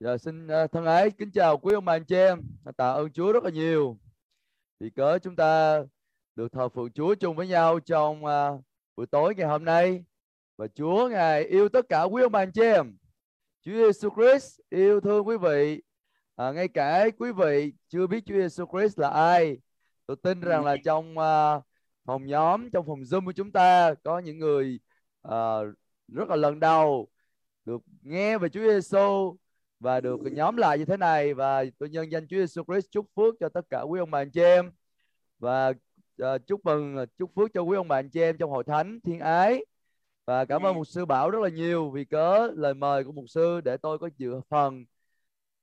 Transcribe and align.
Giờ 0.00 0.18
xin 0.18 0.48
à, 0.48 0.66
thân 0.66 0.84
ái 0.84 1.10
kính 1.10 1.30
chào 1.30 1.58
quý 1.58 1.74
ông 1.74 1.84
bà 1.84 1.92
anh 1.92 2.04
chị 2.04 2.16
em. 2.16 2.42
Tạ 2.76 2.90
ơn 2.90 3.12
Chúa 3.12 3.32
rất 3.32 3.44
là 3.44 3.50
nhiều. 3.50 3.98
Vì 4.80 4.90
cớ 4.90 5.18
chúng 5.18 5.36
ta 5.36 5.80
được 6.36 6.52
thờ 6.52 6.68
phượng 6.68 6.92
Chúa 6.92 7.14
chung 7.14 7.36
với 7.36 7.48
nhau 7.48 7.80
trong 7.80 8.24
uh, 8.24 8.60
buổi 8.96 9.06
tối 9.06 9.34
ngày 9.34 9.48
hôm 9.48 9.64
nay. 9.64 10.04
Và 10.56 10.66
Chúa 10.74 11.08
Ngài 11.08 11.44
yêu 11.44 11.68
tất 11.68 11.88
cả 11.88 12.02
quý 12.02 12.22
ông 12.22 12.32
bà 12.32 12.40
anh 12.40 12.52
chị 12.52 12.62
em. 12.62 12.96
Chúa 13.62 13.72
Giêsu 13.72 14.10
Christ 14.10 14.60
yêu 14.70 15.00
thương 15.00 15.26
quý 15.28 15.36
vị. 15.36 15.82
À, 16.36 16.52
ngay 16.52 16.68
cả 16.68 17.06
quý 17.18 17.32
vị 17.32 17.72
chưa 17.88 18.06
biết 18.06 18.24
Chúa 18.26 18.34
Giêsu 18.34 18.64
Christ 18.72 18.98
là 18.98 19.08
ai. 19.08 19.58
Tôi 20.06 20.16
tin 20.22 20.40
rằng 20.40 20.64
là 20.64 20.76
trong 20.84 21.18
uh, 21.18 21.64
phòng 22.04 22.26
nhóm, 22.26 22.70
trong 22.70 22.86
phòng 22.86 23.00
Zoom 23.00 23.24
của 23.26 23.32
chúng 23.32 23.52
ta 23.52 23.94
có 24.04 24.18
những 24.18 24.38
người 24.38 24.80
uh, 25.28 25.66
rất 26.08 26.28
là 26.28 26.36
lần 26.36 26.60
đầu 26.60 27.08
được 27.64 27.82
nghe 28.02 28.38
về 28.38 28.48
Chúa 28.48 28.60
Giêsu 28.60 29.36
và 29.80 30.00
được 30.00 30.20
nhóm 30.32 30.56
lại 30.56 30.78
như 30.78 30.84
thế 30.84 30.96
này 30.96 31.34
và 31.34 31.64
tôi 31.78 31.88
nhân 31.88 32.12
danh 32.12 32.26
Chúa 32.28 32.36
Jesus 32.36 32.64
Christ 32.64 32.90
chúc 32.90 33.06
phước 33.16 33.34
cho 33.40 33.48
tất 33.48 33.66
cả 33.70 33.80
quý 33.80 34.00
ông 34.00 34.10
bà 34.10 34.20
anh 34.20 34.30
chị 34.30 34.40
em 34.40 34.72
và 35.38 35.72
uh, 36.22 36.46
chúc 36.46 36.64
mừng 36.64 37.06
chúc 37.18 37.30
phước 37.36 37.50
cho 37.54 37.62
quý 37.62 37.76
ông 37.76 37.88
bà 37.88 37.98
anh 37.98 38.10
chị 38.10 38.20
em 38.20 38.36
trong 38.38 38.50
hội 38.50 38.64
thánh 38.64 39.00
thiên 39.00 39.20
ái 39.20 39.64
và 40.26 40.44
cảm 40.44 40.62
ơn 40.62 40.74
mục 40.74 40.86
sư 40.86 41.04
Bảo 41.04 41.30
rất 41.30 41.42
là 41.42 41.48
nhiều 41.48 41.90
vì 41.90 42.04
cớ 42.04 42.50
lời 42.56 42.74
mời 42.74 43.04
của 43.04 43.12
mục 43.12 43.24
sư 43.28 43.60
để 43.60 43.76
tôi 43.76 43.98
có 43.98 44.08
dự 44.16 44.40
phần 44.48 44.84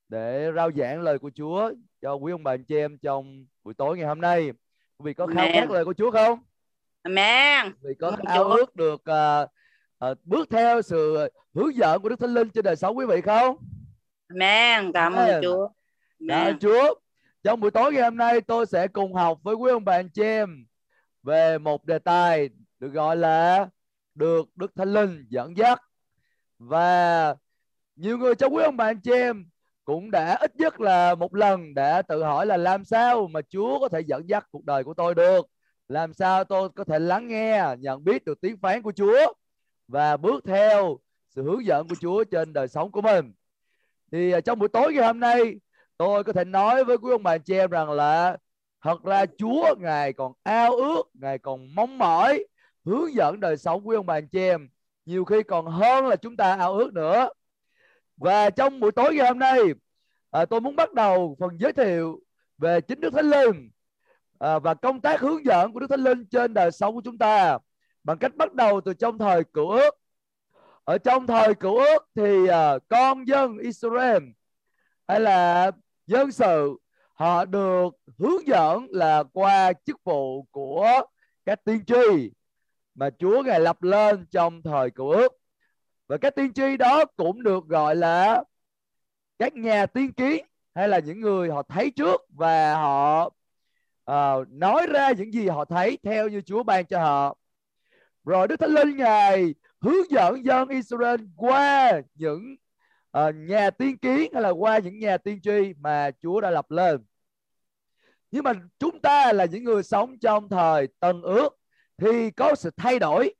để 0.09 0.51
rao 0.55 0.71
giảng 0.71 1.01
lời 1.01 1.19
của 1.19 1.31
Chúa 1.35 1.71
cho 2.01 2.13
quý 2.13 2.31
ông 2.31 2.43
bà 2.43 2.53
anh 2.53 2.63
chị 2.63 2.75
em 2.75 2.97
trong 2.97 3.45
buổi 3.63 3.73
tối 3.73 3.97
ngày 3.97 4.07
hôm 4.07 4.21
nay 4.21 4.51
quý 4.97 5.03
vị 5.03 5.13
có 5.13 5.27
khao 5.27 5.47
khát 5.53 5.71
lời 5.71 5.85
của 5.85 5.93
Chúa 5.93 6.11
không? 6.11 6.39
Amen. 7.01 7.73
Vì 7.81 7.93
có 7.99 8.17
ao 8.25 8.43
ước 8.43 8.75
được 8.75 9.01
uh, 9.09 9.49
uh, 10.11 10.17
bước 10.25 10.49
theo 10.49 10.81
sự 10.81 11.29
hướng 11.53 11.75
dẫn 11.75 12.01
của 12.01 12.09
Đức 12.09 12.19
Thánh 12.19 12.33
Linh 12.33 12.49
trên 12.49 12.63
đời 12.63 12.75
sống 12.75 12.97
quý 12.97 13.05
vị 13.05 13.21
không? 13.21 13.57
Amen. 14.29 14.91
Cảm 14.93 15.13
ơn 15.13 15.43
Chúa. 15.43 15.69
Cảm 16.27 16.47
ơn 16.47 16.59
Chúa. 16.59 16.95
Trong 17.43 17.59
buổi 17.59 17.71
tối 17.71 17.93
ngày 17.93 18.03
hôm 18.03 18.17
nay 18.17 18.41
tôi 18.41 18.65
sẽ 18.65 18.87
cùng 18.87 19.13
học 19.13 19.39
với 19.43 19.55
quý 19.55 19.71
ông 19.71 19.85
bà 19.85 19.93
anh 19.93 20.09
chị 20.09 20.21
em 20.23 20.65
về 21.23 21.57
một 21.57 21.85
đề 21.85 21.99
tài 21.99 22.49
được 22.79 22.93
gọi 22.93 23.17
là 23.17 23.67
được 24.15 24.49
Đức 24.55 24.71
Thánh 24.75 24.93
Linh 24.93 25.25
dẫn 25.29 25.57
dắt. 25.57 25.81
Và 26.59 27.35
nhiều 27.95 28.17
người 28.17 28.35
trong 28.35 28.55
quý 28.55 28.63
ông 28.63 28.77
bà 28.77 28.85
anh 28.85 29.01
chị 29.01 29.11
em 29.11 29.45
cũng 29.85 30.11
đã 30.11 30.35
ít 30.35 30.55
nhất 30.55 30.79
là 30.81 31.15
một 31.15 31.35
lần 31.35 31.73
đã 31.73 32.01
tự 32.01 32.23
hỏi 32.23 32.45
là 32.45 32.57
làm 32.57 32.85
sao 32.85 33.27
mà 33.27 33.41
Chúa 33.49 33.79
có 33.79 33.89
thể 33.89 34.01
dẫn 34.01 34.29
dắt 34.29 34.47
cuộc 34.51 34.65
đời 34.65 34.83
của 34.83 34.93
tôi 34.93 35.15
được. 35.15 35.47
Làm 35.87 36.13
sao 36.13 36.43
tôi 36.43 36.69
có 36.69 36.83
thể 36.83 36.99
lắng 36.99 37.27
nghe, 37.27 37.63
nhận 37.79 38.03
biết 38.03 38.25
được 38.25 38.41
tiếng 38.41 38.57
phán 38.57 38.81
của 38.81 38.91
Chúa 38.91 39.33
và 39.87 40.17
bước 40.17 40.43
theo 40.45 40.97
sự 41.29 41.43
hướng 41.43 41.65
dẫn 41.65 41.87
của 41.87 41.95
Chúa 42.01 42.23
trên 42.23 42.53
đời 42.53 42.67
sống 42.67 42.91
của 42.91 43.01
mình 43.01 43.33
thì 44.11 44.31
à, 44.31 44.41
trong 44.41 44.59
buổi 44.59 44.69
tối 44.69 44.93
ngày 44.93 45.05
hôm 45.07 45.19
nay 45.19 45.55
tôi 45.97 46.23
có 46.23 46.33
thể 46.33 46.45
nói 46.45 46.83
với 46.83 46.97
quý 46.97 47.11
ông 47.11 47.23
bà 47.23 47.37
chị 47.37 47.53
em 47.53 47.69
rằng 47.69 47.91
là 47.91 48.37
thật 48.81 49.03
ra 49.03 49.25
Chúa 49.37 49.75
ngài 49.79 50.13
còn 50.13 50.33
ao 50.43 50.75
ước 50.75 51.03
ngài 51.13 51.37
còn 51.37 51.75
mong 51.75 51.97
mỏi 51.97 52.45
hướng 52.85 53.13
dẫn 53.13 53.39
đời 53.39 53.57
sống 53.57 53.87
quý 53.87 53.95
ông 53.95 54.05
bà 54.05 54.21
chị 54.21 54.39
em 54.39 54.69
nhiều 55.05 55.25
khi 55.25 55.43
còn 55.43 55.65
hơn 55.65 56.07
là 56.07 56.15
chúng 56.15 56.37
ta 56.37 56.55
ao 56.55 56.73
ước 56.73 56.93
nữa. 56.93 57.29
Và 58.17 58.49
trong 58.49 58.79
buổi 58.79 58.91
tối 58.91 59.15
ngày 59.15 59.27
hôm 59.27 59.39
nay 59.39 59.59
à, 60.31 60.45
tôi 60.45 60.61
muốn 60.61 60.75
bắt 60.75 60.93
đầu 60.93 61.37
phần 61.39 61.57
giới 61.59 61.73
thiệu 61.73 62.19
về 62.57 62.81
chính 62.81 62.99
Đức 63.01 63.13
Thánh 63.13 63.29
Linh 63.29 63.69
à, 64.39 64.59
và 64.59 64.73
công 64.73 65.01
tác 65.01 65.19
hướng 65.21 65.45
dẫn 65.45 65.73
của 65.73 65.79
Đức 65.79 65.87
Thánh 65.89 66.03
Linh 66.03 66.25
trên 66.25 66.53
đời 66.53 66.71
sống 66.71 66.95
của 66.95 67.01
chúng 67.03 67.17
ta 67.17 67.57
bằng 68.03 68.17
cách 68.17 68.35
bắt 68.35 68.53
đầu 68.53 68.81
từ 68.81 68.93
trong 68.93 69.17
thời 69.17 69.43
cựu 69.43 69.69
ước 69.69 69.95
ở 70.87 70.97
trong 70.97 71.27
thời 71.27 71.55
cựu 71.55 71.77
ước 71.77 72.07
thì 72.15 72.43
uh, 72.43 72.83
con 72.89 73.27
dân 73.27 73.57
Israel 73.57 74.23
hay 75.07 75.19
là 75.19 75.71
dân 76.05 76.31
sự 76.31 76.77
họ 77.13 77.45
được 77.45 77.89
hướng 78.17 78.47
dẫn 78.47 78.87
là 78.89 79.23
qua 79.33 79.73
chức 79.85 80.03
vụ 80.03 80.43
của 80.51 81.01
các 81.45 81.63
tiên 81.63 81.85
tri 81.85 82.31
mà 82.95 83.09
Chúa 83.19 83.43
ngài 83.43 83.59
lập 83.59 83.83
lên 83.83 84.25
trong 84.31 84.61
thời 84.63 84.91
cựu 84.91 85.09
ước. 85.09 85.31
Và 86.07 86.17
các 86.17 86.35
tiên 86.35 86.53
tri 86.53 86.77
đó 86.77 87.05
cũng 87.05 87.43
được 87.43 87.65
gọi 87.65 87.95
là 87.95 88.43
các 89.39 89.53
nhà 89.53 89.85
tiên 89.85 90.13
kiến 90.13 90.45
hay 90.75 90.87
là 90.89 90.99
những 90.99 91.21
người 91.21 91.49
họ 91.49 91.63
thấy 91.63 91.91
trước 91.91 92.21
và 92.29 92.73
họ 92.75 93.25
uh, 94.11 94.47
nói 94.49 94.87
ra 94.87 95.11
những 95.11 95.33
gì 95.33 95.47
họ 95.47 95.65
thấy 95.65 95.97
theo 96.03 96.27
như 96.27 96.41
Chúa 96.41 96.63
ban 96.63 96.85
cho 96.85 96.99
họ. 96.99 97.37
Rồi 98.25 98.47
Đức 98.47 98.59
Thánh 98.59 98.69
Linh 98.69 98.97
ngài 98.97 99.53
hướng 99.81 100.11
dẫn 100.11 100.45
dân 100.45 100.69
Israel 100.69 101.21
qua 101.35 101.91
những 102.15 102.55
uh, 103.17 103.35
nhà 103.35 103.69
tiên 103.69 103.97
kiến 103.97 104.33
hay 104.33 104.41
là 104.41 104.49
qua 104.49 104.77
những 104.77 104.99
nhà 104.99 105.17
tiên 105.17 105.39
tri 105.41 105.73
mà 105.79 106.11
Chúa 106.21 106.41
đã 106.41 106.51
lập 106.51 106.71
lên. 106.71 107.05
Nhưng 108.31 108.43
mà 108.43 108.53
chúng 108.79 108.99
ta 108.99 109.33
là 109.33 109.45
những 109.45 109.63
người 109.63 109.83
sống 109.83 110.19
trong 110.19 110.49
thời 110.49 110.87
Tân 110.99 111.21
Ước 111.21 111.57
thì 111.97 112.31
có 112.31 112.55
sự 112.55 112.69
thay 112.77 112.99
đổi. 112.99 113.33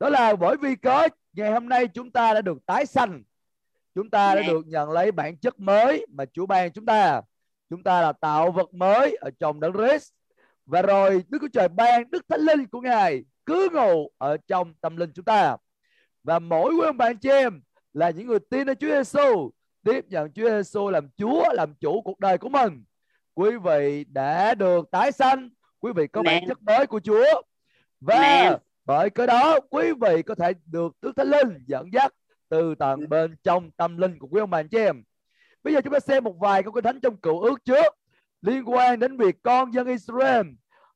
Đó 0.00 0.08
là 0.08 0.36
bởi 0.36 0.56
vì 0.56 0.76
có 0.76 1.08
ngày 1.32 1.52
hôm 1.52 1.68
nay 1.68 1.88
chúng 1.88 2.10
ta 2.10 2.34
đã 2.34 2.40
được 2.40 2.66
tái 2.66 2.86
sanh. 2.86 3.22
Chúng 3.94 4.10
ta 4.10 4.34
đã 4.34 4.42
được 4.42 4.66
nhận 4.66 4.90
lấy 4.90 5.12
bản 5.12 5.36
chất 5.36 5.60
mới 5.60 6.06
mà 6.08 6.24
Chúa 6.32 6.46
ban 6.46 6.72
chúng 6.72 6.86
ta. 6.86 7.20
Chúng 7.70 7.82
ta 7.82 8.00
là 8.00 8.12
tạo 8.12 8.50
vật 8.50 8.74
mới 8.74 9.16
ở 9.20 9.30
trong 9.40 9.60
đấng 9.60 9.72
Christ. 9.72 10.12
Và 10.66 10.82
rồi 10.82 11.24
Đức 11.28 11.38
Chúa 11.40 11.48
Trời 11.52 11.68
ban 11.68 12.10
Đức 12.10 12.28
Thánh 12.28 12.40
Linh 12.40 12.66
của 12.66 12.80
Ngài 12.80 13.24
cứ 13.48 13.68
ngủ 13.72 14.10
ở 14.18 14.36
trong 14.36 14.74
tâm 14.80 14.96
linh 14.96 15.12
chúng 15.14 15.24
ta 15.24 15.56
và 16.24 16.38
mỗi 16.38 16.74
quý 16.74 16.86
ông 16.86 16.96
bạn 16.96 17.16
chị 17.16 17.28
em 17.28 17.60
là 17.92 18.10
những 18.10 18.26
người 18.26 18.38
tin 18.38 18.70
ở 18.70 18.74
Chúa 18.74 18.88
Giêsu 18.88 19.50
tiếp 19.84 20.04
nhận 20.08 20.32
Chúa 20.32 20.48
Giêsu 20.48 20.90
làm 20.90 21.08
Chúa 21.16 21.52
làm 21.52 21.74
chủ 21.74 22.02
cuộc 22.02 22.20
đời 22.20 22.38
của 22.38 22.48
mình 22.48 22.84
quý 23.34 23.50
vị 23.56 24.04
đã 24.08 24.54
được 24.54 24.90
tái 24.90 25.12
sanh 25.12 25.50
quý 25.80 25.92
vị 25.96 26.06
có 26.06 26.22
bản 26.22 26.44
chất 26.48 26.62
mới 26.62 26.86
của 26.86 27.00
Chúa 27.00 27.42
và 28.00 28.14
Amen. 28.14 28.58
bởi 28.84 29.10
cái 29.10 29.26
đó 29.26 29.60
quý 29.70 29.92
vị 30.00 30.22
có 30.22 30.34
thể 30.34 30.52
được 30.66 30.96
Đức 31.02 31.12
Thánh 31.16 31.28
Linh 31.28 31.64
dẫn 31.66 31.92
dắt 31.92 32.14
từ 32.48 32.74
tận 32.74 33.08
bên 33.08 33.36
trong 33.42 33.70
tâm 33.70 33.96
linh 33.96 34.18
của 34.18 34.28
quý 34.30 34.40
ông 34.40 34.50
bà 34.50 34.58
anh 34.58 34.68
chị 34.68 34.78
em. 34.78 35.02
Bây 35.62 35.74
giờ 35.74 35.80
chúng 35.80 35.92
ta 35.92 36.00
xem 36.00 36.24
một 36.24 36.34
vài 36.40 36.62
câu 36.62 36.72
kinh 36.72 36.84
thánh 36.84 37.00
trong 37.00 37.16
cựu 37.16 37.40
ước 37.40 37.64
trước 37.64 37.94
liên 38.42 38.64
quan 38.64 38.98
đến 38.98 39.16
việc 39.16 39.42
con 39.42 39.74
dân 39.74 39.86
Israel 39.86 40.46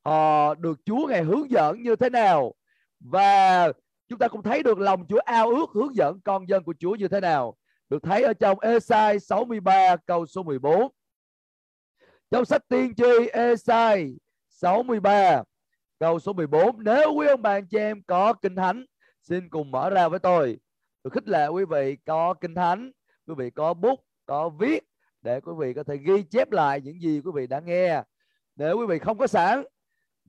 họ 0.04 0.54
được 0.54 0.80
Chúa 0.84 1.06
ngày 1.06 1.22
hướng 1.22 1.50
dẫn 1.50 1.82
như 1.82 1.96
thế 1.96 2.10
nào? 2.10 2.54
Và 3.00 3.72
chúng 4.08 4.18
ta 4.18 4.28
cũng 4.28 4.42
thấy 4.42 4.62
được 4.62 4.78
lòng 4.78 5.06
Chúa 5.08 5.20
ao 5.24 5.50
ước 5.50 5.70
hướng 5.74 5.96
dẫn 5.96 6.20
con 6.24 6.48
dân 6.48 6.64
của 6.64 6.74
Chúa 6.78 6.94
như 6.94 7.08
thế 7.08 7.20
nào. 7.20 7.56
Được 7.88 8.02
thấy 8.02 8.22
ở 8.22 8.32
trong 8.32 8.60
Esai 8.60 9.20
63 9.20 9.96
câu 9.96 10.26
số 10.26 10.42
14 10.42 10.92
trong 12.30 12.44
sách 12.44 12.68
tiên 12.68 12.94
tri 12.94 13.28
Esai 13.32 14.16
63 14.48 15.42
câu 15.98 16.18
số 16.18 16.32
14 16.32 16.84
nếu 16.84 17.14
quý 17.14 17.26
ông 17.26 17.42
bà 17.42 17.50
anh 17.50 17.66
chị 17.66 17.78
em 17.78 18.02
có 18.02 18.32
kinh 18.32 18.56
thánh, 18.56 18.84
xin 19.22 19.48
cùng 19.48 19.70
mở 19.70 19.90
ra 19.90 20.08
với 20.08 20.18
tôi. 20.18 20.58
Tôi 21.02 21.10
khích 21.10 21.28
lệ 21.28 21.46
quý 21.46 21.64
vị 21.64 21.96
có 22.06 22.34
kinh 22.34 22.54
thánh, 22.54 22.92
quý 23.26 23.34
vị 23.38 23.50
có 23.50 23.74
bút, 23.74 24.00
có 24.26 24.48
viết 24.48 24.84
để 25.22 25.40
quý 25.40 25.52
vị 25.58 25.74
có 25.74 25.82
thể 25.82 25.96
ghi 25.96 26.22
chép 26.22 26.52
lại 26.52 26.80
những 26.80 27.00
gì 27.00 27.20
quý 27.24 27.30
vị 27.34 27.46
đã 27.46 27.60
nghe. 27.60 28.02
Nếu 28.56 28.78
quý 28.78 28.86
vị 28.86 28.98
không 28.98 29.18
có 29.18 29.26
sẵn 29.26 29.64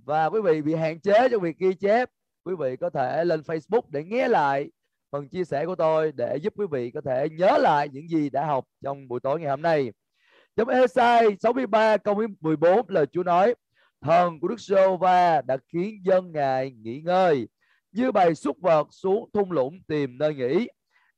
và 0.05 0.25
quý 0.25 0.41
vị 0.41 0.61
bị 0.61 0.73
hạn 0.73 0.99
chế 0.99 1.29
trong 1.29 1.41
việc 1.41 1.57
ghi 1.57 1.73
chép, 1.73 2.09
quý 2.43 2.55
vị 2.59 2.75
có 2.75 2.89
thể 2.89 3.25
lên 3.25 3.41
Facebook 3.41 3.81
để 3.89 4.03
nghe 4.03 4.27
lại 4.27 4.69
phần 5.11 5.29
chia 5.29 5.43
sẻ 5.43 5.65
của 5.65 5.75
tôi 5.75 6.11
để 6.11 6.37
giúp 6.41 6.53
quý 6.57 6.65
vị 6.71 6.91
có 6.91 7.01
thể 7.01 7.29
nhớ 7.29 7.57
lại 7.57 7.89
những 7.91 8.07
gì 8.07 8.29
đã 8.29 8.45
học 8.45 8.65
trong 8.83 9.07
buổi 9.07 9.19
tối 9.19 9.39
ngày 9.39 9.49
hôm 9.49 9.61
nay. 9.61 9.91
Trong 10.55 10.67
Esai 10.67 11.37
63 11.39 11.97
câu 11.97 12.21
14 12.39 12.89
lời 12.89 13.05
Chúa 13.11 13.23
nói, 13.23 13.55
Thần 14.01 14.39
của 14.39 14.47
Đức 14.47 14.59
giê 14.59 14.97
va 14.99 15.41
đã 15.41 15.57
khiến 15.73 16.01
dân 16.03 16.31
Ngài 16.31 16.71
nghỉ 16.71 17.01
ngơi, 17.01 17.47
như 17.91 18.11
bầy 18.11 18.35
xúc 18.35 18.57
vật 18.61 18.87
xuống 18.91 19.29
thung 19.33 19.51
lũng 19.51 19.79
tìm 19.87 20.17
nơi 20.17 20.35
nghỉ. 20.35 20.67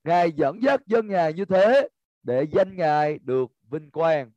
Ngài 0.03 0.31
dẫn 0.31 0.63
dắt 0.63 0.81
dân 0.87 1.07
Ngài 1.07 1.33
như 1.33 1.45
thế 1.45 1.89
để 2.23 2.45
danh 2.51 2.75
Ngài 2.75 3.19
được 3.23 3.51
vinh 3.71 3.91
quang. 3.91 4.31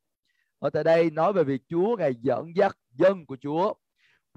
Ở 0.59 0.71
tại 0.71 0.85
đây 0.85 1.11
nói 1.11 1.33
về 1.33 1.45
việc 1.45 1.62
Chúa 1.69 1.97
Ngài 1.97 2.15
dẫn 2.21 2.56
dắt 2.56 2.77
dân 2.95 3.27
của 3.27 3.37
Chúa 3.41 3.75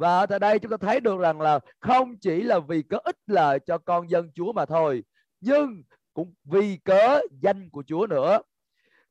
và 0.02 0.26
tại 0.26 0.40
đây 0.40 0.60
chúng 0.60 0.72
ta 0.72 0.78
thấy 0.78 1.00
được 1.00 1.20
rằng 1.20 1.42
là 1.42 1.60
không 1.80 2.18
chỉ 2.18 2.42
là 2.42 2.60
vì 2.60 2.82
có 2.82 3.00
ích 3.04 3.18
lợi 3.28 3.60
cho 3.60 3.78
con 3.78 4.10
dân 4.10 4.32
Chúa 4.36 4.54
mà 4.54 4.66
thôi, 4.66 5.04
nhưng 5.42 5.84
cũng 6.14 6.34
vì 6.44 6.78
cớ 6.78 7.20
danh 7.42 7.70
của 7.70 7.84
Chúa 7.88 8.08
nữa. 8.08 8.42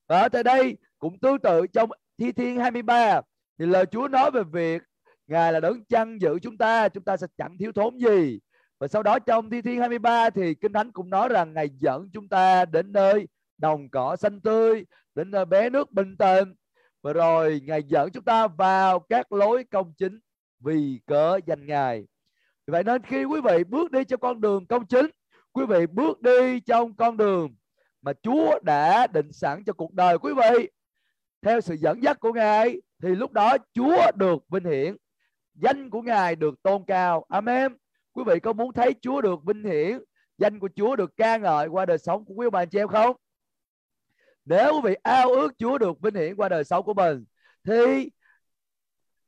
Và 0.08 0.28
tại 0.28 0.42
đây 0.42 0.76
cũng 0.98 1.18
tương 1.18 1.38
tự 1.38 1.66
trong 1.66 1.90
Thi 2.18 2.32
Thiên 2.32 2.56
23 2.56 3.20
thì 3.58 3.66
lời 3.66 3.86
Chúa 3.86 4.08
nói 4.08 4.30
về 4.30 4.42
việc 4.52 4.82
Ngài 5.26 5.52
là 5.52 5.60
đấng 5.60 5.84
chăn 5.84 6.18
giữ 6.20 6.38
chúng 6.42 6.58
ta 6.58 6.88
chúng 6.88 7.04
ta 7.04 7.16
sẽ 7.16 7.26
chẳng 7.38 7.58
thiếu 7.58 7.72
thốn 7.72 7.98
gì. 7.98 8.38
Và 8.78 8.88
sau 8.88 9.02
đó 9.02 9.18
trong 9.18 9.50
Thi 9.50 9.62
Thiên 9.62 9.78
23 9.80 10.30
thì 10.30 10.54
Kinh 10.54 10.72
Thánh 10.72 10.92
cũng 10.92 11.10
nói 11.10 11.28
rằng 11.28 11.54
Ngài 11.54 11.68
dẫn 11.78 12.10
chúng 12.12 12.28
ta 12.28 12.64
đến 12.64 12.92
nơi 12.92 13.28
đồng 13.58 13.88
cỏ 13.90 14.16
xanh 14.16 14.40
tươi, 14.40 14.84
đến 15.14 15.30
nơi 15.30 15.44
bé 15.44 15.70
nước 15.70 15.92
bình 15.92 16.16
tĩnh. 16.16 16.54
Và 17.02 17.12
rồi 17.12 17.60
Ngài 17.64 17.82
dẫn 17.82 18.10
chúng 18.10 18.24
ta 18.24 18.46
vào 18.46 18.98
các 18.98 19.32
lối 19.32 19.64
công 19.64 19.92
chính 19.98 20.18
vì 20.60 21.00
cớ 21.06 21.38
danh 21.46 21.66
Ngài. 21.66 22.06
Vậy 22.66 22.84
nên 22.84 23.02
khi 23.02 23.24
quý 23.24 23.40
vị 23.40 23.64
bước 23.64 23.90
đi 23.90 24.04
trong 24.04 24.20
con 24.20 24.40
đường 24.40 24.66
công 24.66 24.86
chính, 24.86 25.06
quý 25.52 25.66
vị 25.66 25.86
bước 25.86 26.22
đi 26.22 26.60
trong 26.60 26.96
con 26.96 27.16
đường 27.16 27.54
mà 28.02 28.12
Chúa 28.22 28.58
đã 28.62 29.06
định 29.06 29.32
sẵn 29.32 29.64
cho 29.64 29.72
cuộc 29.72 29.94
đời 29.94 30.18
quý 30.18 30.32
vị. 30.32 30.68
Theo 31.42 31.60
sự 31.60 31.74
dẫn 31.74 32.02
dắt 32.02 32.20
của 32.20 32.32
Ngài 32.32 32.80
thì 33.02 33.08
lúc 33.08 33.32
đó 33.32 33.56
Chúa 33.74 34.10
được 34.14 34.42
vinh 34.48 34.64
hiển. 34.64 34.96
Danh 35.54 35.90
của 35.90 36.02
Ngài 36.02 36.36
được 36.36 36.62
tôn 36.62 36.84
cao. 36.86 37.24
Amen. 37.28 37.76
Quý 38.12 38.24
vị 38.26 38.40
có 38.40 38.52
muốn 38.52 38.72
thấy 38.72 38.94
Chúa 39.02 39.20
được 39.20 39.44
vinh 39.44 39.64
hiển 39.64 39.98
danh 40.38 40.58
của 40.58 40.68
Chúa 40.76 40.96
được 40.96 41.16
ca 41.16 41.36
ngợi 41.36 41.68
qua 41.68 41.86
đời 41.86 41.98
sống 41.98 42.24
của 42.24 42.34
quý 42.34 42.46
bà 42.52 42.64
chị 42.64 42.78
em 42.78 42.88
không? 42.88 43.16
Nếu 44.44 44.72
quý 44.74 44.80
vị 44.84 44.94
ao 45.02 45.28
ước 45.28 45.58
Chúa 45.58 45.78
được 45.78 46.00
vinh 46.00 46.14
hiển 46.14 46.36
qua 46.36 46.48
đời 46.48 46.64
sống 46.64 46.84
của 46.84 46.94
mình 46.94 47.24
thì 47.64 48.10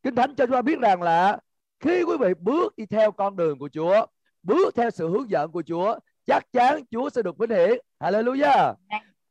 Kinh 0.03 0.15
Thánh 0.15 0.35
cho 0.35 0.47
chúng 0.47 0.55
ta 0.55 0.63
biết 0.63 0.79
rằng 0.81 1.03
là 1.03 1.39
khi 1.81 2.03
quý 2.03 2.17
vị 2.21 2.35
bước 2.41 2.77
đi 2.77 2.87
theo 2.87 3.13
con 3.13 3.37
đường 3.37 3.59
của 3.59 3.69
Chúa, 3.69 4.07
bước 4.43 4.75
theo 4.75 4.91
sự 4.91 5.09
hướng 5.09 5.31
dẫn 5.31 5.53
của 5.53 5.63
Chúa, 5.63 5.99
chắc 6.27 6.53
chắn 6.53 6.85
Chúa 6.91 7.11
sẽ 7.11 7.23
được 7.23 7.39
vinh 7.39 7.51
hiển. 7.51 7.79
Hallelujah. 8.01 8.75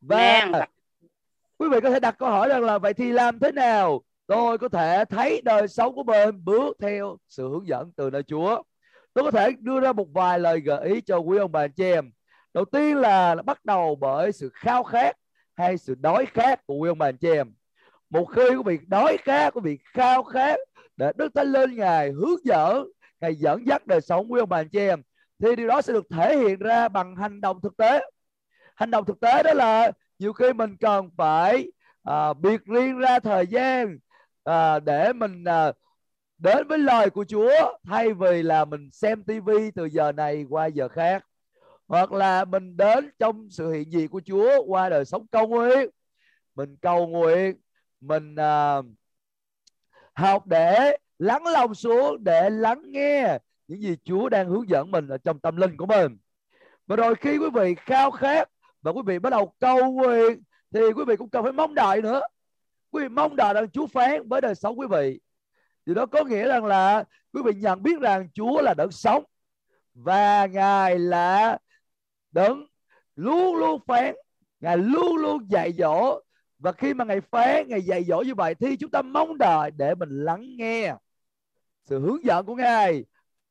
Và 0.02 0.68
quý 1.58 1.70
vị 1.70 1.80
có 1.84 1.90
thể 1.90 2.00
đặt 2.00 2.16
câu 2.18 2.30
hỏi 2.30 2.50
rằng 2.50 2.64
là 2.64 2.78
vậy 2.78 2.94
thì 2.94 3.12
làm 3.12 3.40
thế 3.40 3.52
nào 3.52 4.02
tôi 4.28 4.58
có 4.58 4.70
thể 4.70 5.06
thấy 5.06 5.42
đời 5.42 5.68
sống 5.68 5.96
của 5.96 6.04
mình 6.04 6.46
bước 6.46 6.78
theo 6.80 7.18
sự 7.28 7.50
hướng 7.50 7.68
dẫn 7.68 7.92
từ 7.96 8.10
nơi 8.10 8.24
Chúa. 8.24 8.64
Tôi 9.14 9.24
có 9.24 9.32
thể 9.32 9.52
đưa 9.60 9.80
ra 9.80 9.94
một 9.94 10.08
vài 10.14 10.40
lời 10.40 10.60
gợi 10.60 10.90
ý 10.90 11.02
cho 11.02 11.18
quý 11.18 11.38
ông 11.38 11.52
bà 11.52 11.64
anh 11.64 11.72
chị 11.72 11.84
em. 11.84 12.12
Đầu 12.54 12.66
tiên 12.66 12.98
là 12.98 13.36
bắt 13.46 13.66
đầu 13.66 13.96
bởi 13.96 14.32
sự 14.32 14.50
khao 14.54 14.84
khát 14.84 15.18
hay 15.56 15.78
sự 15.78 15.96
đói 15.96 16.26
khát 16.26 16.66
của 16.66 16.76
quý 16.76 16.90
ông 16.90 16.98
bà 16.98 17.08
anh 17.08 17.18
chị 17.18 17.32
em. 17.32 17.54
Một 18.12 18.26
khi 18.26 18.42
quý 18.50 18.64
vị 18.66 18.86
đói 18.88 19.18
khát, 19.18 19.54
quý 19.54 19.62
vị 19.64 19.80
khao 19.94 20.24
khát 20.24 20.60
để 20.98 21.12
Đức 21.16 21.32
Thánh 21.36 21.52
Linh 21.52 21.76
Ngài 21.76 22.12
hướng 22.12 22.46
dẫn, 22.46 22.88
Ngài 23.22 23.36
dẫn 23.36 23.68
dắt 23.68 23.88
đời 23.88 24.02
sống 24.02 24.32
quý 24.32 24.40
ông 24.40 24.50
bà 24.50 24.58
anh 24.58 24.70
chị 24.70 24.80
em 24.80 25.02
thì 25.40 25.56
điều 25.56 25.68
đó 25.68 25.82
sẽ 25.82 25.94
được 25.94 26.06
thể 26.10 26.38
hiện 26.38 26.60
ra 26.60 26.88
bằng 26.90 27.16
hành 27.16 27.42
động 27.42 27.62
thực 27.62 27.78
tế. 27.78 28.00
Hành 28.76 28.92
động 28.92 29.06
thực 29.06 29.20
tế 29.20 29.44
đó 29.44 29.54
là 29.54 29.92
nhiều 30.20 30.34
khi 30.34 30.54
mình 30.54 30.78
cần 30.78 31.10
phải 31.18 31.72
à, 32.04 32.34
biệt 32.34 32.66
riêng 32.66 32.98
ra 32.98 33.20
thời 33.20 33.48
gian 33.48 33.98
à, 34.44 34.80
để 34.80 35.14
mình 35.14 35.44
à, 35.44 35.72
đến 36.38 36.68
với 36.68 36.78
lời 36.78 37.10
của 37.10 37.26
Chúa 37.28 37.78
thay 37.86 38.14
vì 38.14 38.44
là 38.44 38.66
mình 38.66 38.90
xem 38.92 39.24
tivi 39.24 39.72
từ 39.76 39.86
giờ 39.86 40.12
này 40.12 40.46
qua 40.50 40.66
giờ 40.66 40.88
khác 40.88 41.26
hoặc 41.88 42.12
là 42.12 42.46
mình 42.46 42.78
đến 42.78 43.12
trong 43.20 43.48
sự 43.52 43.72
hiện 43.72 43.92
diện 43.92 44.08
của 44.08 44.22
Chúa 44.26 44.64
qua 44.64 44.90
đời 44.90 45.06
sống 45.06 45.28
cầu 45.32 45.48
nguyện 45.48 45.90
mình 46.56 46.76
cầu 46.82 47.08
nguyện 47.08 47.56
mình 48.02 48.36
uh, 48.36 48.86
học 50.14 50.48
để 50.48 50.98
lắng 51.20 51.46
lòng 51.46 51.76
xuống 51.76 52.24
để 52.24 52.50
lắng 52.50 52.82
nghe 52.86 53.38
những 53.68 53.82
gì 53.82 53.96
Chúa 54.04 54.30
đang 54.30 54.50
hướng 54.50 54.70
dẫn 54.70 54.92
mình 54.92 55.08
ở 55.08 55.18
trong 55.18 55.40
tâm 55.40 55.58
linh 55.58 55.78
của 55.78 55.86
mình. 55.86 56.18
Và 56.88 56.96
rồi 56.96 57.16
khi 57.16 57.38
quý 57.38 57.50
vị 57.54 57.76
khao 57.78 58.12
khát 58.12 58.50
và 58.82 58.92
quý 58.92 59.02
vị 59.06 59.20
bắt 59.20 59.30
đầu 59.30 59.54
cầu 59.60 59.92
nguyện 59.92 60.44
thì 60.74 60.80
quý 60.96 61.04
vị 61.08 61.16
cũng 61.16 61.30
cần 61.30 61.44
phải 61.44 61.52
mong 61.52 61.76
đợi 61.76 62.02
nữa. 62.02 62.22
Quý 62.92 63.04
vị 63.04 63.10
mong 63.10 63.36
đợi 63.36 63.54
rằng 63.54 63.70
Chúa 63.70 63.88
phán 63.88 64.28
với 64.30 64.42
đời 64.42 64.56
sống 64.56 64.80
quý 64.80 64.88
vị. 64.92 65.20
Điều 65.86 65.96
đó 65.96 66.06
có 66.06 66.24
nghĩa 66.24 66.48
rằng 66.48 66.66
là 66.66 67.04
quý 67.34 67.42
vị 67.46 67.52
nhận 67.56 67.84
biết 67.84 68.00
rằng 68.02 68.30
Chúa 68.34 68.62
là 68.62 68.74
đấng 68.74 68.92
sống 68.92 69.24
và 69.94 70.46
Ngài 70.46 71.00
là 71.00 71.58
đấng 72.32 72.66
luôn 73.16 73.56
luôn 73.56 73.82
phán 73.88 74.16
Ngài 74.60 74.78
luôn 74.78 75.16
luôn 75.16 75.52
dạy 75.52 75.74
dỗ 75.78 76.20
và 76.62 76.72
khi 76.72 76.94
mà 76.94 77.06
Ngài 77.06 77.22
phán 77.22 77.68
Ngài 77.68 77.82
dạy 77.82 78.04
dỗ 78.04 78.22
như 78.22 78.36
vậy 78.36 78.56
thì 78.56 78.78
chúng 78.78 78.92
ta 78.92 79.02
mong 79.02 79.38
đợi 79.38 79.72
để 79.72 79.96
mình 79.96 80.10
lắng 80.10 80.56
nghe 80.58 80.96
sự 81.84 82.00
hướng 82.00 82.26
dẫn 82.26 82.46
của 82.46 82.56
Ngài 82.56 83.06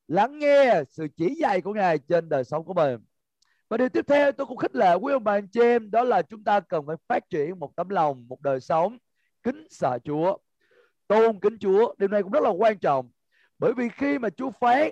lắng 0.08 0.38
nghe 0.38 0.82
sự 0.88 1.08
chỉ 1.16 1.34
dạy 1.34 1.60
của 1.60 1.72
Ngài 1.74 1.98
trên 1.98 2.28
đời 2.28 2.44
sống 2.44 2.64
của 2.64 2.74
mình. 2.74 3.00
Và 3.68 3.76
điều 3.76 3.88
tiếp 3.88 4.04
theo 4.08 4.32
tôi 4.32 4.46
cũng 4.46 4.56
khích 4.56 4.76
lệ 4.76 4.94
quý 4.94 5.12
ông 5.12 5.24
bà 5.24 5.32
anh 5.32 5.48
chị 5.48 5.60
em 5.60 5.90
đó 5.90 6.04
là 6.04 6.22
chúng 6.22 6.44
ta 6.44 6.60
cần 6.60 6.86
phải 6.86 6.96
phát 7.08 7.30
triển 7.30 7.58
một 7.58 7.76
tấm 7.76 7.88
lòng 7.88 8.28
một 8.28 8.42
đời 8.42 8.60
sống 8.60 8.98
kính 9.42 9.66
sợ 9.70 9.98
Chúa 10.04 10.36
tôn 11.06 11.40
kính 11.40 11.58
Chúa. 11.60 11.94
Điều 11.98 12.08
này 12.08 12.22
cũng 12.22 12.32
rất 12.32 12.42
là 12.42 12.50
quan 12.50 12.78
trọng. 12.78 13.10
Bởi 13.58 13.72
vì 13.76 13.88
khi 13.88 14.18
mà 14.18 14.28
Chúa 14.30 14.50
phán 14.60 14.90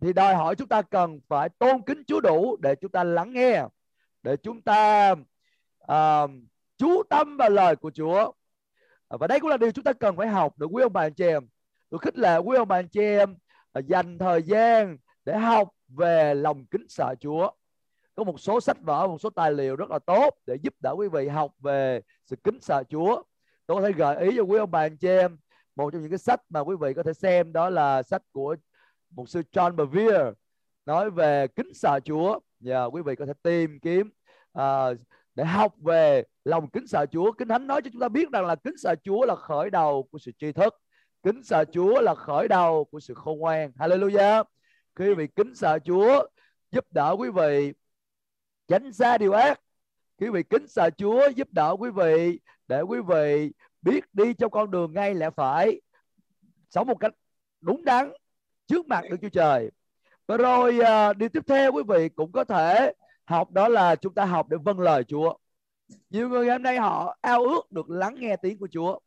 thì 0.00 0.12
đòi 0.12 0.34
hỏi 0.34 0.56
chúng 0.56 0.68
ta 0.68 0.82
cần 0.82 1.20
phải 1.28 1.48
tôn 1.48 1.82
kính 1.82 2.02
Chúa 2.06 2.20
đủ 2.20 2.56
để 2.62 2.74
chúng 2.74 2.90
ta 2.90 3.04
lắng 3.04 3.32
nghe 3.32 3.64
để 4.22 4.36
chúng 4.36 4.62
ta 4.62 5.14
uh, 5.92 6.30
chú 6.78 7.02
tâm 7.10 7.36
vào 7.36 7.50
lời 7.50 7.76
của 7.76 7.90
Chúa. 7.90 8.32
À, 9.08 9.16
và 9.20 9.26
đây 9.26 9.40
cũng 9.40 9.50
là 9.50 9.56
điều 9.56 9.70
chúng 9.70 9.84
ta 9.84 9.92
cần 9.92 10.16
phải 10.16 10.28
học 10.28 10.58
được 10.58 10.66
quý 10.70 10.82
ông 10.82 10.92
bà 10.92 11.00
anh 11.00 11.14
chị 11.14 11.24
em. 11.24 11.48
Tôi 11.90 11.98
khích 11.98 12.18
lệ 12.18 12.38
quý 12.38 12.56
ông 12.56 12.68
bà 12.68 12.78
anh 12.78 12.88
chị 12.88 13.00
em 13.00 13.36
à, 13.72 13.80
dành 13.80 14.18
thời 14.18 14.42
gian 14.42 14.96
để 15.24 15.38
học 15.38 15.68
về 15.88 16.34
lòng 16.34 16.66
kính 16.66 16.86
sợ 16.88 17.14
Chúa. 17.20 17.50
Có 18.14 18.24
một 18.24 18.40
số 18.40 18.60
sách 18.60 18.76
vở 18.80 19.06
một 19.06 19.20
số 19.20 19.30
tài 19.30 19.52
liệu 19.52 19.76
rất 19.76 19.90
là 19.90 19.98
tốt 19.98 20.30
để 20.46 20.56
giúp 20.62 20.74
đỡ 20.80 20.94
quý 20.96 21.08
vị 21.08 21.28
học 21.28 21.52
về 21.58 22.00
sự 22.24 22.36
kính 22.44 22.58
sợ 22.60 22.82
Chúa. 22.88 23.22
Tôi 23.66 23.76
có 23.76 23.86
thể 23.86 23.92
gợi 23.92 24.16
ý 24.16 24.36
cho 24.36 24.42
quý 24.42 24.58
ông 24.58 24.70
bà 24.70 24.80
anh 24.80 24.96
chị 24.96 25.08
em 25.08 25.36
một 25.76 25.90
trong 25.90 26.02
những 26.02 26.10
cái 26.10 26.18
sách 26.18 26.40
mà 26.48 26.60
quý 26.60 26.76
vị 26.80 26.94
có 26.94 27.02
thể 27.02 27.12
xem 27.12 27.52
đó 27.52 27.70
là 27.70 28.02
sách 28.02 28.22
của 28.32 28.56
một 29.10 29.28
sư 29.28 29.42
John 29.52 29.76
Bevere 29.76 30.30
nói 30.86 31.10
về 31.10 31.46
kính 31.46 31.74
sợ 31.74 32.00
Chúa. 32.04 32.40
Và 32.60 32.84
quý 32.84 33.02
vị 33.02 33.14
có 33.16 33.26
thể 33.26 33.32
tìm 33.42 33.78
kiếm 33.82 34.10
uh, 34.58 34.62
để 35.36 35.44
học 35.44 35.74
về 35.78 36.22
lòng 36.44 36.70
kính 36.70 36.86
sợ 36.86 37.06
Chúa. 37.06 37.32
Kính 37.32 37.48
thánh 37.48 37.66
nói 37.66 37.82
cho 37.82 37.90
chúng 37.92 38.00
ta 38.00 38.08
biết 38.08 38.30
rằng 38.32 38.46
là 38.46 38.54
kính 38.54 38.76
sợ 38.76 38.94
Chúa 39.04 39.26
là 39.26 39.36
khởi 39.36 39.70
đầu 39.70 40.08
của 40.10 40.18
sự 40.18 40.32
tri 40.38 40.52
thức. 40.52 40.74
Kính 41.22 41.42
sợ 41.42 41.64
Chúa 41.72 42.00
là 42.00 42.14
khởi 42.14 42.48
đầu 42.48 42.84
của 42.84 43.00
sự 43.00 43.14
khôn 43.14 43.38
ngoan. 43.38 43.72
Hallelujah. 43.78 44.44
Khi 44.94 45.04
quý 45.04 45.14
vị 45.14 45.26
kính 45.26 45.54
sợ 45.54 45.78
Chúa 45.78 46.26
giúp 46.70 46.84
đỡ 46.90 47.16
quý 47.18 47.30
vị 47.30 47.72
tránh 48.68 48.92
xa 48.92 49.18
điều 49.18 49.32
ác. 49.32 49.60
Quý 50.18 50.28
vị 50.28 50.42
kính 50.42 50.66
sợ 50.68 50.90
Chúa 50.90 51.28
giúp 51.36 51.48
đỡ 51.52 51.76
quý 51.78 51.90
vị 51.90 52.40
để 52.68 52.80
quý 52.80 52.98
vị 53.08 53.52
biết 53.82 54.14
đi 54.14 54.34
trong 54.34 54.50
con 54.50 54.70
đường 54.70 54.92
ngay 54.92 55.14
lẽ 55.14 55.30
phải. 55.36 55.80
Sống 56.70 56.86
một 56.86 57.00
cách 57.00 57.12
đúng 57.60 57.84
đắn 57.84 58.12
trước 58.66 58.86
mặt 58.86 59.04
Đức 59.10 59.16
Chúa 59.22 59.28
Trời. 59.28 59.70
Và 60.26 60.36
rồi 60.36 60.78
à, 60.80 61.08
uh, 61.08 61.16
điều 61.16 61.28
tiếp 61.28 61.42
theo 61.46 61.72
quý 61.72 61.82
vị 61.88 62.08
cũng 62.08 62.32
có 62.32 62.44
thể 62.44 62.92
học 63.26 63.50
đó 63.50 63.68
là 63.68 63.96
chúng 63.96 64.14
ta 64.14 64.24
học 64.24 64.48
để 64.48 64.56
vâng 64.64 64.80
lời 64.80 65.04
Chúa. 65.04 65.34
Nhiều 66.10 66.28
người 66.28 66.50
hôm 66.50 66.62
nay 66.62 66.78
họ 66.78 67.16
ao 67.20 67.44
ước 67.44 67.72
được 67.72 67.90
lắng 67.90 68.14
nghe 68.18 68.36
tiếng 68.36 68.58
của 68.58 68.68
Chúa. 68.72 68.98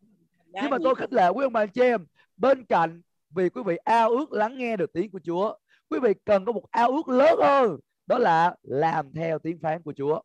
Nhưng 0.45 0.69
mà 0.69 0.77
tôi 0.83 0.95
khích 0.95 1.13
lệ 1.13 1.29
quý 1.29 1.43
ông 1.43 1.53
bà 1.53 1.65
chị 1.65 1.81
em 1.81 2.05
bên 2.37 2.65
cạnh 2.65 3.01
vì 3.29 3.49
quý 3.49 3.61
vị 3.65 3.77
ao 3.77 4.09
ước 4.09 4.31
lắng 4.31 4.57
nghe 4.57 4.77
được 4.77 4.93
tiếng 4.93 5.11
của 5.11 5.19
Chúa 5.25 5.53
quý 5.89 5.99
vị 5.99 6.13
cần 6.25 6.45
có 6.45 6.51
một 6.51 6.63
ao 6.71 6.91
ước 6.91 7.07
lớn 7.07 7.39
hơn 7.43 7.79
đó 8.07 8.17
là 8.17 8.55
làm 8.63 9.13
theo 9.13 9.39
tiếng 9.39 9.59
phán 9.61 9.81
của 9.81 9.93
Chúa. 9.97 10.21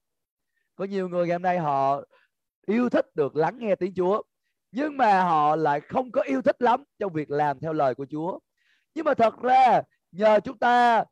Có 0.76 0.84
nhiều 0.84 1.08
người 1.08 1.26
ngày 1.26 1.34
hôm 1.34 1.42
nay 1.42 1.58
họ 1.58 2.02
yêu 2.66 2.88
thích 2.88 3.06
được 3.14 3.36
lắng 3.36 3.58
nghe 3.58 3.74
tiếng 3.74 3.94
Chúa 3.94 4.22
nhưng 4.72 4.96
mà 4.96 5.22
họ 5.22 5.56
lại 5.56 5.80
không 5.80 6.12
có 6.12 6.22
yêu 6.22 6.42
thích 6.42 6.62
lắm 6.62 6.84
trong 6.98 7.12
việc 7.12 7.30
làm 7.30 7.60
theo 7.60 7.72
lời 7.72 7.94
của 7.94 8.06
Chúa. 8.10 8.38
Nhưng 8.94 9.04
mà 9.04 9.14
thật 9.14 9.42
ra 9.42 9.82
nhờ 10.12 10.40
chúng 10.40 10.58
ta 10.58 11.04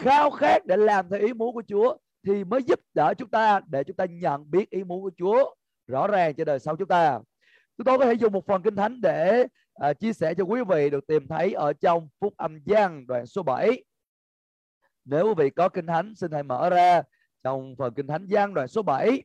khao 0.00 0.30
khát 0.30 0.66
để 0.66 0.76
làm 0.76 1.08
theo 1.10 1.20
ý 1.20 1.32
muốn 1.32 1.54
của 1.54 1.62
Chúa 1.68 1.96
thì 2.26 2.44
mới 2.44 2.62
giúp 2.62 2.80
đỡ 2.94 3.14
chúng 3.18 3.28
ta 3.28 3.60
để 3.66 3.84
chúng 3.84 3.96
ta 3.96 4.04
nhận 4.04 4.50
biết 4.50 4.70
ý 4.70 4.84
muốn 4.84 5.02
của 5.02 5.10
Chúa 5.18 5.54
rõ 5.86 6.06
ràng 6.06 6.34
cho 6.34 6.44
đời 6.44 6.58
sau 6.58 6.76
chúng 6.76 6.88
ta. 6.88 7.18
Chúng 7.78 7.84
tôi 7.84 7.98
có 7.98 8.04
thể 8.04 8.12
dùng 8.12 8.32
một 8.32 8.46
phần 8.46 8.62
kinh 8.62 8.76
thánh 8.76 9.00
để 9.00 9.46
uh, 9.90 9.98
chia 10.00 10.12
sẻ 10.12 10.34
cho 10.34 10.44
quý 10.44 10.60
vị 10.68 10.90
được 10.90 11.06
tìm 11.06 11.28
thấy 11.28 11.52
ở 11.52 11.72
trong 11.72 12.08
Phúc 12.20 12.34
Âm 12.36 12.58
Giăng 12.64 13.06
đoạn 13.06 13.26
số 13.26 13.42
7. 13.42 13.84
Nếu 15.04 15.26
quý 15.26 15.34
vị 15.36 15.50
có 15.50 15.68
kinh 15.68 15.86
thánh 15.86 16.14
xin 16.14 16.32
hãy 16.32 16.42
mở 16.42 16.70
ra 16.70 17.02
trong 17.44 17.74
phần 17.78 17.94
kinh 17.94 18.06
thánh 18.06 18.26
Giăng 18.26 18.54
đoạn 18.54 18.68
số 18.68 18.82
7. 18.82 19.08
Uh, 19.10 19.22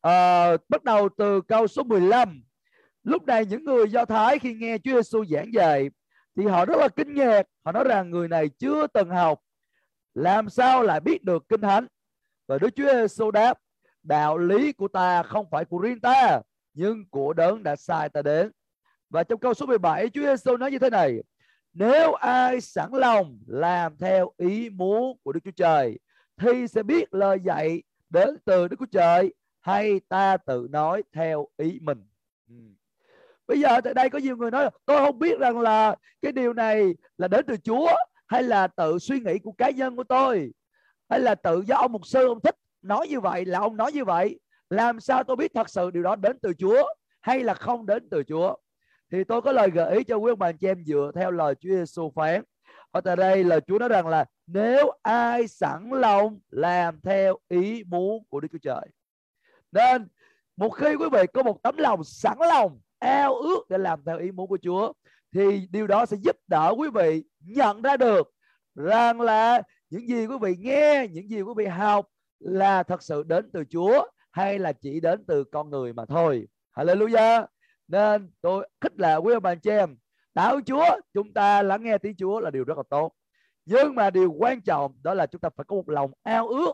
à, 0.00 0.56
bắt 0.68 0.84
đầu 0.84 1.08
từ 1.16 1.40
câu 1.40 1.66
số 1.66 1.82
15. 1.82 2.42
Lúc 3.04 3.26
này 3.26 3.46
những 3.46 3.64
người 3.64 3.90
Do 3.90 4.04
Thái 4.04 4.38
khi 4.38 4.54
nghe 4.54 4.78
Chúa 4.78 4.92
Giêsu 4.92 5.24
giảng 5.24 5.54
dạy 5.54 5.90
thì 6.36 6.46
họ 6.46 6.64
rất 6.64 6.78
là 6.78 6.88
kinh 6.88 7.14
ngạc 7.14 7.46
họ 7.64 7.72
nói 7.72 7.84
rằng 7.84 8.10
người 8.10 8.28
này 8.28 8.48
chưa 8.58 8.86
từng 8.86 9.10
học 9.10 9.40
làm 10.14 10.48
sao 10.48 10.82
lại 10.82 11.00
biết 11.00 11.24
được 11.24 11.48
kinh 11.48 11.60
thánh? 11.60 11.86
Và 12.46 12.58
Đức 12.58 12.70
Chúa 12.76 12.92
Giêsu 12.92 13.30
đáp, 13.30 13.58
đạo 14.02 14.38
lý 14.38 14.72
của 14.72 14.88
ta 14.88 15.22
không 15.22 15.46
phải 15.50 15.64
của 15.64 15.78
riêng 15.78 16.00
ta, 16.00 16.40
nhưng 16.74 17.08
của 17.10 17.32
đấng 17.32 17.62
đã 17.62 17.76
sai 17.76 18.08
ta 18.08 18.22
đến. 18.22 18.50
Và 19.10 19.24
trong 19.24 19.40
câu 19.40 19.54
số 19.54 19.66
17 19.66 20.08
Chúa 20.08 20.22
Giêsu 20.22 20.56
nói 20.56 20.70
như 20.70 20.78
thế 20.78 20.90
này, 20.90 21.22
nếu 21.72 22.12
ai 22.12 22.60
sẵn 22.60 22.90
lòng 22.92 23.38
làm 23.46 23.96
theo 23.96 24.30
ý 24.36 24.70
muốn 24.70 25.18
của 25.22 25.32
Đức 25.32 25.40
Chúa 25.44 25.50
Trời, 25.56 25.98
thì 26.36 26.68
sẽ 26.68 26.82
biết 26.82 27.14
lời 27.14 27.38
dạy 27.44 27.82
đến 28.08 28.36
từ 28.44 28.68
Đức 28.68 28.76
Chúa 28.78 28.86
Trời, 28.92 29.34
hay 29.60 30.00
ta 30.08 30.36
tự 30.36 30.66
nói 30.70 31.02
theo 31.12 31.46
ý 31.56 31.78
mình. 31.82 32.04
Ừ. 32.48 32.54
Bây 33.46 33.60
giờ 33.60 33.80
tại 33.80 33.94
đây 33.94 34.10
có 34.10 34.18
nhiều 34.18 34.36
người 34.36 34.50
nói 34.50 34.64
là 34.64 34.70
tôi 34.86 34.98
không 34.98 35.18
biết 35.18 35.38
rằng 35.38 35.60
là 35.60 35.96
cái 36.22 36.32
điều 36.32 36.52
này 36.52 36.94
là 37.18 37.28
đến 37.28 37.44
từ 37.48 37.56
Chúa 37.56 37.90
hay 38.30 38.42
là 38.42 38.66
tự 38.66 38.98
suy 38.98 39.20
nghĩ 39.20 39.38
của 39.38 39.52
cá 39.52 39.70
nhân 39.70 39.96
của 39.96 40.04
tôi? 40.04 40.52
Hay 41.08 41.20
là 41.20 41.34
tự 41.34 41.62
do 41.66 41.76
ông 41.76 41.92
mục 41.92 42.06
sư 42.06 42.26
ông 42.26 42.40
thích 42.40 42.54
nói 42.82 43.08
như 43.08 43.20
vậy, 43.20 43.44
là 43.44 43.58
ông 43.58 43.76
nói 43.76 43.92
như 43.92 44.04
vậy? 44.04 44.40
Làm 44.70 45.00
sao 45.00 45.24
tôi 45.24 45.36
biết 45.36 45.50
thật 45.54 45.70
sự 45.70 45.90
điều 45.90 46.02
đó 46.02 46.16
đến 46.16 46.38
từ 46.42 46.52
Chúa 46.58 46.82
hay 47.20 47.40
là 47.40 47.54
không 47.54 47.86
đến 47.86 48.08
từ 48.10 48.22
Chúa? 48.22 48.56
Thì 49.12 49.24
tôi 49.24 49.42
có 49.42 49.52
lời 49.52 49.70
gợi 49.70 49.96
ý 49.96 50.04
cho 50.04 50.16
quý 50.16 50.32
ông 50.32 50.38
bà 50.38 50.52
chị 50.52 50.66
em 50.66 50.84
dựa 50.84 51.10
theo 51.14 51.30
lời 51.30 51.54
Chúa 51.54 51.68
Giêsu 51.68 52.12
phán. 52.16 52.42
Ở 52.90 53.00
tại 53.00 53.16
đây 53.16 53.44
là 53.44 53.60
Chúa 53.60 53.78
nói 53.78 53.88
rằng 53.88 54.06
là 54.06 54.24
nếu 54.46 54.90
ai 55.02 55.48
sẵn 55.48 55.90
lòng 55.90 56.40
làm 56.50 57.00
theo 57.00 57.36
ý 57.48 57.84
muốn 57.84 58.24
của 58.28 58.40
Đức 58.40 58.48
Chúa 58.52 58.58
Trời. 58.62 58.86
Nên 59.72 60.08
một 60.56 60.70
khi 60.70 60.94
quý 60.94 61.06
vị 61.12 61.22
có 61.32 61.42
một 61.42 61.62
tấm 61.62 61.76
lòng 61.76 62.04
sẵn 62.04 62.38
lòng, 62.38 62.80
ao 62.98 63.34
ước 63.34 63.64
để 63.68 63.78
làm 63.78 64.02
theo 64.06 64.18
ý 64.18 64.30
muốn 64.30 64.48
của 64.48 64.58
Chúa 64.62 64.92
thì 65.32 65.68
điều 65.70 65.86
đó 65.86 66.06
sẽ 66.06 66.16
giúp 66.20 66.36
đỡ 66.46 66.74
quý 66.78 66.88
vị 66.94 67.24
nhận 67.40 67.82
ra 67.82 67.96
được 67.96 68.32
rằng 68.74 69.20
là 69.20 69.62
những 69.90 70.08
gì 70.08 70.26
quý 70.26 70.36
vị 70.40 70.56
nghe, 70.58 71.06
những 71.10 71.30
gì 71.30 71.42
quý 71.42 71.52
vị 71.56 71.66
học 71.66 72.06
là 72.38 72.82
thật 72.82 73.02
sự 73.02 73.22
đến 73.22 73.50
từ 73.52 73.64
Chúa 73.70 74.06
hay 74.30 74.58
là 74.58 74.72
chỉ 74.72 75.00
đến 75.00 75.24
từ 75.26 75.44
con 75.44 75.70
người 75.70 75.92
mà 75.92 76.04
thôi. 76.06 76.48
Hallelujah. 76.76 77.46
Nên 77.88 78.30
tôi 78.40 78.68
khích 78.80 79.00
lệ 79.00 79.16
quý 79.16 79.34
ông 79.34 79.42
bà 79.42 79.54
chị 79.54 79.70
em, 79.70 79.96
đạo 80.34 80.60
Chúa, 80.66 81.00
chúng 81.14 81.32
ta 81.32 81.62
lắng 81.62 81.82
nghe 81.82 81.98
tiếng 81.98 82.16
Chúa 82.16 82.40
là 82.40 82.50
điều 82.50 82.64
rất 82.64 82.76
là 82.76 82.82
tốt. 82.90 83.12
Nhưng 83.64 83.94
mà 83.94 84.10
điều 84.10 84.32
quan 84.32 84.60
trọng 84.60 84.94
đó 85.02 85.14
là 85.14 85.26
chúng 85.26 85.40
ta 85.40 85.48
phải 85.56 85.64
có 85.64 85.76
một 85.76 85.88
lòng 85.88 86.10
ao 86.22 86.48
ước 86.48 86.72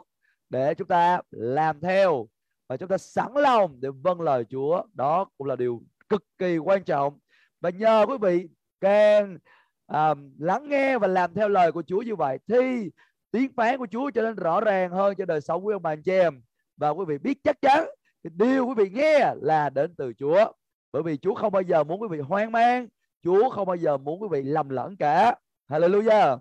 để 0.49 0.75
chúng 0.75 0.89
ta 0.89 1.21
làm 1.31 1.81
theo 1.81 2.29
và 2.69 2.77
chúng 2.77 2.89
ta 2.89 2.99
sẵn 2.99 3.33
lòng 3.35 3.81
để 3.81 3.89
vâng 4.03 4.21
lời 4.21 4.45
Chúa. 4.51 4.83
Đó 4.93 5.27
cũng 5.39 5.47
là 5.47 5.57
điều 5.57 5.83
cực 6.09 6.25
kỳ 6.39 6.59
quan 6.59 6.85
trọng 6.85 7.19
và 7.67 7.71
nhờ 7.71 8.07
quý 8.09 8.15
vị 8.21 8.49
càng 8.81 9.39
à, 9.87 10.15
lắng 10.39 10.69
nghe 10.69 10.99
và 10.99 11.07
làm 11.07 11.35
theo 11.35 11.49
lời 11.49 11.73
của 11.73 11.83
Chúa 11.83 12.03
như 12.03 12.17
vậy 12.17 12.39
thì 12.49 12.91
tiếng 13.31 13.53
phán 13.57 13.79
của 13.79 13.87
Chúa 13.91 14.11
trở 14.11 14.23
nên 14.23 14.35
rõ 14.35 14.61
ràng 14.61 14.91
hơn 14.91 15.15
cho 15.19 15.25
đời 15.25 15.41
sống 15.41 15.65
của 15.65 15.71
ông 15.71 15.83
bà 15.83 15.93
anh 15.93 16.03
chị 16.03 16.13
em. 16.13 16.43
Và 16.77 16.91
quý 16.91 17.05
vị 17.09 17.19
biết 17.19 17.39
chắc 17.45 17.61
chắn 17.61 17.89
điều 18.23 18.67
quý 18.67 18.75
vị 18.77 18.91
nghe 18.91 19.35
là 19.41 19.71
đến 19.71 19.95
từ 19.97 20.13
Chúa. 20.13 20.53
Bởi 20.93 21.03
vì 21.03 21.17
Chúa 21.17 21.35
không 21.35 21.53
bao 21.53 21.63
giờ 21.63 21.85
muốn 21.85 22.03
quý 22.03 22.09
vị 22.11 22.19
hoang 22.19 22.53
mang 22.53 22.89
Chúa 23.23 23.51
không 23.51 23.67
bao 23.67 23.77
giờ 23.77 23.97
muốn 23.97 24.23
quý 24.23 24.29
vị 24.31 24.43
lầm 24.43 24.69
lẫn 24.69 24.97
cả. 24.97 25.35
Hallelujah. 25.69 26.39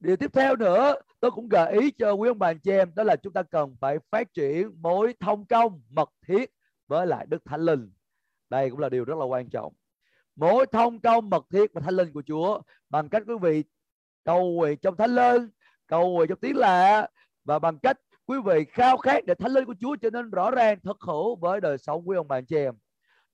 Điều 0.00 0.16
tiếp 0.16 0.30
theo 0.32 0.56
nữa 0.56 0.94
tôi 1.20 1.30
cũng 1.30 1.48
gợi 1.48 1.72
ý 1.72 1.90
cho 1.90 2.12
quý 2.12 2.28
ông 2.28 2.38
bà 2.38 2.50
anh 2.50 2.58
chị 2.58 2.70
em 2.70 2.94
đó 2.94 3.02
là 3.02 3.16
chúng 3.16 3.32
ta 3.32 3.42
cần 3.42 3.76
phải 3.80 3.98
phát 4.10 4.34
triển 4.34 4.82
mối 4.82 5.14
thông 5.20 5.46
công 5.46 5.80
mật 5.90 6.10
thiết 6.26 6.50
với 6.86 7.06
lại 7.06 7.26
Đức 7.28 7.44
Thánh 7.44 7.60
Linh. 7.60 7.92
Đây 8.50 8.70
cũng 8.70 8.78
là 8.78 8.88
điều 8.88 9.04
rất 9.04 9.18
là 9.18 9.24
quan 9.24 9.50
trọng 9.50 9.72
mỗi 10.36 10.66
thông 10.66 11.00
câu 11.00 11.20
mật 11.20 11.44
thiết 11.50 11.72
và 11.74 11.80
Thánh 11.80 11.94
Linh 11.94 12.12
của 12.12 12.22
Chúa. 12.26 12.60
Bằng 12.90 13.08
cách 13.08 13.22
quý 13.26 13.34
vị 13.42 13.64
cầu 14.24 14.52
nguyện 14.52 14.78
trong 14.82 14.96
Thánh 14.96 15.14
Linh, 15.14 15.50
cầu 15.86 16.10
nguyện 16.10 16.28
trong 16.28 16.38
tiếng 16.38 16.56
lạ, 16.56 17.08
và 17.44 17.58
bằng 17.58 17.78
cách 17.78 17.96
quý 18.26 18.38
vị 18.44 18.64
khao 18.72 18.96
khát 18.96 19.24
để 19.24 19.34
Thánh 19.34 19.52
Linh 19.52 19.64
của 19.64 19.74
Chúa 19.80 19.96
trở 19.96 20.10
nên 20.10 20.30
rõ 20.30 20.50
ràng, 20.50 20.78
thật 20.82 21.00
hữu 21.00 21.36
với 21.36 21.60
đời 21.60 21.78
sống 21.78 22.08
quý 22.08 22.16
ông 22.16 22.28
bà 22.28 22.36
anh 22.36 22.46
chị 22.46 22.56
em. 22.56 22.74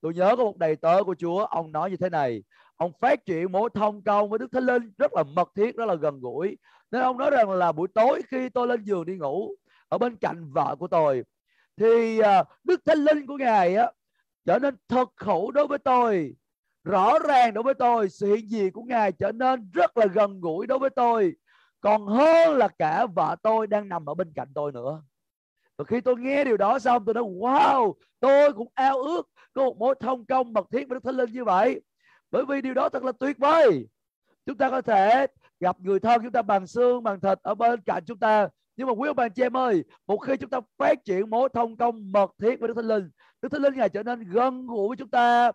Tôi 0.01 0.13
nhớ 0.13 0.35
có 0.37 0.43
một 0.43 0.57
đầy 0.57 0.75
tớ 0.75 1.03
của 1.03 1.15
Chúa, 1.15 1.45
ông 1.45 1.71
nói 1.71 1.89
như 1.89 1.97
thế 1.97 2.09
này, 2.09 2.43
ông 2.75 2.91
phát 3.01 3.25
triển 3.25 3.51
mối 3.51 3.69
thông 3.73 4.03
công 4.03 4.29
với 4.29 4.39
Đức 4.39 4.47
Thánh 4.51 4.65
Linh 4.65 4.91
rất 4.97 5.13
là 5.13 5.23
mật 5.23 5.49
thiết, 5.55 5.75
rất 5.75 5.85
là 5.85 5.95
gần 5.95 6.19
gũi. 6.19 6.57
Nên 6.91 7.01
ông 7.01 7.17
nói 7.17 7.31
rằng 7.31 7.49
là 7.49 7.71
buổi 7.71 7.87
tối 7.93 8.21
khi 8.27 8.49
tôi 8.49 8.67
lên 8.67 8.83
giường 8.83 9.05
đi 9.05 9.17
ngủ, 9.17 9.51
ở 9.87 9.97
bên 9.97 10.15
cạnh 10.15 10.51
vợ 10.53 10.75
của 10.79 10.87
tôi, 10.87 11.23
thì 11.77 12.19
à, 12.19 12.43
Đức 12.63 12.81
Thánh 12.85 12.97
Linh 12.97 13.27
của 13.27 13.37
Ngài 13.37 13.75
á, 13.75 13.91
trở 14.45 14.59
nên 14.59 14.75
thật 14.87 15.09
khẩu 15.15 15.51
đối 15.51 15.67
với 15.67 15.77
tôi 15.77 16.35
rõ 16.83 17.19
ràng 17.19 17.53
đối 17.53 17.63
với 17.63 17.73
tôi, 17.73 18.09
sự 18.09 18.27
hiện 18.35 18.51
diện 18.51 18.71
của 18.71 18.83
Ngài 18.83 19.11
trở 19.11 19.31
nên 19.31 19.71
rất 19.73 19.97
là 19.97 20.05
gần 20.05 20.41
gũi 20.41 20.67
đối 20.67 20.79
với 20.79 20.89
tôi. 20.89 21.33
Còn 21.81 22.07
hơn 22.07 22.57
là 22.57 22.67
cả 22.67 23.05
vợ 23.05 23.35
tôi 23.41 23.67
đang 23.67 23.89
nằm 23.89 24.09
ở 24.09 24.13
bên 24.13 24.31
cạnh 24.35 24.47
tôi 24.55 24.71
nữa. 24.71 25.01
Và 25.77 25.85
khi 25.85 26.01
tôi 26.01 26.15
nghe 26.17 26.43
điều 26.43 26.57
đó 26.57 26.79
xong, 26.79 27.05
tôi 27.05 27.13
nói, 27.13 27.23
wow, 27.23 27.93
tôi 28.19 28.53
cũng 28.53 28.67
ao 28.73 29.01
ước 29.01 29.29
có 29.53 29.63
một 29.63 29.77
mối 29.77 29.95
thông 29.99 30.25
công 30.25 30.53
mật 30.53 30.67
thiết 30.71 30.89
với 30.89 30.95
Đức 30.95 31.03
Thánh 31.03 31.15
Linh 31.15 31.31
như 31.31 31.43
vậy. 31.43 31.81
Bởi 32.31 32.45
vì 32.45 32.61
điều 32.61 32.73
đó 32.73 32.89
thật 32.89 33.03
là 33.03 33.11
tuyệt 33.19 33.37
vời. 33.37 33.87
Chúng 34.45 34.57
ta 34.57 34.69
có 34.69 34.81
thể 34.81 35.27
gặp 35.59 35.79
người 35.79 35.99
thân 35.99 36.21
chúng 36.23 36.31
ta 36.31 36.41
bằng 36.41 36.67
xương, 36.67 37.03
bằng 37.03 37.19
thịt 37.19 37.39
ở 37.41 37.55
bên 37.55 37.81
cạnh 37.81 38.03
chúng 38.05 38.19
ta. 38.19 38.47
Nhưng 38.75 38.87
mà 38.87 38.93
quý 38.93 39.09
ông 39.09 39.15
bà 39.15 39.29
chị 39.29 39.41
em 39.41 39.57
ơi, 39.57 39.83
một 40.07 40.17
khi 40.17 40.37
chúng 40.37 40.49
ta 40.49 40.59
phát 40.77 41.05
triển 41.05 41.29
mối 41.29 41.49
thông 41.53 41.77
công 41.77 42.11
mật 42.11 42.31
thiết 42.41 42.59
với 42.59 42.67
Đức 42.67 42.73
Thánh 42.73 42.87
Linh, 42.87 43.09
Đức 43.41 43.49
Thánh 43.51 43.61
Linh 43.61 43.73
ngài 43.73 43.89
trở 43.89 44.03
nên 44.03 44.23
gần 44.23 44.67
gũi 44.67 44.87
với 44.87 44.97
chúng 44.97 45.09
ta 45.09 45.51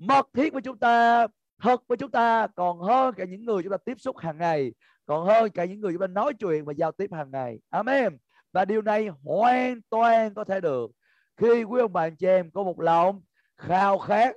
mật 0.00 0.28
thiết 0.34 0.52
với 0.52 0.62
chúng 0.62 0.78
ta, 0.78 1.26
thật 1.62 1.82
với 1.88 1.98
chúng 1.98 2.10
ta, 2.10 2.46
còn 2.46 2.80
hơn 2.80 3.14
cả 3.14 3.24
những 3.24 3.44
người 3.44 3.62
chúng 3.62 3.72
ta 3.72 3.76
tiếp 3.84 4.00
xúc 4.00 4.18
hàng 4.18 4.38
ngày, 4.38 4.72
còn 5.06 5.26
hơn 5.26 5.50
cả 5.50 5.64
những 5.64 5.80
người 5.80 5.92
chúng 5.92 6.00
ta 6.00 6.06
nói 6.06 6.32
chuyện 6.34 6.64
và 6.64 6.72
giao 6.72 6.92
tiếp 6.92 7.12
hàng 7.12 7.30
ngày. 7.30 7.58
Amen. 7.70 8.16
Và 8.52 8.64
điều 8.64 8.82
này 8.82 9.08
hoàn 9.24 9.80
toàn 9.90 10.34
có 10.34 10.44
thể 10.44 10.60
được 10.60 10.90
khi 11.36 11.64
quý 11.64 11.80
ông 11.80 11.92
bà 11.92 12.02
anh 12.02 12.16
chị 12.16 12.26
em 12.26 12.50
có 12.50 12.62
một 12.62 12.80
lòng 12.80 13.22
khao 13.56 13.98
khát 13.98 14.36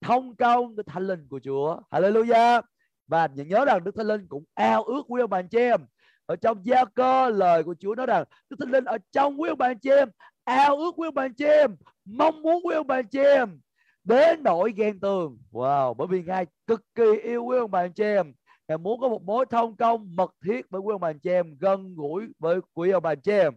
thông 0.00 0.36
công 0.36 0.74
với 0.74 0.84
thánh 0.84 1.06
linh 1.06 1.28
của 1.28 1.40
Chúa. 1.44 1.80
Hallelujah. 1.90 2.62
Và 3.06 3.26
nhớ 3.26 3.64
rằng 3.64 3.84
Đức 3.84 3.96
Thánh 3.96 4.06
Linh 4.06 4.26
cũng 4.28 4.44
ao 4.54 4.84
ước 4.84 5.02
quý 5.08 5.20
ông 5.20 5.30
bà 5.30 5.38
anh 5.38 5.48
chị 5.48 5.58
em 5.58 5.86
ở 6.26 6.36
trong 6.36 6.66
gia 6.66 6.84
cơ 6.84 7.28
lời 7.28 7.64
của 7.64 7.74
Chúa 7.80 7.94
nói 7.94 8.06
rằng 8.06 8.24
Đức 8.50 8.56
Thánh 8.60 8.70
Linh 8.70 8.84
ở 8.84 8.98
trong 9.12 9.40
quý 9.40 9.48
ông 9.48 9.58
bà 9.58 9.66
anh 9.66 9.78
chị 9.78 9.90
em, 9.90 10.08
ao 10.44 10.76
ước 10.76 10.92
quý 10.96 11.08
ông 11.08 11.14
bà 11.14 11.24
anh 11.24 11.34
chị 11.34 11.44
em, 11.44 11.76
mong 12.04 12.42
muốn 12.42 12.66
quý 12.66 12.74
ông 12.74 12.86
bà 12.86 12.94
anh 12.94 13.08
chị 13.08 13.18
em 13.18 13.60
đến 14.04 14.42
nỗi 14.42 14.72
ghen 14.76 15.00
tường. 15.00 15.38
Wow, 15.52 15.94
bởi 15.94 16.06
vì 16.06 16.22
ngài 16.22 16.46
cực 16.66 16.82
kỳ 16.94 17.04
yêu 17.22 17.44
quý 17.44 17.58
ông 17.58 17.70
bà 17.70 17.80
anh 17.80 17.92
chị 17.92 18.04
em. 18.04 18.32
Ngài 18.68 18.78
muốn 18.78 19.00
có 19.00 19.08
một 19.08 19.22
mối 19.22 19.46
thông 19.50 19.76
công 19.76 20.16
mật 20.16 20.34
thiết 20.44 20.70
với 20.70 20.80
quý 20.80 20.92
ông 20.92 21.00
bà 21.00 21.08
anh 21.08 21.18
chị 21.18 21.30
em, 21.30 21.56
gần 21.60 21.94
gũi 21.96 22.26
với 22.38 22.60
quý 22.74 22.90
ông 22.90 23.02
bà 23.02 23.10
anh 23.10 23.20
chị 23.20 23.32
em. 23.32 23.52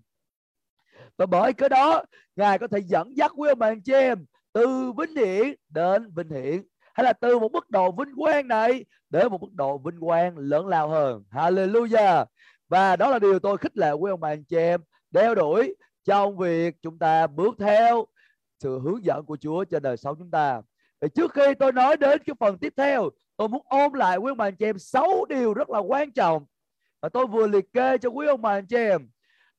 Và 1.17 1.25
bởi 1.25 1.53
cái 1.53 1.69
đó, 1.69 2.03
ngài 2.35 2.57
có 2.57 2.67
thể 2.67 2.79
dẫn 2.79 3.17
dắt 3.17 3.31
quý 3.35 3.49
ông 3.49 3.59
bà 3.59 3.67
anh 3.67 3.81
chị 3.81 3.93
em 3.93 4.25
từ 4.53 4.91
vinh 4.97 5.15
hiển 5.15 5.55
đến 5.69 6.11
vinh 6.15 6.29
hiển. 6.29 6.61
Hay 6.93 7.03
là 7.03 7.13
từ 7.13 7.39
một 7.39 7.51
mức 7.51 7.69
độ 7.69 7.91
vinh 7.91 8.15
quang 8.15 8.47
này 8.47 8.85
đến 9.09 9.31
một 9.31 9.41
mức 9.41 9.53
độ 9.53 9.77
vinh 9.77 9.99
quang 9.99 10.37
lớn 10.37 10.67
lao 10.67 10.89
hơn. 10.89 11.23
Hallelujah. 11.31 12.25
Và 12.69 12.95
đó 12.95 13.09
là 13.09 13.19
điều 13.19 13.39
tôi 13.39 13.57
khích 13.57 13.77
lệ 13.77 13.91
quý 13.91 14.11
ông 14.11 14.19
bà 14.19 14.29
anh 14.29 14.43
chị 14.43 14.57
em. 14.57 14.81
Đeo 15.11 15.35
đuổi 15.35 15.75
trong 16.05 16.37
việc 16.37 16.75
chúng 16.81 16.99
ta 16.99 17.27
bước 17.27 17.55
theo 17.59 18.05
sự 18.59 18.79
hướng 18.79 19.05
dẫn 19.05 19.25
của 19.25 19.37
Chúa 19.37 19.63
trên 19.63 19.83
đời 19.83 19.97
sống 19.97 20.15
chúng 20.19 20.31
ta. 20.31 20.61
Thì 21.01 21.07
trước 21.15 21.33
khi 21.33 21.53
tôi 21.59 21.71
nói 21.71 21.97
đến 21.97 22.21
cái 22.25 22.35
phần 22.39 22.57
tiếp 22.57 22.73
theo, 22.77 23.09
tôi 23.37 23.49
muốn 23.49 23.61
ôm 23.65 23.93
lại 23.93 24.17
quý 24.17 24.31
ông 24.31 24.37
bà 24.37 24.45
anh 24.45 24.55
chị 24.55 24.65
em 24.65 24.79
sáu 24.79 25.25
điều 25.29 25.53
rất 25.53 25.69
là 25.69 25.79
quan 25.79 26.11
trọng 26.11 26.45
mà 27.01 27.09
tôi 27.09 27.27
vừa 27.27 27.47
liệt 27.47 27.73
kê 27.73 27.97
cho 27.97 28.09
quý 28.09 28.27
ông 28.27 28.41
bà 28.41 28.51
anh 28.51 28.65
chị 28.65 28.75
em 28.77 29.09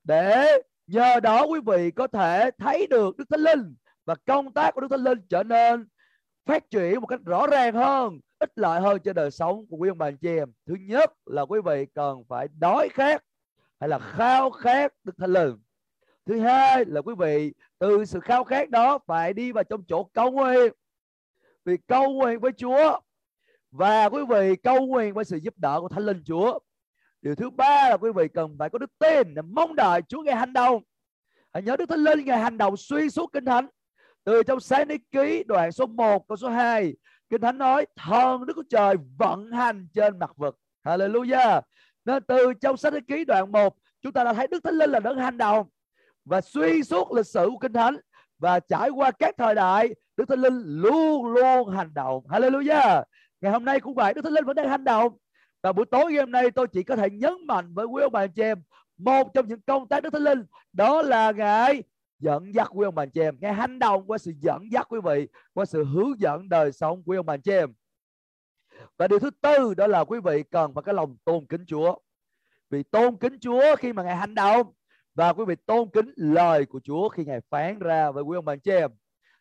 để 0.05 0.47
nhờ 0.87 1.21
đó 1.21 1.47
quý 1.47 1.61
vị 1.67 1.91
có 1.91 2.07
thể 2.07 2.51
thấy 2.59 2.87
được 2.87 3.17
Đức 3.17 3.25
Thánh 3.31 3.41
Linh 3.41 3.75
và 4.05 4.15
công 4.27 4.53
tác 4.53 4.75
của 4.75 4.81
Đức 4.81 4.89
Thánh 4.91 5.05
Linh 5.05 5.19
trở 5.29 5.43
nên 5.43 5.89
phát 6.47 6.71
triển 6.71 7.01
một 7.01 7.07
cách 7.07 7.21
rõ 7.25 7.47
ràng 7.47 7.75
hơn, 7.75 8.21
ích 8.39 8.53
lợi 8.57 8.81
hơn 8.81 8.99
cho 9.05 9.13
đời 9.13 9.31
sống 9.31 9.67
của 9.71 9.77
quý 9.77 9.89
ông 9.89 9.99
bà 9.99 10.07
anh 10.07 10.17
chị 10.17 10.29
em. 10.29 10.53
Thứ 10.67 10.75
nhất 10.81 11.13
là 11.27 11.43
quý 11.43 11.61
vị 11.65 11.87
cần 11.95 12.25
phải 12.29 12.49
đói 12.59 12.89
khát 12.89 13.25
hay 13.81 13.89
là 13.89 13.99
khao 13.99 14.51
khát 14.51 14.93
Đức 15.05 15.13
Thánh 15.19 15.33
Linh 15.33 15.57
thứ 16.29 16.41
hai 16.41 16.85
là 16.85 17.01
quý 17.01 17.15
vị 17.19 17.53
từ 17.79 18.05
sự 18.05 18.21
khao 18.21 18.45
khát 18.45 18.71
đó 18.71 18.99
phải 19.07 19.33
đi 19.33 19.53
vào 19.53 19.65
trong 19.65 19.85
chỗ 19.89 20.05
cầu 20.05 20.31
nguyện. 20.31 20.73
Vì 21.65 21.77
cầu 21.87 22.11
nguyện 22.13 22.41
với 22.41 22.53
Chúa 22.53 23.01
và 23.71 24.09
quý 24.09 24.21
vị 24.29 24.57
cầu 24.57 24.87
nguyện 24.87 25.15
với 25.15 25.25
sự 25.25 25.37
giúp 25.37 25.55
đỡ 25.57 25.81
của 25.81 25.89
Thánh 25.89 26.07
Linh 26.07 26.23
Chúa. 26.27 26.59
Điều 27.23 27.35
thứ 27.35 27.51
ba 27.51 27.89
là 27.89 27.97
quý 27.97 28.11
vị 28.15 28.29
cần 28.35 28.57
phải 28.59 28.71
có 28.71 28.79
đức 28.79 28.91
tin 28.99 29.35
để 29.35 29.43
mong 29.43 29.77
đợi 29.77 30.01
Chúa 30.09 30.23
ngài 30.23 30.37
hành 30.37 30.53
động. 30.53 30.83
Hãy 31.53 31.63
nhớ 31.63 31.77
Đức 31.77 31.89
Thánh 31.89 31.99
Linh 31.99 32.25
ngày 32.25 32.39
hành 32.39 32.59
động 32.59 32.77
suy 32.77 33.11
suốt 33.11 33.31
kinh 33.33 33.45
thánh. 33.45 33.67
Từ 34.25 34.43
trong 34.43 34.61
sáng 34.61 34.89
ni 34.89 34.95
ký 35.11 35.45
đoạn 35.47 35.73
số 35.73 35.87
1 35.87 36.29
câu 36.29 36.37
số 36.37 36.49
2 36.49 36.95
kinh 37.31 37.41
thánh 37.41 37.59
nói, 37.59 37.87
thần 37.97 38.47
Đức 38.47 38.53
Chúa 38.57 38.63
Trời 38.71 38.95
vận 39.19 39.53
hành 39.53 39.89
trên 39.95 40.19
mặt 40.19 40.31
vực. 40.37 40.59
Hallelujah. 40.85 41.61
Nên 42.05 42.23
từ 42.23 42.53
trong 42.61 42.77
sách 42.77 42.93
ni 42.93 43.01
ký 43.09 43.25
đoạn 43.25 43.53
1 43.53 43.77
chúng 44.03 44.13
ta 44.13 44.25
đã 44.25 44.33
thấy 44.33 44.47
Đức 44.47 44.65
Thánh 44.65 44.75
Linh 44.75 44.91
là 44.91 45.01
đấng 45.01 45.19
hành 45.19 45.39
động 45.39 45.69
và 46.29 46.41
suy 46.41 46.83
suốt 46.83 47.13
lịch 47.13 47.27
sử 47.27 47.49
của 47.51 47.59
kinh 47.59 47.73
thánh 47.73 47.97
và 48.39 48.61
trải 48.61 48.89
qua 48.91 49.11
các 49.11 49.35
thời 49.39 49.55
đại, 49.55 49.95
Đức 50.17 50.29
Thánh 50.29 50.41
Linh 50.41 50.63
luôn 50.67 51.27
luôn 51.27 51.69
hành 51.69 51.95
động. 51.95 52.27
Hallelujah. 52.29 53.03
Ngày 53.41 53.53
hôm 53.53 53.65
nay 53.65 53.81
cũng 53.81 53.95
vậy, 53.95 54.15
Đức 54.15 54.23
Thánh 54.23 54.33
Linh 54.33 54.45
vẫn 54.45 54.57
đang 54.57 54.69
hành 54.69 54.85
động. 54.85 55.17
Và 55.63 55.73
buổi 55.73 55.87
tối 55.87 56.13
ngày 56.13 56.21
hôm 56.21 56.31
nay 56.31 56.51
tôi 56.51 56.67
chỉ 56.67 56.83
có 56.83 56.97
thể 56.97 57.11
nhấn 57.11 57.47
mạnh 57.47 57.75
với 57.75 57.87
quý 57.87 58.03
ông 58.03 58.13
bà 58.13 58.21
anh 58.21 58.33
chị 58.33 58.43
em, 58.43 58.63
một 58.97 59.35
trong 59.35 59.49
những 59.49 59.61
công 59.61 59.89
tác 59.89 60.03
Đức 60.03 60.11
Thánh 60.13 60.23
Linh, 60.23 60.45
đó 60.73 61.03
là 61.03 61.33
ngài 61.33 61.83
dẫn 62.19 62.55
dắt 62.55 62.69
quý 62.73 62.85
ông 62.85 62.95
bà 62.95 63.03
anh 63.03 63.11
chị 63.11 63.21
em. 63.21 63.37
Ngài 63.41 63.53
hành 63.53 63.79
động 63.79 64.05
qua 64.07 64.19
sự 64.19 64.33
dẫn 64.41 64.73
dắt 64.73 64.87
quý 64.91 65.01
vị, 65.05 65.29
qua 65.55 65.65
sự 65.65 65.85
hướng 65.85 66.21
dẫn 66.21 66.49
đời 66.49 66.73
sống 66.73 67.03
quý 67.07 67.17
ông 67.17 67.27
bà 67.27 67.35
anh 67.35 67.41
chị 67.41 67.53
em. 67.53 67.73
Và 68.99 69.09
điều 69.09 69.19
thứ 69.19 69.31
tư, 69.31 69.75
đó 69.75 69.87
là 69.87 70.05
quý 70.05 70.21
vị 70.25 70.43
cần 70.51 70.75
phải 70.75 70.83
có 70.83 70.93
lòng 70.93 71.17
tôn 71.25 71.47
kính 71.47 71.65
Chúa. 71.67 71.99
Vì 72.71 72.83
tôn 72.83 73.17
kính 73.17 73.39
Chúa 73.41 73.77
khi 73.77 73.93
mà 73.93 74.03
ngài 74.03 74.17
hành 74.17 74.35
động 74.35 74.73
và 75.19 75.33
quý 75.33 75.45
vị 75.45 75.55
tôn 75.67 75.89
kính 75.91 76.13
lời 76.17 76.67
của 76.67 76.81
Chúa 76.85 77.09
khi 77.09 77.25
Ngài 77.25 77.41
phán 77.51 77.79
ra 77.79 78.11
với 78.11 78.23
quý 78.23 78.37
ông 78.37 78.45
bà 78.45 78.57
chị 78.57 78.71
em. 78.71 78.91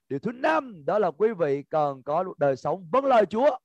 Điều 0.10 0.20
thứ 0.20 0.32
năm 0.32 0.86
đó 0.86 1.00
là 1.00 1.12
quý 1.12 1.30
vị 1.34 1.64
cần 1.70 2.04
có 2.04 2.26
đời 2.38 2.56
sống 2.56 2.88
vâng 2.92 3.06
lời 3.06 3.26
Chúa. 3.26 3.58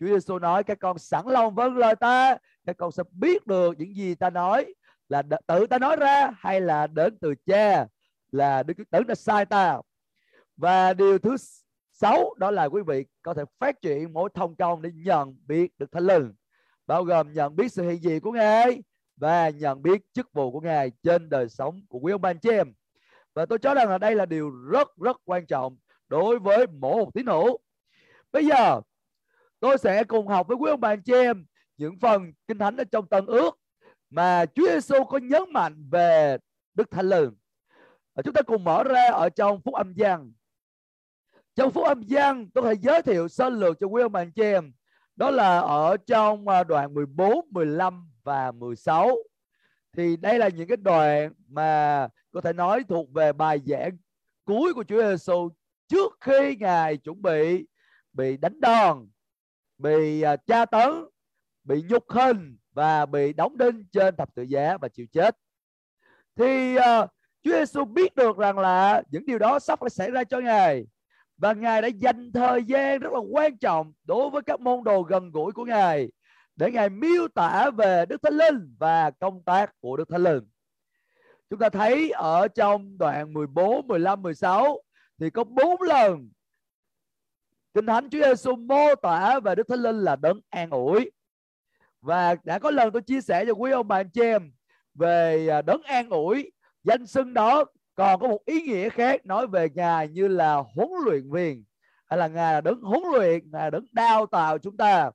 Chúa 0.00 0.06
Giêsu 0.06 0.38
nói 0.38 0.64
các 0.64 0.78
con 0.80 0.98
sẵn 0.98 1.26
lòng 1.26 1.54
vâng 1.54 1.76
lời 1.76 1.96
ta, 1.96 2.36
các 2.66 2.76
con 2.76 2.92
sẽ 2.92 3.02
biết 3.10 3.46
được 3.46 3.78
những 3.78 3.94
gì 3.94 4.14
ta 4.14 4.30
nói 4.30 4.74
là 5.08 5.22
tự 5.46 5.66
ta 5.66 5.78
nói 5.78 5.96
ra 5.96 6.30
hay 6.38 6.60
là 6.60 6.86
đến 6.86 7.18
từ 7.20 7.34
cha 7.46 7.86
là 8.32 8.62
Đức 8.62 8.74
Chúa 8.92 9.04
đã 9.04 9.14
sai 9.14 9.46
ta. 9.46 9.80
Và 10.56 10.94
điều 10.94 11.18
thứ 11.18 11.36
sáu 11.92 12.34
đó 12.38 12.50
là 12.50 12.64
quý 12.64 12.82
vị 12.86 13.04
có 13.22 13.34
thể 13.34 13.42
phát 13.58 13.82
triển 13.82 14.12
mối 14.12 14.28
thông 14.34 14.56
công 14.56 14.82
để 14.82 14.90
nhận 14.94 15.36
biết 15.46 15.78
được 15.78 15.92
Thánh 15.92 16.06
Linh. 16.06 16.32
bao 16.86 17.04
gồm 17.04 17.32
nhận 17.32 17.56
biết 17.56 17.72
sự 17.72 17.82
hiện 17.82 18.02
diện 18.02 18.20
của 18.20 18.32
Ngài 18.32 18.82
và 19.20 19.48
nhận 19.48 19.82
biết 19.82 20.02
chức 20.12 20.32
vụ 20.32 20.50
của 20.50 20.60
Ngài 20.60 20.92
trên 21.02 21.28
đời 21.28 21.48
sống 21.48 21.80
của 21.88 21.98
quý 21.98 22.12
ông 22.12 22.20
bà 22.20 22.30
anh 22.30 22.38
chị 22.38 22.50
em. 22.50 22.72
Và 23.34 23.46
tôi 23.46 23.58
cho 23.58 23.74
rằng 23.74 23.88
là 23.88 23.98
đây 23.98 24.14
là 24.14 24.26
điều 24.26 24.50
rất 24.50 24.88
rất 24.96 25.16
quan 25.24 25.46
trọng 25.46 25.76
đối 26.08 26.38
với 26.38 26.66
mỗi 26.66 26.96
một 26.96 27.14
tín 27.14 27.26
hữu. 27.26 27.58
Bây 28.32 28.46
giờ 28.46 28.80
tôi 29.60 29.78
sẽ 29.78 30.04
cùng 30.04 30.28
học 30.28 30.48
với 30.48 30.56
quý 30.56 30.70
ông 30.70 30.80
bà 30.80 30.88
anh 30.88 31.02
chị 31.02 31.12
em 31.12 31.46
những 31.76 31.98
phần 32.00 32.32
kinh 32.48 32.58
thánh 32.58 32.76
ở 32.76 32.84
trong 32.84 33.06
Tân 33.06 33.26
ước 33.26 33.58
mà 34.10 34.46
Chúa 34.46 34.66
Giêsu 34.66 35.04
có 35.04 35.18
nhấn 35.18 35.42
mạnh 35.52 35.88
về 35.90 36.36
Đức 36.74 36.90
Thánh 36.90 37.08
Linh. 37.08 37.30
Chúng 38.24 38.34
ta 38.34 38.42
cùng 38.42 38.64
mở 38.64 38.84
ra 38.84 39.10
ở 39.12 39.28
trong 39.28 39.60
Phúc 39.60 39.74
Âm 39.74 39.94
Giăng. 39.94 40.32
Trong 41.54 41.72
Phúc 41.72 41.84
Âm 41.84 42.02
Giăng 42.02 42.50
tôi 42.50 42.64
sẽ 42.64 42.80
giới 42.80 43.02
thiệu 43.02 43.28
sơ 43.28 43.48
lược 43.48 43.80
cho 43.80 43.86
quý 43.86 44.02
ông 44.02 44.12
bà 44.12 44.20
anh 44.20 44.32
chị 44.32 44.42
em. 44.42 44.72
Đó 45.16 45.30
là 45.30 45.60
ở 45.60 45.96
trong 46.06 46.48
à, 46.48 46.64
đoạn 46.64 46.94
14, 46.94 47.46
15 47.50 48.10
và 48.28 48.52
16. 48.52 49.16
Thì 49.92 50.16
đây 50.16 50.38
là 50.38 50.48
những 50.48 50.68
cái 50.68 50.76
đoạn 50.76 51.32
mà 51.48 52.08
có 52.32 52.40
thể 52.40 52.52
nói 52.52 52.84
thuộc 52.88 53.12
về 53.12 53.32
bài 53.32 53.60
giảng 53.66 53.96
cuối 54.44 54.74
của 54.74 54.84
Chúa 54.84 55.10
Giêsu 55.10 55.48
trước 55.88 56.18
khi 56.20 56.56
ngài 56.60 56.96
chuẩn 56.96 57.22
bị 57.22 57.66
bị 58.12 58.36
đánh 58.36 58.60
đòn, 58.60 59.08
bị 59.78 60.22
à, 60.22 60.36
tra 60.36 60.64
tấn, 60.64 60.90
bị 61.64 61.82
nhục 61.88 62.04
hình 62.10 62.58
và 62.72 63.06
bị 63.06 63.32
đóng 63.32 63.58
đinh 63.58 63.84
trên 63.92 64.16
thập 64.16 64.34
tự 64.34 64.42
giá 64.42 64.76
và 64.76 64.88
chịu 64.88 65.06
chết. 65.12 65.36
Thì 66.36 66.76
uh, 66.76 67.10
Chúa 67.42 67.52
Giêsu 67.52 67.84
biết 67.84 68.14
được 68.14 68.36
rằng 68.36 68.58
là 68.58 69.02
những 69.10 69.26
điều 69.26 69.38
đó 69.38 69.58
sắp 69.58 69.80
phải 69.80 69.90
xảy 69.90 70.10
ra 70.10 70.24
cho 70.24 70.40
ngài 70.40 70.86
và 71.36 71.52
ngài 71.52 71.82
đã 71.82 71.88
dành 71.88 72.32
thời 72.32 72.64
gian 72.64 72.98
rất 72.98 73.12
là 73.12 73.20
quan 73.30 73.58
trọng 73.58 73.92
đối 74.04 74.30
với 74.30 74.42
các 74.42 74.60
môn 74.60 74.84
đồ 74.84 75.02
gần 75.02 75.30
gũi 75.30 75.52
của 75.52 75.64
ngài 75.64 76.08
để 76.58 76.70
ngài 76.70 76.90
miêu 76.90 77.28
tả 77.28 77.70
về 77.70 78.06
Đức 78.06 78.22
Thánh 78.22 78.34
Linh 78.34 78.74
và 78.78 79.10
công 79.10 79.42
tác 79.42 79.80
của 79.80 79.96
Đức 79.96 80.08
Thánh 80.08 80.22
Linh. 80.22 80.48
Chúng 81.50 81.58
ta 81.58 81.68
thấy 81.68 82.10
ở 82.10 82.48
trong 82.48 82.98
đoạn 82.98 83.32
14, 83.32 83.86
15, 83.86 84.22
16 84.22 84.82
thì 85.20 85.30
có 85.30 85.44
bốn 85.44 85.82
lần 85.82 86.30
Kinh 87.74 87.86
Thánh 87.86 88.10
Chúa 88.10 88.18
Giêsu 88.24 88.56
mô 88.56 88.94
tả 89.02 89.40
về 89.40 89.54
Đức 89.54 89.68
Thánh 89.68 89.78
Linh 89.78 89.96
là 89.96 90.16
đấng 90.16 90.40
an 90.50 90.70
ủi. 90.70 91.10
Và 92.00 92.34
đã 92.44 92.58
có 92.58 92.70
lần 92.70 92.92
tôi 92.92 93.02
chia 93.02 93.20
sẻ 93.20 93.44
cho 93.46 93.52
quý 93.52 93.70
ông 93.70 93.88
bà 93.88 93.96
anh 93.96 94.10
chị 94.10 94.22
em 94.22 94.52
về 94.94 95.48
à, 95.48 95.62
đấng 95.62 95.82
an 95.82 96.10
ủi. 96.10 96.52
Danh 96.84 97.06
xưng 97.06 97.34
đó 97.34 97.64
còn 97.94 98.20
có 98.20 98.28
một 98.28 98.44
ý 98.44 98.62
nghĩa 98.62 98.88
khác 98.88 99.26
nói 99.26 99.46
về 99.46 99.68
Ngài 99.74 100.08
như 100.08 100.28
là 100.28 100.54
huấn 100.54 100.88
luyện 101.04 101.30
viên 101.30 101.64
hay 102.06 102.18
là 102.18 102.28
Ngài 102.28 102.54
là 102.54 102.60
đấng 102.60 102.80
huấn 102.80 103.02
luyện, 103.12 103.50
Ngài 103.50 103.62
là 103.62 103.70
đấng 103.70 103.86
đào 103.92 104.26
tạo 104.26 104.58
chúng 104.58 104.76
ta. 104.76 105.10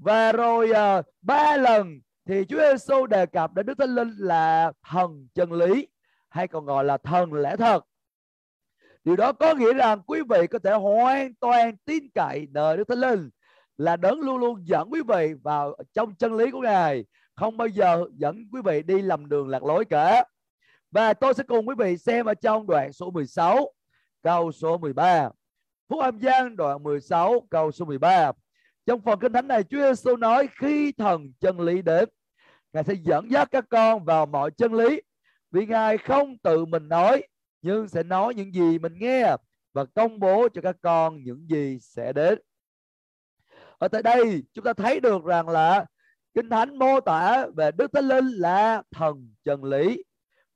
Và 0.00 0.32
rồi 0.32 0.70
uh, 0.70 1.04
ba 1.22 1.56
lần 1.56 2.00
thì 2.26 2.44
Chúa 2.48 2.58
Giêsu 2.58 3.06
đề 3.06 3.26
cập 3.26 3.54
đến 3.54 3.66
Đức 3.66 3.78
Thánh 3.78 3.94
Linh 3.94 4.10
là 4.18 4.72
thần 4.90 5.28
chân 5.34 5.52
lý 5.52 5.88
hay 6.28 6.48
còn 6.48 6.64
gọi 6.64 6.84
là 6.84 6.98
thần 6.98 7.32
lẽ 7.32 7.56
thật. 7.56 7.84
Điều 9.04 9.16
đó 9.16 9.32
có 9.32 9.54
nghĩa 9.54 9.72
rằng 9.72 10.02
quý 10.06 10.20
vị 10.28 10.46
có 10.46 10.58
thể 10.58 10.72
hoàn 10.72 11.34
toàn 11.34 11.76
tin 11.84 12.10
cậy 12.14 12.46
nơi 12.50 12.76
Đức 12.76 12.88
Thánh 12.88 12.98
Linh 12.98 13.30
là 13.76 13.96
đấng 13.96 14.20
luôn 14.20 14.38
luôn 14.38 14.68
dẫn 14.68 14.88
quý 14.92 15.00
vị 15.08 15.34
vào 15.42 15.76
trong 15.92 16.14
chân 16.14 16.36
lý 16.36 16.50
của 16.50 16.60
Ngài, 16.60 17.04
không 17.34 17.56
bao 17.56 17.68
giờ 17.68 18.04
dẫn 18.14 18.48
quý 18.52 18.60
vị 18.64 18.82
đi 18.82 19.02
lầm 19.02 19.28
đường 19.28 19.48
lạc 19.48 19.62
lối 19.62 19.84
cả. 19.84 20.24
Và 20.90 21.14
tôi 21.14 21.34
sẽ 21.34 21.42
cùng 21.42 21.68
quý 21.68 21.74
vị 21.78 21.96
xem 21.96 22.26
ở 22.26 22.34
trong 22.34 22.66
đoạn 22.66 22.92
số 22.92 23.10
16, 23.10 23.72
câu 24.22 24.52
số 24.52 24.78
13. 24.78 25.30
Phúc 25.88 26.00
âm 26.02 26.20
Giang 26.20 26.56
đoạn 26.56 26.82
16, 26.82 27.46
câu 27.50 27.72
số 27.72 27.84
13. 27.84 28.32
Trong 28.86 29.00
phần 29.00 29.18
kinh 29.20 29.32
thánh 29.32 29.48
này 29.48 29.64
Chúa 29.64 29.78
Giêsu 29.78 30.16
nói 30.16 30.48
khi 30.60 30.92
thần 30.92 31.32
chân 31.40 31.60
lý 31.60 31.82
đến, 31.82 32.08
Ngài 32.72 32.84
sẽ 32.84 32.94
dẫn 32.94 33.30
dắt 33.30 33.48
các 33.50 33.64
con 33.70 34.04
vào 34.04 34.26
mọi 34.26 34.50
chân 34.50 34.74
lý. 34.74 35.00
Vì 35.50 35.66
Ngài 35.66 35.98
không 35.98 36.38
tự 36.38 36.64
mình 36.64 36.88
nói, 36.88 37.22
nhưng 37.62 37.88
sẽ 37.88 38.02
nói 38.02 38.34
những 38.34 38.54
gì 38.54 38.78
mình 38.78 38.98
nghe 38.98 39.36
và 39.72 39.84
công 39.84 40.20
bố 40.20 40.48
cho 40.48 40.62
các 40.62 40.76
con 40.82 41.22
những 41.24 41.46
gì 41.50 41.78
sẽ 41.80 42.12
đến. 42.12 42.38
Ở 43.78 43.88
tại 43.88 44.02
đây 44.02 44.42
chúng 44.52 44.64
ta 44.64 44.72
thấy 44.72 45.00
được 45.00 45.24
rằng 45.24 45.48
là 45.48 45.86
Kinh 46.34 46.50
Thánh 46.50 46.78
mô 46.78 47.00
tả 47.00 47.46
về 47.56 47.70
Đức 47.70 47.92
Thánh 47.92 48.08
Linh 48.08 48.26
là 48.26 48.82
thần 48.90 49.34
chân 49.44 49.64
lý 49.64 50.04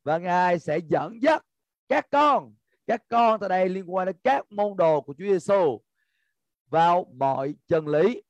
và 0.05 0.19
Ngài 0.19 0.59
sẽ 0.59 0.79
dẫn 0.79 1.23
dắt 1.23 1.43
các 1.89 2.07
con, 2.11 2.55
các 2.87 3.03
con 3.09 3.41
tại 3.41 3.49
đây 3.49 3.69
liên 3.69 3.95
quan 3.95 4.07
đến 4.07 4.17
các 4.25 4.53
môn 4.53 4.77
đồ 4.77 5.01
của 5.01 5.15
Chúa 5.19 5.25
Giêsu 5.25 5.81
vào 6.75 7.07
mọi 7.17 7.55
chân 7.69 7.89
lý. 7.89 8.23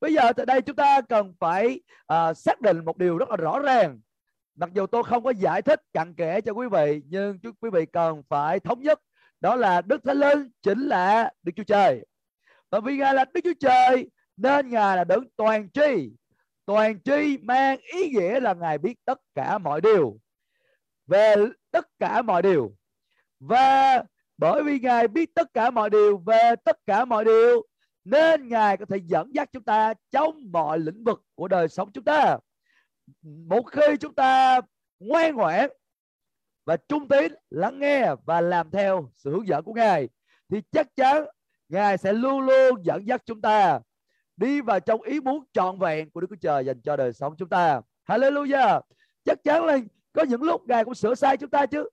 Bây 0.00 0.14
giờ 0.14 0.32
tại 0.32 0.46
đây 0.46 0.62
chúng 0.62 0.76
ta 0.76 1.00
cần 1.00 1.34
phải 1.40 1.80
uh, 2.12 2.36
xác 2.36 2.60
định 2.60 2.84
một 2.84 2.98
điều 2.98 3.18
rất 3.18 3.30
là 3.30 3.36
rõ 3.36 3.58
ràng. 3.58 4.00
Mặc 4.54 4.70
dù 4.72 4.86
tôi 4.86 5.02
không 5.04 5.24
có 5.24 5.30
giải 5.30 5.62
thích 5.62 5.80
cặn 5.92 6.14
kẽ 6.14 6.40
cho 6.40 6.52
quý 6.52 6.66
vị 6.68 7.02
nhưng 7.06 7.38
chúng 7.38 7.54
quý 7.60 7.70
vị 7.70 7.86
cần 7.86 8.22
phải 8.28 8.60
thống 8.60 8.82
nhất. 8.82 9.00
Đó 9.40 9.56
là 9.56 9.80
Đức 9.80 10.04
Thánh 10.04 10.16
Linh 10.16 10.50
chính 10.62 10.80
là 10.80 11.32
Đức 11.42 11.52
Chúa 11.56 11.64
Trời. 11.64 12.04
Và 12.70 12.80
vì 12.80 12.96
Ngài 12.96 13.14
là 13.14 13.24
Đức 13.34 13.40
Chúa 13.44 13.54
Trời 13.60 14.10
nên 14.36 14.68
Ngài 14.68 14.96
là 14.96 15.04
đấng 15.04 15.24
toàn 15.36 15.70
tri. 15.70 16.10
Toàn 16.66 17.02
tri 17.02 17.38
mang 17.38 17.78
ý 17.80 18.08
nghĩa 18.08 18.40
là 18.40 18.54
Ngài 18.54 18.78
biết 18.78 18.94
tất 19.04 19.18
cả 19.34 19.58
mọi 19.58 19.80
điều. 19.80 20.18
Về 21.06 21.36
tất 21.70 21.88
cả 21.98 22.22
mọi 22.22 22.42
điều. 22.42 22.74
Và 23.40 24.02
bởi 24.38 24.62
vì 24.62 24.78
Ngài 24.78 25.08
biết 25.08 25.34
tất 25.34 25.54
cả 25.54 25.70
mọi 25.70 25.90
điều 25.90 26.18
về 26.18 26.54
tất 26.64 26.78
cả 26.86 27.04
mọi 27.04 27.24
điều 27.24 27.66
nên 28.04 28.48
Ngài 28.48 28.76
có 28.76 28.84
thể 28.84 28.96
dẫn 29.04 29.34
dắt 29.34 29.48
chúng 29.52 29.62
ta 29.62 29.94
trong 30.10 30.52
mọi 30.52 30.78
lĩnh 30.78 31.04
vực 31.04 31.22
của 31.34 31.48
đời 31.48 31.68
sống 31.68 31.92
chúng 31.92 32.04
ta 32.04 32.38
một 33.22 33.62
khi 33.66 33.96
chúng 34.00 34.14
ta 34.14 34.60
ngoan 35.00 35.34
ngoãn 35.34 35.70
và 36.64 36.76
trung 36.76 37.08
tín, 37.08 37.34
lắng 37.50 37.78
nghe 37.78 38.14
và 38.24 38.40
làm 38.40 38.70
theo 38.70 39.10
sự 39.16 39.30
hướng 39.30 39.48
dẫn 39.48 39.64
của 39.64 39.72
ngài, 39.72 40.08
thì 40.48 40.62
chắc 40.72 40.96
chắn 40.96 41.24
ngài 41.68 41.98
sẽ 41.98 42.12
luôn 42.12 42.40
luôn 42.40 42.84
dẫn 42.84 43.06
dắt 43.06 43.22
chúng 43.26 43.40
ta 43.40 43.80
đi 44.36 44.60
vào 44.60 44.80
trong 44.80 45.02
ý 45.02 45.20
muốn 45.20 45.44
trọn 45.52 45.78
vẹn 45.78 46.10
của 46.10 46.20
Đức 46.20 46.26
Chúa 46.30 46.36
Trời 46.40 46.64
dành 46.64 46.80
cho 46.80 46.96
đời 46.96 47.12
sống 47.12 47.34
chúng 47.38 47.48
ta. 47.48 47.80
Hallelujah. 48.08 48.80
Chắc 49.24 49.38
chắn 49.44 49.64
là 49.64 49.78
có 50.12 50.22
những 50.22 50.42
lúc 50.42 50.68
ngài 50.68 50.84
cũng 50.84 50.94
sửa 50.94 51.14
sai 51.14 51.36
chúng 51.36 51.50
ta 51.50 51.66
chứ. 51.66 51.88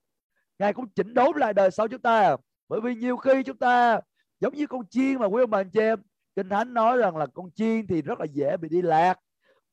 Ngài 0.60 0.74
cũng 0.74 0.90
chỉnh 0.90 1.14
đốn 1.14 1.38
lại 1.38 1.54
đời 1.54 1.72
sống 1.72 1.90
chúng 1.90 2.02
ta. 2.02 2.36
Bởi 2.68 2.82
vì 2.82 2.96
nhiều 2.96 3.18
khi 3.18 3.44
chúng 3.44 3.58
ta 3.58 4.00
giống 4.42 4.56
như 4.56 4.68
con 4.68 4.88
chiên 4.90 5.20
mà 5.20 5.26
quý 5.26 5.44
ông 5.44 5.50
bà 5.50 5.60
anh 5.60 5.70
chị 5.70 5.80
em, 5.80 6.00
Kinh 6.36 6.50
Thánh 6.50 6.74
nói 6.74 6.98
rằng 6.98 7.18
là 7.18 7.26
con 7.26 7.52
chiên 7.52 7.88
thì 7.88 8.02
rất 8.02 8.20
là 8.20 8.26
dễ 8.26 8.58
bị 8.58 8.70
đi 8.70 8.82
lạc. 8.82 9.20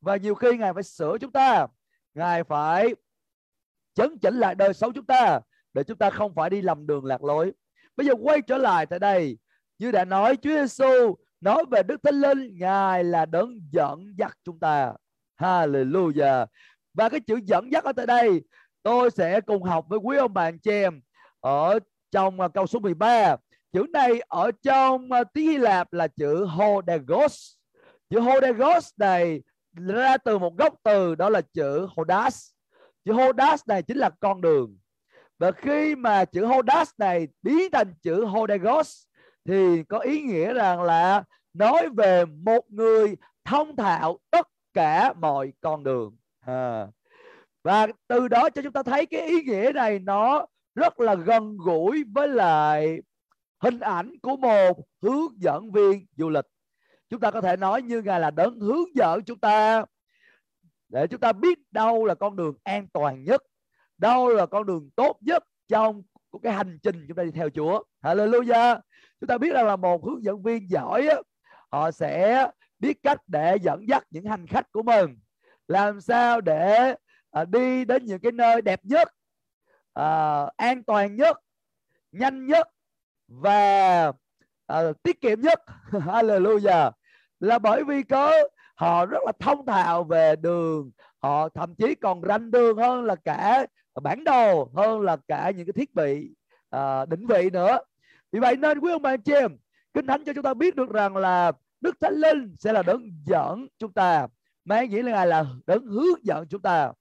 Và 0.00 0.16
nhiều 0.16 0.34
khi 0.34 0.56
ngài 0.56 0.74
phải 0.74 0.82
sửa 0.82 1.18
chúng 1.20 1.32
ta. 1.32 1.66
Ngài 2.14 2.44
phải 2.44 2.94
chấn 3.94 4.18
chỉnh 4.18 4.34
lại 4.34 4.54
đời 4.54 4.74
sống 4.74 4.92
chúng 4.92 5.06
ta 5.06 5.40
để 5.74 5.84
chúng 5.84 5.98
ta 5.98 6.10
không 6.10 6.34
phải 6.34 6.50
đi 6.50 6.62
lầm 6.62 6.86
đường 6.86 7.04
lạc 7.04 7.24
lối. 7.24 7.52
Bây 7.96 8.06
giờ 8.06 8.12
quay 8.22 8.42
trở 8.42 8.58
lại 8.58 8.86
tại 8.86 8.98
đây 8.98 9.38
như 9.78 9.90
đã 9.90 10.04
nói 10.04 10.36
Chúa 10.36 10.50
Giêsu 10.50 11.14
nói 11.40 11.64
về 11.70 11.82
Đức 11.82 12.02
Thánh 12.02 12.20
Linh 12.20 12.58
ngài 12.58 13.04
là 13.04 13.26
đấng 13.26 13.60
dẫn 13.70 14.14
dắt 14.18 14.38
chúng 14.44 14.60
ta. 14.60 14.92
Hallelujah. 15.40 16.46
Và 16.94 17.08
cái 17.08 17.20
chữ 17.20 17.40
dẫn 17.44 17.72
dắt 17.72 17.84
ở 17.84 17.92
tại 17.92 18.06
đây 18.06 18.42
tôi 18.82 19.10
sẽ 19.10 19.40
cùng 19.40 19.62
học 19.62 19.86
với 19.88 19.98
quý 19.98 20.16
ông 20.16 20.34
bạn 20.34 20.58
chị 20.58 20.70
em 20.70 21.00
ở 21.40 21.78
trong 22.10 22.40
à, 22.40 22.48
câu 22.48 22.66
số 22.66 22.78
13 22.78 23.36
chữ 23.72 23.86
này 23.92 24.20
ở 24.28 24.50
trong 24.62 25.12
à, 25.12 25.24
tiếng 25.24 25.48
Hy 25.50 25.58
Lạp 25.58 25.92
là 25.92 26.08
chữ 26.08 26.44
hodagos 26.44 27.58
chữ 28.10 28.20
hodagos 28.20 28.90
này 28.96 29.42
ra 29.86 30.16
từ 30.16 30.38
một 30.38 30.56
gốc 30.56 30.74
từ, 30.82 31.14
đó 31.14 31.28
là 31.28 31.40
chữ 31.40 31.86
Hodas. 31.96 32.50
Chữ 33.04 33.12
Hodas 33.12 33.62
này 33.66 33.82
chính 33.82 33.96
là 33.98 34.10
con 34.20 34.40
đường. 34.40 34.78
Và 35.38 35.52
khi 35.52 35.96
mà 35.96 36.24
chữ 36.24 36.44
Hodas 36.44 36.90
này 36.98 37.28
biến 37.42 37.70
thành 37.72 37.94
chữ 38.02 38.24
hodagos 38.24 39.02
thì 39.44 39.82
có 39.88 39.98
ý 39.98 40.20
nghĩa 40.20 40.54
rằng 40.54 40.82
là 40.82 41.24
nói 41.54 41.88
về 41.96 42.24
một 42.24 42.70
người 42.70 43.16
thông 43.44 43.76
thạo 43.76 44.18
tất 44.30 44.46
cả 44.72 45.12
mọi 45.12 45.52
con 45.60 45.84
đường. 45.84 46.16
À. 46.46 46.86
và 47.62 47.86
từ 48.06 48.28
đó 48.28 48.50
cho 48.50 48.62
chúng 48.62 48.72
ta 48.72 48.82
thấy 48.82 49.06
cái 49.06 49.26
ý 49.26 49.42
nghĩa 49.42 49.72
này 49.74 49.98
nó 49.98 50.46
rất 50.74 51.00
là 51.00 51.14
gần 51.14 51.56
gũi 51.56 52.04
với 52.14 52.28
lại 52.28 52.98
hình 53.58 53.80
ảnh 53.80 54.12
của 54.22 54.36
một 54.36 54.80
hướng 55.02 55.42
dẫn 55.42 55.72
viên 55.72 56.06
du 56.16 56.28
lịch. 56.28 56.46
Chúng 57.10 57.20
ta 57.20 57.30
có 57.30 57.40
thể 57.40 57.56
nói 57.56 57.82
như 57.82 58.02
ngài 58.02 58.20
là 58.20 58.30
đấng 58.30 58.60
hướng 58.60 58.96
dẫn 58.96 59.24
chúng 59.24 59.38
ta. 59.38 59.84
Để 60.88 61.06
chúng 61.06 61.20
ta 61.20 61.32
biết 61.32 61.58
đâu 61.70 62.04
là 62.04 62.14
con 62.14 62.36
đường 62.36 62.54
an 62.64 62.86
toàn 62.92 63.24
nhất 63.24 63.42
đâu 63.98 64.28
là 64.28 64.46
con 64.46 64.66
đường 64.66 64.90
tốt 64.96 65.16
nhất 65.20 65.44
trong 65.68 66.02
cái 66.42 66.52
hành 66.52 66.78
trình 66.82 67.04
chúng 67.08 67.16
ta 67.16 67.22
đi 67.22 67.30
theo 67.30 67.50
Chúa. 67.50 67.82
Hallelujah. 68.02 68.80
Chúng 69.20 69.28
ta 69.28 69.38
biết 69.38 69.52
rằng 69.52 69.66
là 69.66 69.76
một 69.76 70.04
hướng 70.04 70.24
dẫn 70.24 70.42
viên 70.42 70.70
giỏi 70.70 71.08
họ 71.72 71.90
sẽ 71.90 72.46
biết 72.78 73.02
cách 73.02 73.20
để 73.26 73.56
dẫn 73.62 73.88
dắt 73.88 74.04
những 74.10 74.24
hành 74.24 74.46
khách 74.46 74.72
của 74.72 74.82
mình. 74.82 75.18
Làm 75.68 76.00
sao 76.00 76.40
để 76.40 76.94
à, 77.30 77.44
đi 77.44 77.84
đến 77.84 78.04
những 78.04 78.20
cái 78.20 78.32
nơi 78.32 78.62
đẹp 78.62 78.80
nhất 78.82 79.08
à, 79.92 80.42
an 80.56 80.84
toàn 80.84 81.16
nhất 81.16 81.36
nhanh 82.12 82.46
nhất 82.46 82.68
và 83.28 84.12
à, 84.66 84.82
tiết 85.02 85.20
kiệm 85.20 85.40
nhất. 85.40 85.62
Hallelujah. 85.90 86.90
Là 87.40 87.58
bởi 87.58 87.84
vì 87.84 88.02
có 88.02 88.32
họ 88.74 89.06
rất 89.06 89.18
là 89.26 89.32
thông 89.40 89.66
thạo 89.66 90.04
về 90.04 90.36
đường. 90.36 90.90
Họ 91.18 91.48
thậm 91.48 91.74
chí 91.74 91.94
còn 91.94 92.22
ranh 92.28 92.50
đường 92.50 92.76
hơn 92.76 93.04
là 93.04 93.14
cả 93.24 93.66
bản 94.02 94.24
đồ 94.24 94.70
hơn 94.76 95.00
là 95.00 95.16
cả 95.28 95.50
những 95.56 95.66
cái 95.66 95.72
thiết 95.72 95.94
bị 95.94 96.30
à, 96.70 97.04
định 97.04 97.26
vị 97.26 97.50
nữa. 97.50 97.78
Vì 98.32 98.40
vậy 98.40 98.56
nên 98.56 98.78
quý 98.78 98.92
ông 98.92 99.02
bà 99.02 99.10
anh 99.10 99.22
chị 99.22 99.32
em 99.32 99.56
kinh 99.94 100.06
thánh 100.06 100.24
cho 100.24 100.32
chúng 100.32 100.42
ta 100.42 100.54
biết 100.54 100.76
được 100.76 100.90
rằng 100.90 101.16
là 101.16 101.52
đức 101.80 102.00
thánh 102.00 102.14
linh 102.14 102.54
sẽ 102.58 102.72
là 102.72 102.82
đấng 102.82 103.10
dẫn 103.24 103.66
chúng 103.78 103.92
ta. 103.92 104.26
Mang 104.64 104.90
nghĩa 104.90 105.02
là 105.02 105.12
ngài 105.12 105.26
là 105.26 105.44
đấng 105.66 105.86
hướng 105.86 106.24
dẫn 106.26 106.48
chúng 106.48 106.62
ta. 106.62 106.92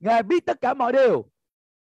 Ngài 0.00 0.22
biết 0.22 0.46
tất 0.46 0.60
cả 0.60 0.74
mọi 0.74 0.92
điều 0.92 1.28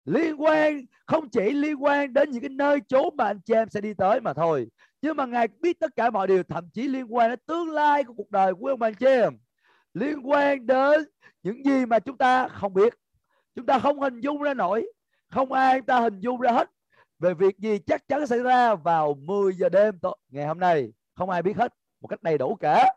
liên 0.04 0.42
quan, 0.42 0.86
không 1.06 1.28
chỉ 1.28 1.50
liên 1.50 1.84
quan 1.84 2.12
đến 2.12 2.30
những 2.30 2.42
cái 2.42 2.48
nơi 2.50 2.80
chốn 2.88 3.16
mà 3.16 3.24
anh 3.24 3.40
chị 3.40 3.54
em 3.54 3.68
sẽ 3.68 3.80
đi 3.80 3.94
tới 3.94 4.20
mà 4.20 4.32
thôi. 4.32 4.66
Nhưng 5.02 5.16
mà 5.16 5.26
ngài 5.26 5.48
biết 5.48 5.80
tất 5.80 5.96
cả 5.96 6.10
mọi 6.10 6.26
điều, 6.26 6.42
thậm 6.42 6.68
chí 6.72 6.88
liên 6.88 7.14
quan 7.14 7.30
đến 7.30 7.38
tương 7.46 7.70
lai 7.70 8.04
của 8.04 8.14
cuộc 8.16 8.30
đời 8.30 8.54
của 8.54 8.66
ông 8.66 8.82
anh 8.82 8.94
chị 8.94 9.06
em 9.06 9.38
liên 9.94 10.20
quan 10.28 10.66
đến 10.66 11.04
những 11.42 11.64
gì 11.64 11.86
mà 11.86 11.98
chúng 11.98 12.18
ta 12.18 12.48
không 12.48 12.74
biết. 12.74 12.94
Chúng 13.54 13.66
ta 13.66 13.78
không 13.78 14.00
hình 14.00 14.20
dung 14.20 14.42
ra 14.42 14.54
nổi. 14.54 14.92
Không 15.28 15.52
ai 15.52 15.80
ta 15.82 16.00
hình 16.00 16.20
dung 16.20 16.40
ra 16.40 16.52
hết. 16.52 16.70
Về 17.18 17.34
việc 17.34 17.58
gì 17.58 17.78
chắc 17.86 18.08
chắn 18.08 18.26
xảy 18.26 18.38
ra 18.38 18.74
vào 18.74 19.14
10 19.14 19.52
giờ 19.52 19.68
đêm 19.68 19.98
ngày 20.28 20.46
hôm 20.46 20.60
nay. 20.60 20.92
Không 21.14 21.30
ai 21.30 21.42
biết 21.42 21.56
hết. 21.56 21.74
Một 22.00 22.08
cách 22.08 22.22
đầy 22.22 22.38
đủ 22.38 22.56
cả. 22.60 22.94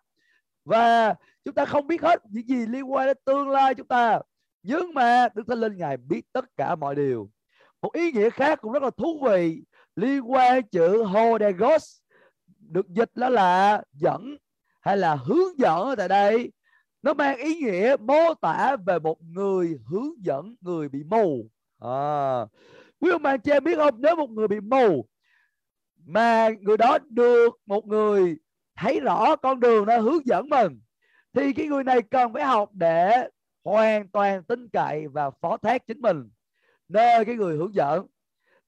Và 0.66 1.16
chúng 1.46 1.54
ta 1.54 1.66
không 1.66 1.88
biết 1.88 2.02
hết 2.02 2.20
những 2.30 2.48
gì 2.48 2.66
liên 2.66 2.92
quan 2.92 3.08
đến 3.08 3.18
tương 3.26 3.50
lai 3.50 3.76
chúng 3.76 3.88
ta 3.88 4.20
nhưng 4.64 4.94
mà 4.94 5.28
Đức 5.36 5.44
Thánh 5.48 5.60
Linh 5.60 5.78
Ngài 5.78 5.98
biết 5.98 6.22
tất 6.34 6.46
cả 6.58 6.76
mọi 6.76 6.96
điều. 6.96 7.30
Một 7.82 7.94
ý 7.94 8.12
nghĩa 8.12 8.30
khác 8.30 8.60
cũng 8.62 8.72
rất 8.72 8.84
là 8.84 8.90
thú 8.90 9.20
vị 9.26 9.64
liên 9.96 10.32
quan 10.32 10.68
chữ 10.68 11.04
Hodegos 11.04 11.98
được 12.60 12.88
dịch 12.88 13.12
đó 13.16 13.30
là 13.30 13.84
dẫn 13.92 14.38
hay 14.82 14.98
là 14.98 15.16
hướng 15.16 15.60
dẫn 15.60 15.96
tại 15.98 16.08
đây. 16.08 16.52
Nó 17.02 17.14
mang 17.14 17.38
ý 17.38 17.56
nghĩa 17.56 17.96
mô 18.00 18.34
tả 18.42 18.76
về 18.86 19.00
một 19.00 19.18
người 19.22 19.80
hướng 19.88 20.26
dẫn 20.26 20.56
người 20.62 20.90
bị 20.90 21.04
mù. 21.04 21.50
À, 21.80 22.46
quý 23.00 23.12
ông 23.12 23.22
bà 23.22 23.38
chị 23.38 23.52
em 23.52 23.64
biết 23.64 23.76
không? 23.76 24.02
Nếu 24.02 24.16
một 24.16 24.30
người 24.30 24.48
bị 24.48 24.60
mù 24.60 25.08
mà 26.06 26.50
người 26.62 26.78
đó 26.78 26.98
được 27.10 27.50
một 27.66 27.86
người 27.86 28.38
thấy 28.76 29.00
rõ 29.00 29.36
con 29.36 29.60
đường 29.60 29.86
nó 29.86 29.98
hướng 29.98 30.26
dẫn 30.26 30.50
mình 30.50 30.80
thì 31.34 31.54
cái 31.54 31.68
người 31.68 31.84
này 31.84 32.02
cần 32.02 32.34
phải 32.34 32.44
học 32.44 32.70
để 32.74 33.28
hoàn 33.64 34.08
toàn 34.08 34.44
tin 34.44 34.70
cậy 34.70 35.08
và 35.08 35.30
phó 35.42 35.58
thác 35.58 35.88
chính 35.88 36.02
mình. 36.02 36.30
Nơi 36.88 37.26
cái 37.26 37.36
người 37.36 37.58
hướng 37.58 37.76
dẫn. 37.76 38.06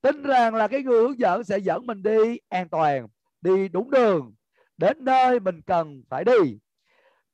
Tin 0.02 0.24
rằng 0.24 0.56
là 0.56 0.68
cái 0.68 0.84
người 0.84 1.02
hướng 1.02 1.20
dẫn 1.20 1.44
sẽ 1.44 1.58
dẫn 1.58 1.86
mình 1.86 2.04
đi 2.04 2.40
an 2.50 2.70
toàn, 2.70 3.08
đi 3.42 3.68
đúng 3.68 3.92
đường. 3.92 4.34
Đến 4.78 5.06
nơi 5.06 5.40
mình 5.40 5.62
cần 5.62 6.04
phải 6.10 6.24
đi. 6.24 6.60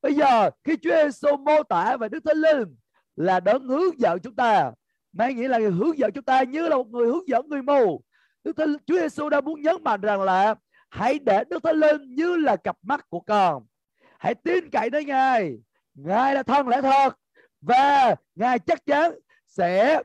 Bây 0.01 0.13
giờ, 0.13 0.49
khi 0.63 0.77
Chúa 0.81 1.03
Giêsu 1.03 1.37
mô 1.37 1.63
tả 1.63 1.97
về 1.97 2.09
Đức 2.09 2.23
Thánh 2.25 2.37
Linh 2.37 2.75
là 3.15 3.39
đấng 3.39 3.67
hướng 3.67 3.99
dẫn 3.99 4.19
chúng 4.19 4.35
ta, 4.35 4.71
mang 5.13 5.35
nghĩa 5.35 5.47
là 5.47 5.57
người 5.57 5.71
hướng 5.71 5.97
dẫn 5.97 6.11
chúng 6.11 6.23
ta 6.23 6.43
như 6.43 6.67
là 6.67 6.75
một 6.75 6.87
người 6.87 7.07
hướng 7.07 7.27
dẫn 7.27 7.49
người 7.49 7.61
mù. 7.61 8.03
Đức 8.43 8.57
Thánh, 8.57 8.75
Chúa 8.85 8.99
Giêsu 8.99 9.29
đã 9.29 9.41
muốn 9.41 9.61
nhấn 9.61 9.83
mạnh 9.83 10.01
rằng 10.01 10.21
là 10.21 10.55
hãy 10.89 11.19
để 11.19 11.43
Đức 11.49 11.63
Thánh 11.63 11.75
Linh 11.75 12.15
như 12.15 12.35
là 12.35 12.55
cặp 12.55 12.77
mắt 12.81 13.09
của 13.09 13.19
con. 13.19 13.65
Hãy 14.19 14.35
tin 14.35 14.69
cậy 14.69 14.89
nơi 14.89 15.05
Ngài. 15.05 15.57
Ngài 15.93 16.35
là 16.35 16.43
thân 16.43 16.67
lẽ 16.67 16.81
thật 16.81 17.20
và 17.61 18.15
Ngài 18.35 18.59
chắc 18.59 18.85
chắn 18.85 19.11
sẽ 19.47 20.01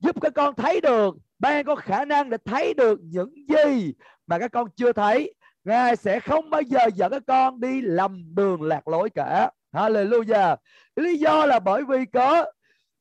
giúp 0.00 0.20
các 0.20 0.32
con 0.34 0.54
thấy 0.54 0.80
được, 0.80 1.14
ban 1.38 1.64
có 1.64 1.74
khả 1.74 2.04
năng 2.04 2.30
để 2.30 2.36
thấy 2.44 2.74
được 2.74 3.00
những 3.02 3.34
gì 3.48 3.94
mà 4.26 4.38
các 4.38 4.52
con 4.52 4.68
chưa 4.76 4.92
thấy. 4.92 5.34
Ngài 5.64 5.96
sẽ 5.96 6.20
không 6.20 6.50
bao 6.50 6.62
giờ 6.62 6.80
dẫn 6.94 7.12
các 7.12 7.22
con 7.26 7.60
đi 7.60 7.80
lầm 7.80 8.34
đường 8.34 8.62
lạc 8.62 8.88
lối 8.88 9.10
cả. 9.10 9.50
Hallelujah. 9.72 10.56
Lý 10.96 11.16
do 11.16 11.46
là 11.46 11.58
bởi 11.58 11.84
vì 11.84 12.04
có, 12.12 12.44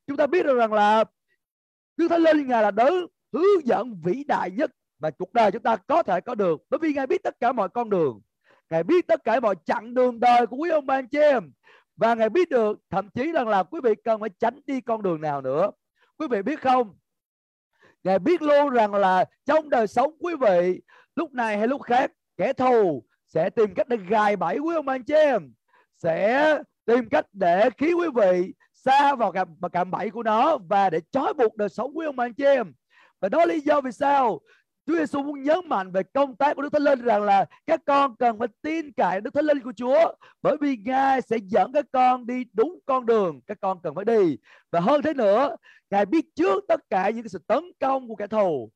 chúng 0.07 0.17
ta 0.17 0.27
biết 0.27 0.45
được 0.45 0.57
rằng 0.57 0.73
là 0.73 1.03
Đức 1.97 2.07
Thánh 2.07 2.21
Linh 2.21 2.47
Ngài 2.47 2.63
là 2.63 2.71
đấng 2.71 3.07
hướng 3.33 3.67
dẫn 3.67 4.01
vĩ 4.03 4.23
đại 4.23 4.51
nhất 4.51 4.71
mà 4.99 5.09
cuộc 5.09 5.33
đời 5.33 5.51
chúng 5.51 5.63
ta 5.63 5.75
có 5.75 6.03
thể 6.03 6.21
có 6.21 6.35
được. 6.35 6.61
Bởi 6.69 6.79
vì 6.81 6.93
Ngài 6.93 7.07
biết 7.07 7.23
tất 7.23 7.35
cả 7.39 7.51
mọi 7.51 7.69
con 7.69 7.89
đường. 7.89 8.21
Ngài 8.69 8.83
biết 8.83 9.07
tất 9.07 9.23
cả 9.23 9.39
mọi 9.39 9.55
chặng 9.65 9.93
đường 9.93 10.19
đời 10.19 10.47
của 10.47 10.57
quý 10.57 10.69
ông 10.69 10.85
bà 10.85 10.95
anh 10.95 11.07
chị 11.07 11.19
em 11.19 11.51
và 11.99 12.15
Ngài 12.15 12.29
biết 12.29 12.49
được 12.49 12.79
thậm 12.89 13.09
chí 13.09 13.31
rằng 13.31 13.47
là 13.47 13.63
quý 13.63 13.79
vị 13.83 13.95
cần 14.03 14.19
phải 14.19 14.29
tránh 14.39 14.59
đi 14.65 14.81
con 14.81 15.03
đường 15.03 15.21
nào 15.21 15.41
nữa. 15.41 15.71
Quý 16.17 16.27
vị 16.27 16.41
biết 16.41 16.61
không? 16.61 16.97
Ngài 18.03 18.19
biết 18.19 18.41
luôn 18.41 18.69
rằng 18.69 18.93
là 18.93 19.25
trong 19.45 19.69
đời 19.69 19.87
sống 19.87 20.13
quý 20.19 20.33
vị 20.41 20.81
lúc 21.15 21.33
này 21.33 21.57
hay 21.57 21.67
lúc 21.67 21.81
khác 21.81 22.11
kẻ 22.37 22.53
thù 22.53 23.03
sẽ 23.27 23.49
tìm 23.49 23.73
cách 23.73 23.87
để 23.89 23.97
gài 24.09 24.35
bẫy 24.35 24.57
quý 24.57 24.75
ông 24.75 24.87
anh 24.87 25.03
chị 25.03 25.13
em 25.13 25.53
sẽ 25.97 26.57
tìm 26.85 27.09
cách 27.09 27.25
để 27.33 27.69
khiến 27.77 27.97
quý 27.99 28.07
vị 28.15 28.53
xa 28.73 29.15
vào 29.15 29.31
cạm, 29.31 29.47
cạm 29.71 29.91
bẫy 29.91 30.09
của 30.09 30.23
nó 30.23 30.57
và 30.57 30.89
để 30.89 30.99
trói 31.11 31.33
buộc 31.33 31.55
đời 31.55 31.69
sống 31.69 31.97
quý 31.97 32.05
ông 32.05 32.19
anh 32.19 32.33
chị 32.33 32.43
em. 32.43 32.73
Và 33.21 33.29
đó 33.29 33.39
là 33.39 33.45
lý 33.45 33.59
do 33.59 33.81
vì 33.81 33.91
sao 33.91 34.39
Chúa 34.89 34.97
Giêsu 34.97 35.23
muốn 35.23 35.43
nhấn 35.43 35.59
mạnh 35.65 35.91
về 35.91 36.03
công 36.03 36.35
tác 36.35 36.55
của 36.55 36.61
Đức 36.61 36.73
Thánh 36.73 36.81
Linh 36.81 37.01
rằng 37.01 37.23
là 37.23 37.45
các 37.67 37.81
con 37.85 38.15
cần 38.15 38.39
phải 38.39 38.47
tin 38.61 38.91
cậy 38.91 39.21
Đức 39.21 39.33
Thánh 39.33 39.45
Linh 39.45 39.61
của 39.61 39.73
Chúa 39.75 40.13
bởi 40.41 40.57
vì 40.61 40.77
Ngài 40.77 41.21
sẽ 41.21 41.37
dẫn 41.37 41.71
các 41.73 41.85
con 41.91 42.27
đi 42.27 42.43
đúng 42.53 42.79
con 42.85 43.05
đường 43.05 43.41
các 43.47 43.57
con 43.61 43.79
cần 43.83 43.95
phải 43.95 44.05
đi 44.05 44.37
và 44.71 44.79
hơn 44.79 45.01
thế 45.01 45.13
nữa, 45.13 45.55
Ngài 45.89 46.05
biết 46.05 46.25
trước 46.35 46.65
tất 46.67 46.81
cả 46.89 47.09
những 47.09 47.29
sự 47.29 47.39
tấn 47.47 47.63
công 47.79 48.07
của 48.07 48.15
kẻ 48.15 48.27
thù, 48.27 48.71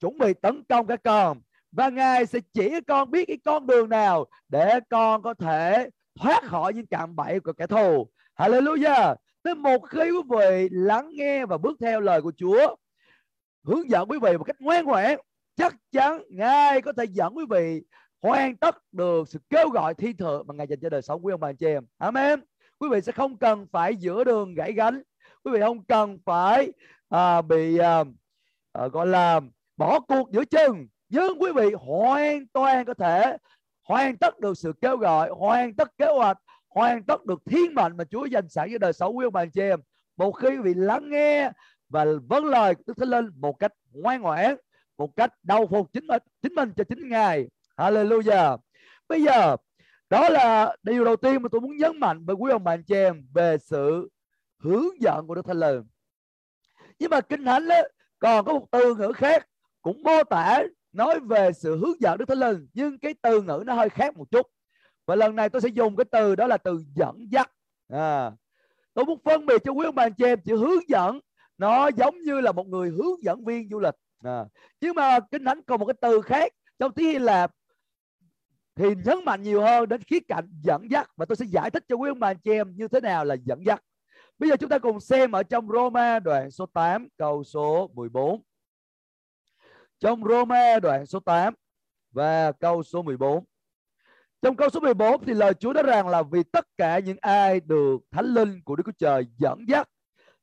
chuẩn 0.00 0.18
bị 0.18 0.34
tấn 0.42 0.64
công 0.68 0.86
các 0.86 1.00
con 1.04 1.40
và 1.72 1.88
Ngài 1.88 2.26
sẽ 2.26 2.38
chỉ 2.52 2.70
các 2.70 2.82
con 2.86 3.10
biết 3.10 3.24
cái 3.28 3.38
con 3.44 3.66
đường 3.66 3.88
nào 3.88 4.26
để 4.48 4.80
con 4.90 5.22
có 5.22 5.34
thể 5.34 5.88
thoát 6.20 6.44
khỏi 6.44 6.72
những 6.74 6.86
cạm 6.86 7.16
bẫy 7.16 7.40
của 7.40 7.52
kẻ 7.52 7.66
thù. 7.66 8.08
Hallelujah. 8.38 9.16
Nên 9.44 9.58
một 9.58 9.78
khi 9.78 10.10
quý 10.10 10.20
vị 10.30 10.68
lắng 10.70 11.10
nghe 11.12 11.46
và 11.46 11.58
bước 11.58 11.76
theo 11.80 12.00
lời 12.00 12.22
của 12.22 12.32
Chúa, 12.36 12.76
hướng 13.64 13.90
dẫn 13.90 14.10
quý 14.10 14.18
vị 14.22 14.36
một 14.36 14.44
cách 14.44 14.60
ngoan 14.60 14.84
ngoãn 14.84 15.18
chắc 15.56 15.76
chắn 15.92 16.22
Ngài 16.30 16.82
có 16.82 16.92
thể 16.92 17.04
dẫn 17.04 17.36
quý 17.36 17.44
vị 17.50 17.82
hoàn 18.22 18.56
tất 18.56 18.78
được 18.92 19.28
sự 19.28 19.38
kêu 19.50 19.68
gọi 19.68 19.94
thi 19.94 20.12
thượng 20.12 20.46
mà 20.46 20.54
Ngài 20.54 20.66
dành 20.66 20.78
cho 20.82 20.88
đời 20.88 21.02
sống 21.02 21.26
quý 21.26 21.32
ông 21.32 21.40
bà 21.40 21.48
anh 21.48 21.56
chị 21.56 21.66
em. 21.66 21.86
Amen. 21.98 22.40
Quý 22.78 22.88
vị 22.90 23.00
sẽ 23.00 23.12
không 23.12 23.36
cần 23.36 23.66
phải 23.72 23.96
giữa 23.96 24.24
đường 24.24 24.54
gãy 24.54 24.72
gánh. 24.72 25.02
Quý 25.44 25.52
vị 25.52 25.60
không 25.60 25.84
cần 25.84 26.18
phải 26.24 26.72
à, 27.08 27.42
bị 27.42 27.78
à, 27.78 28.04
à, 28.72 28.86
gọi 28.88 29.06
là 29.06 29.40
bỏ 29.76 30.00
cuộc 30.00 30.30
giữa 30.32 30.44
chừng 30.44 30.86
nhưng 31.08 31.42
quý 31.42 31.52
vị 31.52 31.70
hoàn 31.78 32.46
toàn 32.52 32.84
có 32.84 32.94
thể 32.94 33.36
hoàn 33.88 34.16
tất 34.16 34.40
được 34.40 34.58
sự 34.58 34.72
kêu 34.80 34.96
gọi 34.96 35.30
hoàn 35.30 35.74
tất 35.74 35.98
kế 35.98 36.06
hoạch 36.06 36.38
hoàn 36.68 37.02
tất 37.02 37.24
được 37.26 37.42
thiên 37.46 37.74
mệnh 37.74 37.96
mà 37.96 38.04
Chúa 38.04 38.24
dành 38.24 38.48
sẵn 38.48 38.68
cho 38.72 38.78
đời 38.78 38.92
sống 38.92 39.16
quý 39.16 39.26
ông 39.26 39.32
bà 39.32 39.42
anh 39.42 39.50
chị 39.50 39.60
em 39.60 39.80
một 40.16 40.32
khi 40.32 40.48
quý 40.48 40.56
vị 40.56 40.74
lắng 40.74 41.10
nghe 41.10 41.50
và 41.88 42.04
vâng 42.28 42.44
lời 42.44 42.74
Đức 42.86 42.96
Thánh 42.96 43.08
Linh 43.08 43.30
một 43.40 43.58
cách 43.58 43.72
ngoan 43.92 44.22
ngoãn 44.22 44.56
một 44.98 45.16
cách 45.16 45.34
đau 45.42 45.66
phục 45.66 45.92
chính 45.92 46.06
mình 46.06 46.22
chính 46.42 46.54
mình 46.54 46.72
cho 46.76 46.84
chính 46.84 47.08
ngài. 47.08 47.48
Hallelujah. 47.76 48.58
Bây 49.08 49.22
giờ 49.22 49.56
đó 50.10 50.28
là 50.28 50.76
điều 50.82 51.04
đầu 51.04 51.16
tiên 51.16 51.42
mà 51.42 51.48
tôi 51.52 51.60
muốn 51.60 51.76
nhấn 51.76 52.00
mạnh 52.00 52.24
với 52.24 52.36
quý 52.36 52.50
ông 52.50 52.64
bà 52.64 52.72
anh 52.72 52.82
chị 52.82 52.94
em 52.94 53.26
về 53.34 53.56
sự 53.58 54.10
hướng 54.58 55.02
dẫn 55.02 55.26
của 55.26 55.34
Đức 55.34 55.46
Thánh 55.46 55.60
Linh. 55.60 55.82
Nhưng 56.98 57.10
mà 57.10 57.20
kinh 57.20 57.44
thánh 57.44 57.68
đó, 57.68 57.82
còn 58.18 58.44
có 58.44 58.52
một 58.52 58.66
từ 58.70 58.94
ngữ 58.94 59.12
khác 59.12 59.48
cũng 59.82 60.02
mô 60.02 60.24
tả 60.24 60.62
nói 60.92 61.20
về 61.20 61.52
sự 61.52 61.76
hướng 61.76 62.00
dẫn 62.00 62.18
Đức 62.18 62.24
Thánh 62.28 62.38
Linh 62.38 62.68
nhưng 62.74 62.98
cái 62.98 63.14
từ 63.22 63.42
ngữ 63.42 63.62
nó 63.66 63.74
hơi 63.74 63.88
khác 63.88 64.16
một 64.16 64.30
chút. 64.30 64.46
Và 65.06 65.14
lần 65.14 65.36
này 65.36 65.48
tôi 65.48 65.60
sẽ 65.60 65.68
dùng 65.68 65.96
cái 65.96 66.04
từ 66.04 66.36
đó 66.36 66.46
là 66.46 66.56
từ 66.56 66.84
dẫn 66.94 67.26
dắt. 67.30 67.50
À, 67.88 68.32
tôi 68.94 69.04
muốn 69.04 69.18
phân 69.24 69.46
biệt 69.46 69.62
cho 69.64 69.72
quý 69.72 69.84
ông 69.84 69.94
bà 69.94 70.02
anh 70.02 70.14
chị 70.14 70.24
em 70.24 70.40
chữ 70.40 70.56
hướng 70.56 70.88
dẫn 70.88 71.20
nó 71.58 71.90
giống 71.96 72.18
như 72.18 72.40
là 72.40 72.52
một 72.52 72.66
người 72.66 72.90
hướng 72.90 73.22
dẫn 73.22 73.44
viên 73.44 73.68
du 73.68 73.80
lịch 73.80 73.94
à, 74.24 74.44
nhưng 74.80 74.94
mà 74.94 75.20
kinh 75.30 75.44
thánh 75.44 75.62
còn 75.62 75.80
một 75.80 75.86
cái 75.86 75.94
từ 76.00 76.20
khác 76.20 76.52
trong 76.78 76.92
tiếng 76.92 77.06
Hy 77.06 77.18
Lạp 77.18 77.50
thì 78.74 78.84
nhấn 79.04 79.24
mạnh 79.24 79.42
nhiều 79.42 79.62
hơn 79.62 79.88
đến 79.88 80.02
khía 80.02 80.20
cạnh 80.28 80.48
dẫn 80.62 80.90
dắt 80.90 81.10
và 81.16 81.26
tôi 81.26 81.36
sẽ 81.36 81.44
giải 81.44 81.70
thích 81.70 81.84
cho 81.88 81.96
quý 81.96 82.10
ông 82.10 82.20
bà 82.20 82.28
anh 82.28 82.38
chị 82.38 82.50
em 82.50 82.76
như 82.76 82.88
thế 82.88 83.00
nào 83.00 83.24
là 83.24 83.34
dẫn 83.34 83.66
dắt 83.66 83.82
bây 84.38 84.50
giờ 84.50 84.56
chúng 84.56 84.70
ta 84.70 84.78
cùng 84.78 85.00
xem 85.00 85.32
ở 85.32 85.42
trong 85.42 85.68
Roma 85.68 86.18
đoạn 86.18 86.50
số 86.50 86.66
8 86.66 87.08
câu 87.16 87.44
số 87.44 87.90
14 87.94 88.42
trong 90.00 90.24
Roma 90.24 90.80
đoạn 90.80 91.06
số 91.06 91.20
8 91.20 91.54
và 92.12 92.52
câu 92.52 92.82
số 92.82 93.02
14. 93.02 93.44
Trong 94.42 94.56
câu 94.56 94.70
số 94.70 94.80
14 94.80 95.24
thì 95.24 95.34
lời 95.34 95.54
Chúa 95.54 95.72
nói 95.72 95.82
rằng 95.82 96.08
là 96.08 96.22
vì 96.22 96.42
tất 96.42 96.66
cả 96.76 96.98
những 96.98 97.16
ai 97.20 97.60
được 97.60 97.96
Thánh 98.10 98.26
Linh 98.26 98.62
của 98.64 98.76
Đức 98.76 98.82
Chúa 98.86 98.92
Trời 98.98 99.26
dẫn 99.38 99.64
dắt 99.68 99.88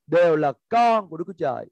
đều 0.06 0.36
là 0.36 0.52
con 0.68 1.08
của 1.08 1.16
Đức 1.16 1.24
Chúa 1.26 1.32
Trời. 1.38 1.66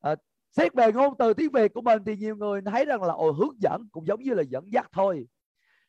À, 0.00 0.14
xét 0.56 0.74
về 0.74 0.92
ngôn 0.92 1.14
từ 1.18 1.34
tiếng 1.34 1.50
Việt 1.50 1.74
của 1.74 1.80
mình 1.80 2.02
thì 2.06 2.16
nhiều 2.16 2.36
người 2.36 2.60
thấy 2.66 2.84
rằng 2.84 3.02
là 3.02 3.14
ồ 3.14 3.32
hướng 3.32 3.60
dẫn 3.60 3.88
cũng 3.92 4.06
giống 4.06 4.22
như 4.22 4.34
là 4.34 4.42
dẫn 4.42 4.72
dắt 4.72 4.86
thôi. 4.92 5.26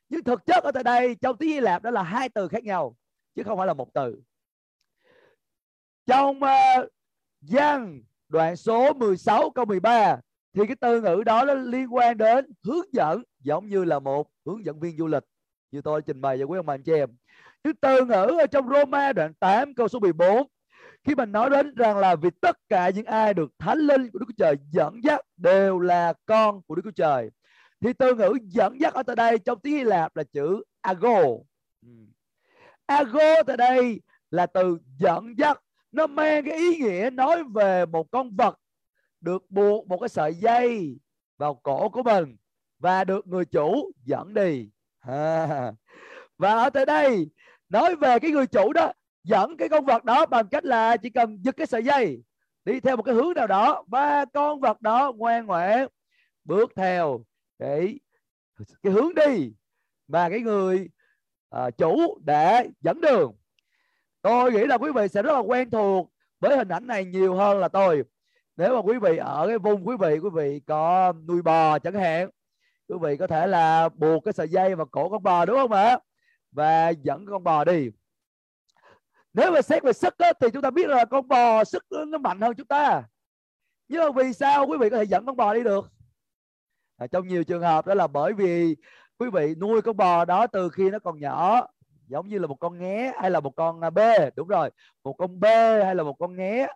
Nhưng 0.09 0.23
thực 0.23 0.45
chất 0.45 0.63
ở 0.63 0.71
tại 0.71 0.83
đây 0.83 1.15
trong 1.15 1.37
tiếng 1.37 1.49
Hy 1.49 1.59
Lạp 1.59 1.83
đó 1.83 1.91
là 1.91 2.03
hai 2.03 2.29
từ 2.29 2.47
khác 2.47 2.63
nhau 2.63 2.95
chứ 3.35 3.43
không 3.43 3.57
phải 3.57 3.67
là 3.67 3.73
một 3.73 3.93
từ. 3.93 4.21
Trong 6.05 6.43
ờ, 6.43 6.53
uh, 6.79 6.89
gian 7.41 8.01
đoạn 8.29 8.55
số 8.55 8.93
16 8.93 9.49
câu 9.49 9.65
13 9.65 10.19
thì 10.53 10.65
cái 10.67 10.75
từ 10.81 11.01
ngữ 11.01 11.23
đó 11.25 11.45
nó 11.45 11.53
liên 11.53 11.95
quan 11.95 12.17
đến 12.17 12.45
hướng 12.63 12.93
dẫn 12.93 13.23
giống 13.39 13.67
như 13.67 13.83
là 13.83 13.99
một 13.99 14.27
hướng 14.45 14.65
dẫn 14.65 14.79
viên 14.79 14.97
du 14.97 15.07
lịch 15.07 15.23
như 15.71 15.81
tôi 15.81 16.01
trình 16.01 16.21
bày 16.21 16.37
cho 16.39 16.45
quý 16.45 16.59
ông 16.59 16.65
bà 16.65 16.73
anh 16.73 16.83
chị 16.83 16.93
em 16.93 17.09
chứ 17.63 17.73
từ 17.81 18.05
ngữ 18.05 18.37
ở 18.39 18.47
trong 18.51 18.69
Roma 18.69 19.13
đoạn 19.13 19.33
8 19.33 19.73
câu 19.73 19.87
số 19.87 19.99
14 19.99 20.47
khi 21.07 21.15
mình 21.15 21.31
nói 21.31 21.49
đến 21.49 21.75
rằng 21.75 21.97
là 21.97 22.15
vì 22.15 22.29
tất 22.41 22.57
cả 22.69 22.89
những 22.89 23.05
ai 23.05 23.33
được 23.33 23.51
thánh 23.59 23.77
linh 23.77 24.11
của 24.11 24.19
Đức 24.19 24.25
Chúa 24.27 24.33
Trời 24.37 24.55
dẫn 24.71 25.03
dắt 25.03 25.21
đều 25.37 25.79
là 25.79 26.13
con 26.25 26.61
của 26.61 26.75
Đức 26.75 26.81
Chúa 26.85 26.91
Trời 26.91 27.29
thì 27.81 27.93
từ 27.93 28.15
ngữ 28.15 28.33
dẫn 28.43 28.81
dắt 28.81 28.93
ở 28.93 29.03
tại 29.03 29.15
đây 29.15 29.39
trong 29.39 29.59
tiếng 29.59 29.73
Hy 29.73 29.83
Lạp 29.83 30.15
là 30.15 30.23
chữ 30.23 30.63
ago 30.81 31.21
ừ. 31.81 31.91
ago 32.85 33.43
tại 33.47 33.57
đây 33.57 34.01
là 34.31 34.45
từ 34.45 34.77
dẫn 34.97 35.33
dắt 35.37 35.61
nó 35.91 36.07
mang 36.07 36.45
cái 36.45 36.57
ý 36.57 36.77
nghĩa 36.77 37.09
nói 37.13 37.43
về 37.43 37.85
một 37.85 38.11
con 38.11 38.35
vật 38.35 38.59
được 39.21 39.43
buộc 39.49 39.87
một 39.87 39.97
cái 39.99 40.09
sợi 40.09 40.33
dây 40.33 40.99
vào 41.37 41.55
cổ 41.55 41.89
của 41.89 42.03
mình 42.03 42.37
và 42.79 43.03
được 43.03 43.27
người 43.27 43.45
chủ 43.45 43.91
dẫn 44.05 44.33
đi 44.33 44.69
à. 44.99 45.71
và 46.37 46.51
ở 46.51 46.69
tại 46.69 46.85
đây 46.85 47.29
nói 47.69 47.95
về 47.95 48.19
cái 48.19 48.31
người 48.31 48.47
chủ 48.47 48.73
đó 48.73 48.91
dẫn 49.23 49.57
cái 49.57 49.69
con 49.69 49.85
vật 49.85 50.03
đó 50.03 50.25
bằng 50.25 50.47
cách 50.47 50.65
là 50.65 50.97
chỉ 50.97 51.09
cần 51.09 51.39
giật 51.43 51.57
cái 51.57 51.67
sợi 51.67 51.83
dây 51.83 52.23
đi 52.65 52.79
theo 52.79 52.97
một 52.97 53.03
cái 53.03 53.15
hướng 53.15 53.33
nào 53.33 53.47
đó 53.47 53.83
và 53.87 54.25
con 54.33 54.59
vật 54.59 54.81
đó 54.81 55.11
ngoan 55.15 55.45
ngoãn 55.45 55.87
bước 56.43 56.71
theo 56.75 57.25
cái 57.59 57.99
cái 58.83 58.93
hướng 58.93 59.15
đi 59.15 59.53
mà 60.07 60.29
cái 60.29 60.39
người 60.39 60.89
à, 61.49 61.69
chủ 61.69 62.19
để 62.25 62.67
dẫn 62.81 63.01
đường. 63.01 63.33
Tôi 64.21 64.51
nghĩ 64.51 64.65
là 64.65 64.77
quý 64.77 64.91
vị 64.95 65.07
sẽ 65.07 65.21
rất 65.21 65.33
là 65.33 65.39
quen 65.39 65.69
thuộc 65.69 66.11
với 66.39 66.57
hình 66.57 66.69
ảnh 66.69 66.87
này 66.87 67.05
nhiều 67.05 67.35
hơn 67.35 67.59
là 67.59 67.67
tôi. 67.67 68.03
Nếu 68.55 68.75
mà 68.75 68.81
quý 68.81 68.99
vị 68.99 69.17
ở 69.17 69.47
cái 69.47 69.57
vùng 69.57 69.87
quý 69.87 69.95
vị 69.99 70.19
quý 70.19 70.29
vị 70.33 70.61
có 70.67 71.13
nuôi 71.27 71.41
bò 71.41 71.79
chẳng 71.79 71.93
hạn 71.93 72.29
quý 72.87 72.95
vị 73.01 73.17
có 73.17 73.27
thể 73.27 73.47
là 73.47 73.89
buộc 73.89 74.23
cái 74.25 74.33
sợi 74.33 74.49
dây 74.49 74.75
vào 74.75 74.85
cổ 74.85 75.09
con 75.09 75.23
bò 75.23 75.45
đúng 75.45 75.57
không 75.57 75.71
ạ? 75.71 75.99
Và 76.51 76.89
dẫn 76.89 77.25
con 77.25 77.43
bò 77.43 77.63
đi 77.63 77.89
nếu 79.37 79.51
mà 79.51 79.61
xét 79.61 79.83
về 79.83 79.93
sức 79.93 80.17
á, 80.17 80.33
thì 80.41 80.47
chúng 80.53 80.61
ta 80.61 80.71
biết 80.71 80.87
là 80.87 81.05
con 81.05 81.27
bò 81.27 81.63
sức 81.63 81.85
nó 82.07 82.17
mạnh 82.17 82.41
hơn 82.41 82.53
chúng 82.57 82.67
ta. 82.67 83.03
Nhưng 83.87 84.01
mà 84.01 84.11
vì 84.11 84.33
sao 84.33 84.67
quý 84.67 84.77
vị 84.77 84.89
có 84.89 84.97
thể 84.97 85.03
dẫn 85.03 85.25
con 85.25 85.35
bò 85.35 85.53
đi 85.53 85.63
được? 85.63 85.91
À, 86.97 87.07
trong 87.07 87.27
nhiều 87.27 87.43
trường 87.43 87.61
hợp 87.61 87.87
đó 87.87 87.93
là 87.93 88.07
bởi 88.07 88.33
vì 88.33 88.75
quý 89.17 89.29
vị 89.33 89.55
nuôi 89.55 89.81
con 89.81 89.97
bò 89.97 90.25
đó 90.25 90.47
từ 90.47 90.69
khi 90.69 90.89
nó 90.89 90.99
còn 90.99 91.19
nhỏ 91.19 91.67
giống 92.07 92.27
như 92.27 92.39
là 92.39 92.47
một 92.47 92.55
con 92.55 92.79
nghé 92.79 93.13
hay 93.21 93.31
là 93.31 93.39
một 93.39 93.55
con 93.55 93.81
à, 93.81 93.89
bê. 93.89 94.29
Đúng 94.35 94.47
rồi 94.47 94.69
một 95.03 95.13
con 95.13 95.39
bê 95.39 95.83
hay 95.83 95.95
là 95.95 96.03
một 96.03 96.15
con 96.19 96.35
nghé. 96.35 96.67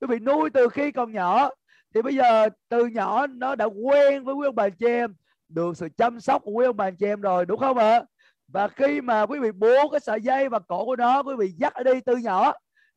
Quý 0.00 0.06
vị 0.10 0.18
nuôi 0.18 0.50
từ 0.50 0.68
khi 0.68 0.92
còn 0.92 1.12
nhỏ 1.12 1.50
thì 1.94 2.02
bây 2.02 2.14
giờ 2.14 2.48
từ 2.68 2.86
nhỏ 2.86 3.26
nó 3.26 3.54
đã 3.54 3.64
quen 3.64 4.24
với 4.24 4.34
quý 4.34 4.46
ông 4.46 4.54
bà 4.54 4.68
chị 4.68 4.86
em 4.86 5.14
được 5.48 5.76
sự 5.76 5.88
chăm 5.96 6.20
sóc 6.20 6.42
của 6.44 6.52
quý 6.52 6.66
ông 6.66 6.76
bà 6.76 6.90
chị 6.90 7.06
em 7.06 7.20
rồi 7.20 7.46
đúng 7.46 7.58
không 7.58 7.78
ạ? 7.78 8.02
Và 8.52 8.68
khi 8.68 9.00
mà 9.00 9.26
quý 9.26 9.38
vị 9.38 9.52
buộc 9.52 9.90
cái 9.90 10.00
sợi 10.00 10.20
dây 10.20 10.48
và 10.48 10.58
cổ 10.58 10.84
của 10.84 10.96
nó 10.96 11.22
quý 11.22 11.34
vị 11.38 11.48
dắt 11.48 11.72
đi 11.84 12.00
từ 12.06 12.16
nhỏ 12.16 12.52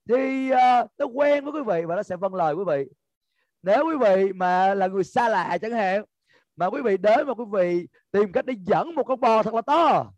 thì 0.10 0.50
ờ, 0.50 0.80
uh, 0.80 0.90
nó 0.98 1.06
quen 1.06 1.46
với 1.46 1.54
quý 1.54 1.62
vị 1.68 1.86
và 1.86 1.96
nó 1.96 2.04
sẽ 2.04 2.16
vâng 2.16 2.36
lời 2.36 2.54
quý 2.54 2.64
vị. 2.68 2.86
Nếu 3.64 3.86
quý 3.86 3.96
vị 4.00 4.34
mà 4.34 4.74
là 4.74 4.88
người 4.88 5.04
xa 5.04 5.30
lạ 5.30 5.58
chẳng 5.62 5.72
hạn 5.72 6.06
mà 6.56 6.66
quý 6.66 6.82
vị 6.82 6.98
đến 6.98 7.28
mà 7.28 7.34
quý 7.34 7.46
vị 7.52 7.88
tìm 8.12 8.32
cách 8.32 8.46
để 8.46 8.54
dẫn 8.66 8.96
một 8.96 9.04
con 9.04 9.20
bò 9.20 9.44
thật 9.44 9.54
là 9.54 9.62
to 9.62 10.12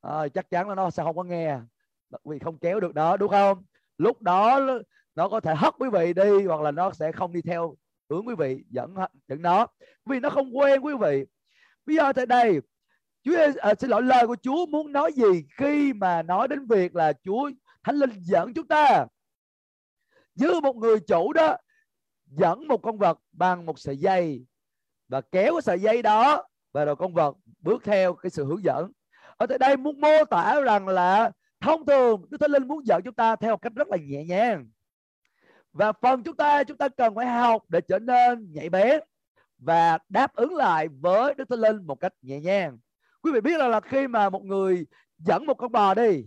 à, 0.00 0.28
chắc 0.28 0.50
chắn 0.50 0.68
là 0.68 0.74
nó 0.74 0.90
sẽ 0.90 1.02
không 1.02 1.16
có 1.16 1.24
nghe 1.24 1.58
quý 2.10 2.34
vị 2.34 2.38
không 2.38 2.58
kéo 2.58 2.80
được 2.80 2.94
đó 2.94 3.16
đúng 3.16 3.30
không? 3.30 3.64
Lúc 3.98 4.22
đó 4.22 4.60
nó 5.14 5.28
có 5.28 5.40
thể 5.40 5.54
hất 5.54 5.74
quý 5.78 5.88
vị 5.92 6.12
đi 6.12 6.44
hoặc 6.46 6.60
là 6.60 6.70
nó 6.70 6.92
sẽ 6.92 7.12
không 7.12 7.32
đi 7.32 7.40
theo 7.42 7.74
hướng 8.10 8.28
quý 8.28 8.34
vị 8.38 8.64
dẫn 8.70 8.94
dẫn 9.28 9.42
nó. 9.42 9.66
Vì 10.06 10.20
nó 10.20 10.30
không 10.30 10.58
quen 10.58 10.80
quý 10.80 10.94
vị. 11.00 11.24
Bây 11.86 11.96
giờ 11.96 12.12
tại 12.12 12.26
đây 12.26 12.60
Chúa 13.24 13.36
à, 13.60 13.74
xin 13.74 13.90
lỗi 13.90 14.02
lời 14.02 14.26
của 14.26 14.36
Chúa 14.42 14.66
muốn 14.66 14.92
nói 14.92 15.12
gì 15.12 15.44
khi 15.56 15.92
mà 15.92 16.22
nói 16.22 16.48
đến 16.48 16.66
việc 16.66 16.96
là 16.96 17.12
Chúa 17.24 17.50
Thánh 17.84 17.96
Linh 17.96 18.10
dẫn 18.20 18.54
chúng 18.54 18.66
ta? 18.66 19.06
Như 20.34 20.60
một 20.60 20.76
người 20.76 21.00
chủ 21.00 21.32
đó 21.32 21.56
dẫn 22.26 22.68
một 22.68 22.82
con 22.82 22.98
vật 22.98 23.18
bằng 23.32 23.66
một 23.66 23.78
sợi 23.78 23.96
dây 23.96 24.46
và 25.08 25.20
kéo 25.20 25.52
cái 25.52 25.62
sợi 25.62 25.80
dây 25.80 26.02
đó 26.02 26.44
và 26.72 26.84
rồi 26.84 26.96
con 26.96 27.14
vật 27.14 27.36
bước 27.60 27.84
theo 27.84 28.14
cái 28.14 28.30
sự 28.30 28.44
hướng 28.44 28.62
dẫn. 28.62 28.92
Ở 29.36 29.46
tại 29.46 29.58
đây 29.58 29.76
muốn 29.76 30.00
mô 30.00 30.24
tả 30.30 30.60
rằng 30.60 30.88
là 30.88 31.30
thông 31.60 31.86
thường 31.86 32.24
Đức 32.30 32.38
Thánh 32.40 32.50
Linh 32.50 32.68
muốn 32.68 32.86
dẫn 32.86 33.02
chúng 33.04 33.14
ta 33.14 33.36
theo 33.36 33.50
một 33.50 33.62
cách 33.62 33.72
rất 33.76 33.88
là 33.88 33.96
nhẹ 33.96 34.24
nhàng. 34.24 34.68
Và 35.72 35.92
phần 35.92 36.22
chúng 36.22 36.36
ta 36.36 36.64
chúng 36.64 36.76
ta 36.76 36.88
cần 36.88 37.14
phải 37.14 37.26
học 37.26 37.62
để 37.68 37.80
trở 37.80 37.98
nên 37.98 38.52
nhạy 38.52 38.70
bén 38.70 39.00
và 39.58 39.98
đáp 40.08 40.34
ứng 40.34 40.54
lại 40.54 40.88
với 40.88 41.34
Đức 41.34 41.48
Thánh 41.48 41.58
Linh 41.58 41.86
một 41.86 42.00
cách 42.00 42.12
nhẹ 42.22 42.40
nhàng 42.40 42.78
quý 43.28 43.32
vị 43.32 43.40
biết 43.40 43.58
là, 43.58 43.68
là 43.68 43.80
khi 43.80 44.06
mà 44.06 44.30
một 44.30 44.44
người 44.44 44.86
dẫn 45.18 45.46
một 45.46 45.54
con 45.54 45.72
bò 45.72 45.94
đi 45.94 46.24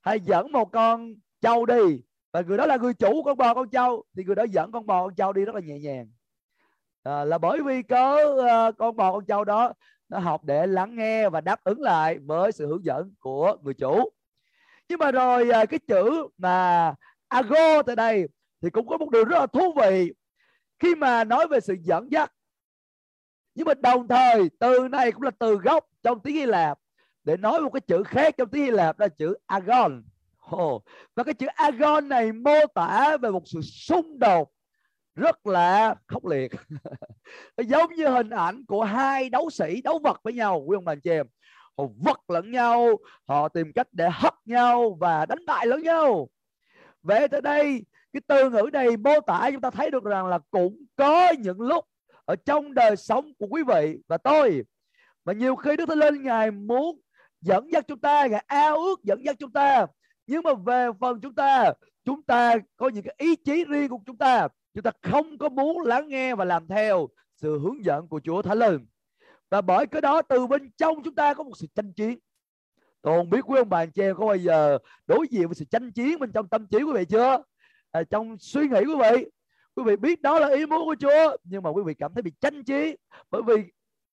hay 0.00 0.20
dẫn 0.20 0.52
một 0.52 0.72
con 0.72 1.14
trâu 1.40 1.66
đi 1.66 2.02
và 2.32 2.40
người 2.40 2.58
đó 2.58 2.66
là 2.66 2.76
người 2.76 2.94
chủ 2.94 3.22
con 3.22 3.36
bò 3.36 3.54
con 3.54 3.70
trâu 3.70 4.04
thì 4.16 4.24
người 4.24 4.34
đó 4.34 4.42
dẫn 4.42 4.72
con 4.72 4.86
bò 4.86 5.06
con 5.06 5.14
trâu 5.14 5.32
đi 5.32 5.44
rất 5.44 5.54
là 5.54 5.60
nhẹ 5.60 5.78
nhàng. 5.78 6.10
À, 7.02 7.24
là 7.24 7.38
bởi 7.38 7.62
vì 7.62 7.82
có 7.82 8.24
uh, 8.24 8.44
ờ, 8.48 8.72
con 8.78 8.96
bò 8.96 9.12
con 9.12 9.24
trâu 9.24 9.44
đó 9.44 9.72
nó 10.08 10.18
học 10.18 10.44
để 10.44 10.66
lắng 10.66 10.96
nghe 10.96 11.28
và 11.28 11.40
đáp 11.40 11.64
ứng 11.64 11.80
lại 11.80 12.18
với 12.18 12.52
sự 12.52 12.66
hướng 12.66 12.84
dẫn 12.84 13.14
của 13.20 13.56
người 13.62 13.74
chủ. 13.74 14.10
Nhưng 14.88 14.98
mà 14.98 15.10
rồi 15.10 15.48
uh, 15.62 15.70
cái 15.70 15.78
chữ 15.86 16.28
mà 16.38 16.94
ago 17.28 17.82
tại 17.82 17.96
đây 17.96 18.28
thì 18.62 18.70
cũng 18.70 18.86
có 18.88 18.98
một 18.98 19.10
điều 19.10 19.24
rất 19.24 19.38
là 19.38 19.46
thú 19.46 19.72
vị. 19.76 20.12
Khi 20.78 20.94
mà 20.94 21.24
nói 21.24 21.48
về 21.48 21.60
sự 21.60 21.74
dẫn 21.80 22.12
dắt 22.12 22.32
nhưng 23.54 23.66
mà 23.66 23.74
đồng 23.74 24.08
thời, 24.08 24.50
từ 24.58 24.88
này 24.90 25.12
cũng 25.12 25.22
là 25.22 25.30
từ 25.38 25.54
gốc 25.54 25.86
trong 26.02 26.20
tiếng 26.20 26.36
Hy 26.36 26.46
Lạp. 26.46 26.78
Để 27.24 27.36
nói 27.36 27.60
một 27.60 27.70
cái 27.70 27.80
chữ 27.80 28.02
khác 28.02 28.34
trong 28.38 28.48
tiếng 28.48 28.64
Hy 28.64 28.70
Lạp 28.70 29.00
là 29.00 29.08
chữ 29.08 29.34
agon. 29.46 30.02
Oh. 30.56 30.84
và 31.14 31.24
cái 31.24 31.34
chữ 31.34 31.46
agon 31.54 32.08
này 32.08 32.32
mô 32.32 32.66
tả 32.74 33.16
về 33.16 33.30
một 33.30 33.42
sự 33.44 33.60
xung 33.60 34.18
đột 34.18 34.50
rất 35.14 35.46
là 35.46 35.94
khốc 36.06 36.26
liệt. 36.26 36.52
Giống 37.56 37.94
như 37.94 38.08
hình 38.08 38.30
ảnh 38.30 38.64
của 38.66 38.84
hai 38.84 39.30
đấu 39.30 39.50
sĩ 39.50 39.82
đấu 39.82 39.98
vật 39.98 40.20
với 40.22 40.32
nhau, 40.32 40.62
quý 40.66 40.76
ông 40.76 40.84
bà 40.84 40.94
chị 40.94 41.10
em. 41.10 41.26
Họ 41.78 41.84
vật 42.04 42.30
lẫn 42.30 42.50
nhau, 42.50 42.98
họ 43.28 43.48
tìm 43.48 43.72
cách 43.72 43.88
để 43.92 44.08
hất 44.12 44.34
nhau 44.44 44.96
và 45.00 45.26
đánh 45.26 45.46
bại 45.46 45.66
lẫn 45.66 45.82
nhau. 45.82 46.28
Vậy 47.02 47.28
tới 47.28 47.40
đây, 47.40 47.84
cái 48.12 48.20
từ 48.26 48.50
ngữ 48.50 48.70
này 48.72 48.96
mô 48.96 49.20
tả 49.26 49.50
chúng 49.52 49.60
ta 49.60 49.70
thấy 49.70 49.90
được 49.90 50.04
rằng 50.04 50.26
là 50.26 50.38
cũng 50.50 50.76
có 50.96 51.32
những 51.38 51.60
lúc 51.60 51.84
ở 52.24 52.36
trong 52.36 52.74
đời 52.74 52.96
sống 52.96 53.32
của 53.38 53.46
quý 53.50 53.62
vị 53.68 53.98
và 54.08 54.18
tôi. 54.18 54.64
Mà 55.24 55.32
nhiều 55.32 55.56
khi 55.56 55.76
Đức 55.76 55.86
Thánh 55.86 55.98
Linh 55.98 56.22
Ngài 56.22 56.50
muốn 56.50 57.00
dẫn 57.40 57.72
dắt 57.72 57.84
chúng 57.88 58.00
ta 58.00 58.26
Ngài 58.26 58.44
ao 58.46 58.76
ước 58.76 59.04
dẫn 59.04 59.24
dắt 59.24 59.36
chúng 59.38 59.52
ta. 59.52 59.86
Nhưng 60.26 60.42
mà 60.42 60.54
về 60.54 60.86
phần 61.00 61.20
chúng 61.20 61.34
ta 61.34 61.72
chúng 62.04 62.22
ta 62.22 62.56
có 62.76 62.88
những 62.88 63.04
cái 63.04 63.14
ý 63.18 63.36
chí 63.36 63.64
riêng 63.64 63.88
của 63.88 63.98
chúng 64.06 64.18
ta. 64.18 64.48
Chúng 64.74 64.82
ta 64.82 64.90
không 65.02 65.38
có 65.38 65.48
muốn 65.48 65.80
lắng 65.82 66.08
nghe 66.08 66.34
và 66.34 66.44
làm 66.44 66.66
theo 66.66 67.08
sự 67.36 67.58
hướng 67.58 67.84
dẫn 67.84 68.08
của 68.08 68.20
Chúa 68.24 68.42
Thánh 68.42 68.58
Linh. 68.58 68.86
Và 69.50 69.60
bởi 69.60 69.86
cái 69.86 70.00
đó 70.00 70.22
từ 70.22 70.46
bên 70.46 70.70
trong 70.76 71.02
chúng 71.02 71.14
ta 71.14 71.34
có 71.34 71.42
một 71.42 71.52
sự 71.56 71.66
tranh 71.74 71.92
chiến. 71.92 72.18
Tôi 73.02 73.18
không 73.18 73.30
biết 73.30 73.40
quý 73.46 73.58
ông 73.58 73.68
bà 73.68 73.78
anh 73.78 73.90
chị 73.90 74.02
em 74.02 74.16
có 74.16 74.26
bao 74.26 74.36
giờ 74.36 74.78
đối 75.06 75.26
diện 75.30 75.48
với 75.48 75.54
sự 75.54 75.64
tranh 75.64 75.92
chiến 75.92 76.18
bên 76.18 76.32
trong 76.32 76.48
tâm 76.48 76.66
trí 76.66 76.78
quý 76.82 76.92
vị 76.94 77.04
chưa? 77.04 77.42
À, 77.90 78.02
trong 78.02 78.36
suy 78.38 78.68
nghĩ 78.68 78.80
quý 78.86 78.94
vị 79.02 79.26
quý 79.76 79.82
vị 79.86 79.96
biết 79.96 80.22
đó 80.22 80.38
là 80.38 80.48
ý 80.48 80.66
muốn 80.66 80.84
của 80.84 80.96
Chúa 81.00 81.36
nhưng 81.44 81.62
mà 81.62 81.70
quý 81.70 81.82
vị 81.86 81.94
cảm 81.94 82.14
thấy 82.14 82.22
bị 82.22 82.32
tranh 82.40 82.64
trí 82.64 82.96
bởi 83.30 83.42
vì 83.42 83.54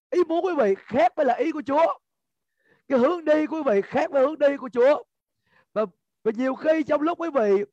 ý 0.09 0.23
muốn 0.27 0.45
quý 0.45 0.53
vị 0.57 0.75
khác 0.77 1.13
với 1.15 1.25
là 1.25 1.33
ý 1.33 1.51
của 1.51 1.61
Chúa. 1.65 1.99
Cái 2.87 2.99
hướng 2.99 3.25
đi 3.25 3.45
của 3.45 3.55
quý 3.55 3.63
vị 3.65 3.81
khác 3.81 4.11
với 4.11 4.27
hướng 4.27 4.39
đi 4.39 4.57
của 4.57 4.69
Chúa. 4.69 5.03
Và, 5.73 5.85
và 6.23 6.31
nhiều 6.35 6.55
khi 6.55 6.83
trong 6.83 7.01
lúc 7.01 7.19
quý 7.19 7.29
vị 7.35 7.63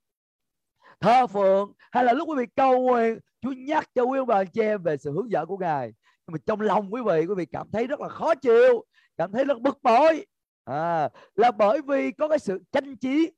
thờ 1.00 1.26
phượng 1.26 1.72
hay 1.92 2.04
là 2.04 2.12
lúc 2.12 2.28
quý 2.28 2.34
vị 2.38 2.46
cầu 2.56 2.80
nguyện 2.80 3.18
Chúa 3.40 3.52
nhắc 3.52 3.90
cho 3.94 4.02
quý 4.02 4.18
ông 4.18 4.26
bà 4.26 4.44
chị 4.44 4.60
em 4.60 4.82
về 4.82 4.96
sự 4.96 5.12
hướng 5.12 5.30
dẫn 5.30 5.46
của 5.46 5.56
Ngài. 5.56 5.92
Nhưng 6.26 6.32
mà 6.32 6.38
trong 6.46 6.60
lòng 6.60 6.94
quý 6.94 7.02
vị 7.06 7.26
quý 7.26 7.34
vị 7.36 7.46
cảm 7.46 7.70
thấy 7.72 7.86
rất 7.86 8.00
là 8.00 8.08
khó 8.08 8.34
chịu 8.34 8.84
cảm 9.16 9.32
thấy 9.32 9.44
rất 9.44 9.60
bực 9.60 9.82
bội. 9.82 10.26
À, 10.64 11.08
là 11.34 11.50
bởi 11.50 11.80
vì 11.82 12.10
có 12.12 12.28
cái 12.28 12.38
sự 12.38 12.62
tranh 12.72 12.96
trí 12.96 13.30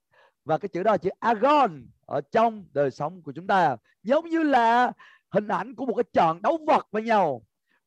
và 0.49 0.59
cái 0.59 0.69
chữ 0.69 0.83
đó 0.83 0.91
là 0.91 0.97
chữ 0.97 1.11
agon 1.21 1.87
ở 2.07 2.21
trong 2.33 2.65
đời 2.73 2.91
sống 2.91 3.23
của 3.23 3.33
chúng 3.33 3.47
ta. 3.47 3.77
Giống 4.03 4.29
như 4.29 4.43
là 4.43 4.93
hình 5.31 5.49
ảnh 5.49 5.75
của 5.75 5.87
một 5.87 5.95
cái 5.95 6.05
trận 6.13 6.43
đấu 6.43 6.59
vật 6.67 6.89
với 6.91 7.03
nhau. 7.03 7.43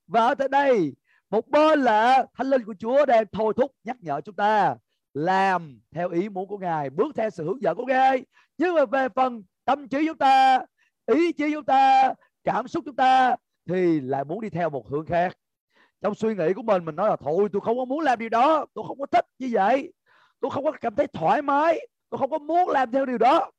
Và 0.07 0.27
ở 0.27 0.35
tại 0.35 0.47
đây, 0.47 0.93
một 1.29 1.47
bên 1.47 1.79
là 1.79 2.25
thánh 2.33 2.47
linh 2.47 2.63
của 2.63 2.73
Chúa 2.79 3.05
đang 3.05 3.25
thôi 3.31 3.53
thúc 3.57 3.71
nhắc 3.83 3.97
nhở 3.99 4.21
chúng 4.21 4.35
ta 4.35 4.75
làm 5.13 5.79
theo 5.91 6.09
ý 6.09 6.29
muốn 6.29 6.47
của 6.47 6.57
Ngài, 6.57 6.89
bước 6.89 7.15
theo 7.15 7.29
sự 7.29 7.43
hướng 7.43 7.61
dẫn 7.61 7.77
của 7.77 7.85
Ngài. 7.85 8.25
Nhưng 8.57 8.75
mà 8.75 8.85
về 8.85 9.09
phần 9.09 9.43
tâm 9.65 9.87
trí 9.87 10.07
chúng 10.07 10.17
ta, 10.17 10.59
ý 11.05 11.31
chí 11.31 11.51
chúng 11.53 11.65
ta, 11.65 12.13
cảm 12.43 12.67
xúc 12.67 12.83
chúng 12.85 12.95
ta 12.95 13.35
thì 13.69 13.99
lại 13.99 14.23
muốn 14.23 14.41
đi 14.41 14.49
theo 14.49 14.69
một 14.69 14.89
hướng 14.89 15.05
khác. 15.05 15.37
Trong 16.01 16.15
suy 16.15 16.35
nghĩ 16.35 16.53
của 16.55 16.63
mình 16.63 16.85
mình 16.85 16.95
nói 16.95 17.09
là 17.09 17.15
thôi, 17.15 17.49
tôi 17.53 17.61
không 17.61 17.77
có 17.77 17.85
muốn 17.85 17.99
làm 17.99 18.19
điều 18.19 18.29
đó. 18.29 18.65
Tôi 18.73 18.85
không 18.87 18.99
có 18.99 19.05
thích 19.05 19.25
như 19.39 19.49
vậy. 19.51 19.93
Tôi 20.39 20.51
không 20.51 20.63
có 20.63 20.71
cảm 20.81 20.95
thấy 20.95 21.07
thoải 21.07 21.41
mái 21.41 21.87
con 22.11 22.19
không 22.19 22.29
có 22.29 22.37
muốn 22.37 22.69
làm 22.69 22.91
theo 22.91 23.05
điều 23.05 23.17
đó 23.17 23.51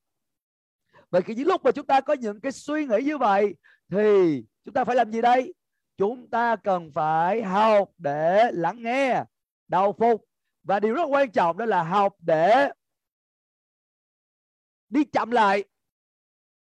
vậy 1.11 1.23
khi 1.23 1.35
những 1.35 1.47
lúc 1.47 1.65
mà 1.65 1.73
chúng 1.73 1.87
ta 1.87 2.01
có 2.01 2.13
những 2.13 2.41
cái 2.41 2.53
suy 2.53 2.87
nghĩ 2.87 3.03
như 3.05 3.19
vậy 3.19 3.55
thì 3.91 4.45
chúng 4.65 4.75
ta 4.75 4.85
phải 4.85 4.97
làm 4.97 5.13
gì 5.13 5.21
đây 5.21 5.55
chúng 5.97 6.31
ta 6.31 6.57
cần 6.57 6.91
phải 6.93 7.43
học 7.43 7.91
để 7.99 8.51
lắng 8.53 8.83
nghe 8.83 9.25
đầu 9.69 9.93
phục 9.93 10.25
và 10.63 10.81
điều 10.81 10.95
rất 10.95 11.05
quan 11.05 11.31
trọng 11.31 11.57
đó 11.57 11.65
là 11.65 11.83
học 11.83 12.15
để 12.19 12.69
đi 14.89 15.05
chậm 15.05 15.31
lại 15.31 15.65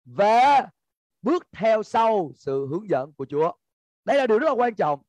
và 0.05 0.67
bước 1.21 1.47
theo 1.51 1.83
sau 1.83 2.31
sự 2.35 2.67
hướng 2.67 2.89
dẫn 2.89 3.13
của 3.13 3.25
Chúa. 3.25 3.51
Đây 4.05 4.17
là 4.17 4.27
điều 4.27 4.39
rất 4.39 4.47
là 4.47 4.53
quan 4.53 4.75
trọng. 4.75 5.01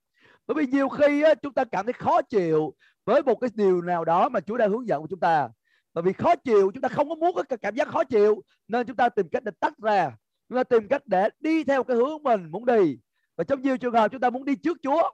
Bởi 0.46 0.54
vì 0.54 0.66
nhiều 0.72 0.88
khi 0.88 1.22
á, 1.22 1.34
chúng 1.34 1.54
ta 1.54 1.64
cảm 1.64 1.86
thấy 1.86 1.92
khó 1.92 2.22
chịu 2.22 2.74
với 3.04 3.22
một 3.22 3.34
cái 3.34 3.50
điều 3.54 3.82
nào 3.82 4.04
đó 4.04 4.28
mà 4.28 4.40
Chúa 4.40 4.56
đã 4.56 4.68
hướng 4.68 4.88
dẫn 4.88 5.00
của 5.00 5.08
chúng 5.10 5.20
ta. 5.20 5.48
Bởi 5.94 6.02
vì 6.02 6.12
khó 6.12 6.36
chịu, 6.36 6.70
chúng 6.74 6.80
ta 6.80 6.88
không 6.88 7.08
có 7.08 7.14
muốn 7.14 7.36
cái 7.48 7.58
cảm 7.58 7.74
giác 7.74 7.88
khó 7.88 8.04
chịu 8.04 8.42
nên 8.68 8.86
chúng 8.86 8.96
ta 8.96 9.08
tìm 9.08 9.28
cách 9.28 9.44
để 9.44 9.52
tách 9.60 9.78
ra. 9.78 10.16
Chúng 10.48 10.56
ta 10.56 10.64
tìm 10.64 10.88
cách 10.88 11.02
để 11.06 11.28
đi 11.40 11.64
theo 11.64 11.84
cái 11.84 11.96
hướng 11.96 12.22
mình 12.22 12.50
muốn 12.50 12.66
đi. 12.66 12.98
Và 13.36 13.44
trong 13.44 13.62
nhiều 13.62 13.76
trường 13.76 13.94
hợp 13.94 14.08
chúng 14.10 14.20
ta 14.20 14.30
muốn 14.30 14.44
đi 14.44 14.56
trước 14.56 14.78
Chúa. 14.82 15.10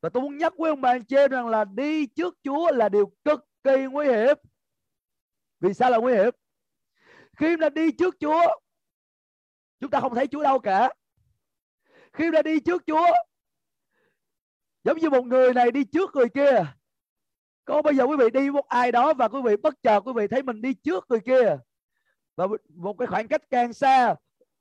Và 0.00 0.08
tôi 0.08 0.22
muốn 0.22 0.38
nhắc 0.38 0.52
với 0.58 0.70
ông 0.70 0.80
bà 0.80 0.90
anh 0.90 1.04
chị 1.04 1.16
rằng 1.30 1.48
là 1.48 1.64
đi 1.64 2.06
trước 2.06 2.34
Chúa 2.42 2.72
là 2.72 2.88
điều 2.88 3.12
cực 3.24 3.40
kỳ 3.64 3.86
nguy 3.90 4.06
hiểm. 4.06 4.36
Vì 5.60 5.74
sao 5.74 5.90
là 5.90 5.98
nguy 5.98 6.12
hiểm? 6.14 6.30
Khi 7.36 7.56
mà 7.56 7.68
đi 7.68 7.92
trước 7.92 8.14
Chúa 8.20 8.40
chúng 9.80 9.90
ta 9.90 10.00
không 10.00 10.14
thấy 10.14 10.26
Chúa 10.26 10.42
đâu 10.42 10.58
cả 10.58 10.92
khi 12.12 12.30
ra 12.30 12.42
đi 12.42 12.60
trước 12.60 12.82
Chúa 12.86 13.06
giống 14.84 14.98
như 14.98 15.10
một 15.10 15.26
người 15.26 15.54
này 15.54 15.70
đi 15.70 15.84
trước 15.84 16.10
người 16.14 16.28
kia 16.28 16.64
có 17.66 17.82
bây 17.82 17.96
giờ 17.96 18.04
quý 18.04 18.16
vị 18.16 18.30
đi 18.30 18.50
một 18.50 18.68
ai 18.68 18.92
đó 18.92 19.14
và 19.14 19.28
quý 19.28 19.40
vị 19.44 19.56
bất 19.56 19.74
chợt 19.82 20.00
quý 20.00 20.12
vị 20.16 20.26
thấy 20.26 20.42
mình 20.42 20.62
đi 20.62 20.74
trước 20.74 21.06
người 21.08 21.20
kia. 21.20 21.56
Và 22.36 22.46
một 22.74 22.98
cái 22.98 23.06
khoảng 23.06 23.28
cách 23.28 23.42
càng 23.50 23.72
xa. 23.72 24.14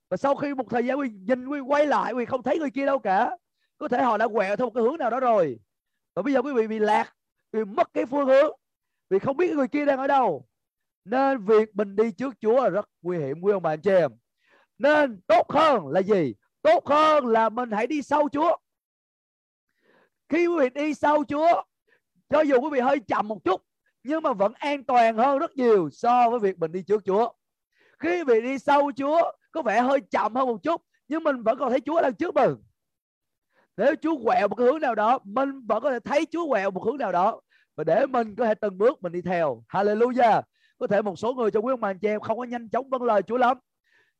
Và 0.10 0.18
sau 0.18 0.36
khi 0.36 0.54
một 0.54 0.70
thời 0.70 0.86
gian 0.86 1.00
quý 1.00 1.10
nhìn 1.10 1.48
quý 1.48 1.60
quay 1.60 1.86
lại, 1.86 2.14
quý 2.14 2.26
không 2.26 2.44
thấy 2.44 2.60
người 2.60 2.72
kia 2.72 2.86
đâu 2.86 3.00
cả. 3.00 3.38
Có 3.78 3.88
thể 3.88 4.02
họ 4.04 4.18
đã 4.18 4.28
quẹo 4.28 4.56
theo 4.56 4.68
một 4.68 4.72
cái 4.76 4.84
hướng 4.84 4.98
nào 4.98 5.10
đó 5.10 5.20
rồi. 5.20 5.60
Và 6.16 6.22
bây 6.22 6.34
giờ 6.34 6.42
quý 6.42 6.54
vị 6.54 6.68
bị 6.68 6.80
lạc 6.80 7.16
vì 7.52 7.66
mất 7.66 7.94
cái 7.94 8.06
phương 8.06 8.28
hướng. 8.28 8.52
Vì 9.10 9.20
không 9.20 9.38
biết 9.38 9.56
người 9.56 9.68
kia 9.68 9.86
đang 9.86 10.00
ở 10.00 10.08
đâu. 10.08 10.46
Nên 11.06 11.46
việc 11.46 11.76
mình 11.76 11.96
đi 11.96 12.12
trước 12.12 12.34
Chúa 12.42 12.64
là 12.64 12.70
rất 12.70 12.90
nguy 13.02 13.18
hiểm, 13.18 13.42
quý 13.42 13.52
ông 13.52 13.64
bà 13.64 13.74
anh 13.74 13.82
chị 13.82 13.92
em. 13.92 14.12
Nên 14.78 15.22
tốt 15.28 15.52
hơn 15.52 15.88
là 15.88 16.02
gì? 16.02 16.34
Tốt 16.62 16.88
hơn 16.88 17.26
là 17.26 17.50
mình 17.50 17.72
hãy 17.72 17.88
đi 17.88 18.02
sau 18.02 18.30
Chúa. 18.32 18.58
Khi 20.30 20.48
quý 20.48 20.56
vị 20.60 20.70
đi 20.70 20.94
sau 20.94 21.24
Chúa 21.28 21.64
cho 22.30 22.42
dù 22.42 22.60
quý 22.62 22.70
vị 22.72 22.80
hơi 22.80 23.00
chậm 23.00 23.28
một 23.28 23.44
chút, 23.44 23.62
nhưng 24.04 24.24
mà 24.24 24.34
vẫn 24.34 24.54
an 24.54 24.84
toàn 24.84 25.18
hơn 25.18 25.40
rất 25.40 25.56
nhiều 25.56 25.90
so 25.92 26.30
với 26.30 26.40
việc 26.40 26.60
mình 26.60 26.72
đi 26.72 26.82
trước 26.82 27.06
Chúa. 27.06 27.30
Khi 28.00 28.24
vị 28.24 28.42
đi 28.42 28.60
sau 28.60 28.92
Chúa, 28.98 29.32
có 29.52 29.62
vẻ 29.62 29.82
hơi 29.82 30.00
chậm 30.12 30.36
hơn 30.36 30.48
một 30.48 30.64
chút, 30.64 30.82
nhưng 31.08 31.24
mình 31.24 31.44
vẫn 31.44 31.58
còn 31.60 31.70
thấy 31.70 31.80
Chúa 31.80 32.02
đang 32.02 32.16
trước 32.16 32.36
mình. 32.36 32.56
Nếu 33.78 33.96
Chúa 34.02 34.24
quẹo 34.24 34.48
một 34.48 34.56
cái 34.56 34.68
hướng 34.68 34.80
nào 34.80 34.96
đó, 34.96 35.20
mình 35.24 35.66
vẫn 35.68 35.84
có 35.84 35.92
thể 35.92 36.00
thấy 36.00 36.26
Chúa 36.32 36.50
quẹo 36.50 36.72
một 36.72 36.84
hướng 36.84 36.98
nào 36.98 37.12
đó. 37.12 37.42
Và 37.76 37.84
để 37.84 38.06
mình 38.06 38.36
có 38.36 38.46
thể 38.46 38.54
từng 38.54 38.78
bước, 38.78 39.04
mình 39.04 39.12
đi 39.12 39.22
theo. 39.22 39.64
Hallelujah! 39.70 40.42
Có 40.78 40.88
thể 40.88 41.02
một 41.02 41.20
số 41.20 41.34
người 41.34 41.52
trong 41.52 41.66
quý 41.66 41.74
ông 41.74 41.82
bà 41.82 41.90
anh 41.90 42.00
chị 42.00 42.08
em 42.08 42.20
không 42.20 42.38
có 42.38 42.44
nhanh 42.44 42.70
chóng 42.70 42.90
vâng 42.90 43.04
lời 43.04 43.22
Chúa 43.22 43.38
lắm. 43.38 43.58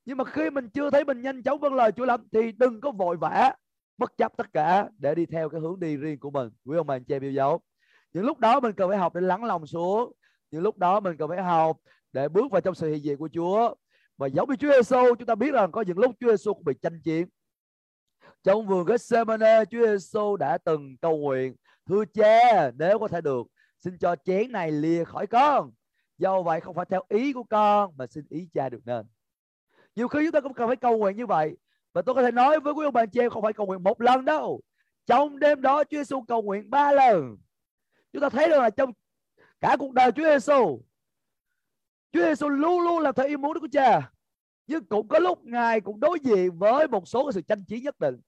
Nhưng 0.06 0.18
mà 0.18 0.24
khi 0.24 0.50
mình 0.50 0.70
chưa 0.70 0.90
thấy 0.90 1.06
mình 1.06 1.22
nhanh 1.22 1.44
chóng 1.44 1.60
vâng 1.60 1.74
lời 1.74 1.92
Chúa 1.92 2.06
lắm, 2.06 2.28
thì 2.32 2.52
đừng 2.52 2.82
có 2.82 2.92
vội 2.92 3.18
vã, 3.18 3.56
bất 3.98 4.18
chấp 4.18 4.38
tất 4.38 4.54
cả 4.54 4.90
để 4.98 5.16
đi 5.16 5.26
theo 5.26 5.50
cái 5.50 5.62
hướng 5.62 5.80
đi 5.80 5.98
riêng 5.98 6.20
của 6.20 6.32
mình. 6.32 6.50
Quý 6.66 6.78
ông 6.78 6.88
bà 6.88 6.96
anh 6.96 7.04
chị 7.04 7.16
em 7.16 7.24
yêu 7.24 7.32
dấu 7.32 7.62
những 8.16 8.26
lúc 8.26 8.40
đó 8.40 8.60
mình 8.60 8.74
cần 8.74 8.90
phải 8.90 8.98
học 8.98 9.16
để 9.16 9.22
lắng 9.22 9.44
lòng 9.44 9.68
xuống. 9.68 10.14
Những 10.52 10.62
lúc 10.62 10.78
đó 10.78 11.00
mình 11.00 11.18
cần 11.18 11.30
phải 11.30 11.44
học 11.44 11.78
để 12.14 12.30
bước 12.30 12.52
vào 12.52 12.62
trong 12.62 12.76
sự 12.76 12.90
hiện 12.90 13.04
diện 13.04 13.18
của 13.18 13.30
Chúa. 13.34 13.76
Và 14.18 14.28
giống 14.28 14.50
như 14.50 14.56
Chúa 14.56 14.72
Giêsu 14.72 15.16
chúng 15.16 15.26
ta 15.26 15.36
biết 15.36 15.52
rằng 15.52 15.72
có 15.72 15.82
những 15.82 16.00
lúc 16.00 16.16
Chúa 16.20 16.30
Giêsu 16.30 16.54
cũng 16.54 16.64
bị 16.64 16.74
tranh 16.82 17.02
chiến. 17.04 17.28
Trong 18.44 18.68
vườn 18.68 18.86
Gethsemane, 18.86 19.66
Chúa 19.72 19.88
Giêsu 19.88 20.36
đã 20.38 20.58
từng 20.58 20.98
cầu 20.98 21.18
nguyện, 21.18 21.56
thưa 21.86 22.06
cha, 22.14 22.72
nếu 22.72 23.00
có 23.00 23.08
thể 23.08 23.22
được, 23.22 23.48
xin 23.80 23.98
cho 23.98 24.16
chén 24.16 24.52
này 24.52 24.72
lìa 24.72 25.04
khỏi 25.04 25.28
con. 25.28 25.72
Do 26.18 26.42
vậy 26.42 26.62
không 26.62 26.76
phải 26.76 26.86
theo 26.90 27.02
ý 27.10 27.34
của 27.34 27.44
con, 27.44 27.94
mà 27.98 28.08
xin 28.08 28.26
ý 28.30 28.48
cha 28.54 28.70
được 28.70 28.82
nên. 28.86 29.06
Nhiều 29.96 30.08
khi 30.08 30.20
chúng 30.26 30.32
ta 30.32 30.42
cũng 30.42 30.54
cần 30.54 30.68
phải 30.68 30.76
cầu 30.76 30.98
nguyện 30.98 31.18
như 31.18 31.26
vậy. 31.26 31.58
Và 31.94 32.02
tôi 32.02 32.16
có 32.16 32.22
thể 32.22 32.32
nói 32.32 32.60
với 32.60 32.74
quý 32.74 32.86
ông 32.86 32.94
bà 32.94 33.06
chị 33.06 33.20
em, 33.20 33.30
không 33.30 33.44
phải 33.44 33.54
cầu 33.54 33.66
nguyện 33.66 33.84
một 33.84 34.02
lần 34.02 34.26
đâu. 34.26 34.62
Trong 35.06 35.40
đêm 35.40 35.62
đó, 35.62 35.84
Chúa 35.84 35.98
Giêsu 35.98 36.22
cầu 36.22 36.42
nguyện 36.42 36.70
ba 36.70 36.92
lần 36.92 37.38
chúng 38.16 38.22
ta 38.22 38.30
thấy 38.30 38.50
được 38.50 38.60
là 38.60 38.70
trong 38.70 38.92
cả 39.62 39.76
cuộc 39.80 39.94
đời 39.94 40.12
Chúa 40.12 40.24
Giêsu 40.24 40.82
Chúa 42.12 42.22
Giêsu 42.22 42.50
luôn 42.50 42.82
luôn 42.82 43.00
làm 43.00 43.16
theo 43.16 43.28
ý 43.28 43.38
muốn 43.38 43.60
của 43.60 43.68
Cha. 43.72 44.12
Nhưng 44.68 44.86
cũng 44.86 45.08
có 45.08 45.20
lúc 45.20 45.44
ngài 45.44 45.82
cũng 45.82 46.00
đối 46.00 46.20
diện 46.20 46.58
với 46.58 46.88
một 46.88 47.08
số 47.08 47.26
cái 47.26 47.34
sự 47.34 47.42
tranh 47.42 47.64
chiến 47.68 47.84
nhất 47.84 48.00
định. 48.00 48.20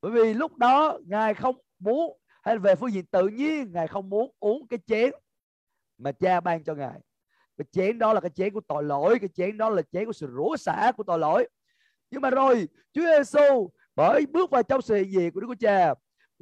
Bởi 0.00 0.12
vì 0.12 0.34
lúc 0.34 0.56
đó 0.56 0.98
ngài 1.06 1.34
không 1.34 1.56
muốn, 1.78 2.18
hay 2.42 2.58
về 2.58 2.74
phương 2.74 2.92
diện 2.92 3.06
tự 3.06 3.28
nhiên, 3.28 3.72
ngài 3.72 3.88
không 3.88 4.10
muốn 4.10 4.30
uống 4.38 4.68
cái 4.68 4.78
chén 4.86 5.10
mà 5.98 6.12
cha 6.12 6.40
ban 6.40 6.64
cho 6.64 6.74
ngài. 6.74 7.00
Cái 7.56 7.64
chén 7.72 7.98
đó 7.98 8.12
là 8.12 8.20
cái 8.20 8.30
chén 8.30 8.52
của 8.52 8.60
tội 8.68 8.82
lỗi, 8.82 9.18
cái 9.18 9.28
chén 9.28 9.58
đó 9.58 9.68
là 9.68 9.82
chén 9.92 10.06
của 10.06 10.12
sự 10.12 10.32
rủa 10.36 10.56
xả 10.56 10.92
của 10.96 11.02
tội 11.02 11.18
lỗi. 11.18 11.48
Nhưng 12.10 12.22
mà 12.22 12.30
rồi, 12.30 12.68
Chúa 12.92 13.02
Giêsu 13.02 13.70
bởi 13.96 14.26
bước 14.26 14.50
vào 14.50 14.62
trong 14.62 14.82
sự 14.82 14.94
hiện 14.94 15.10
diện 15.10 15.32
của 15.32 15.40
Đức 15.40 15.46
Chúa 15.48 15.54
Cha 15.54 15.94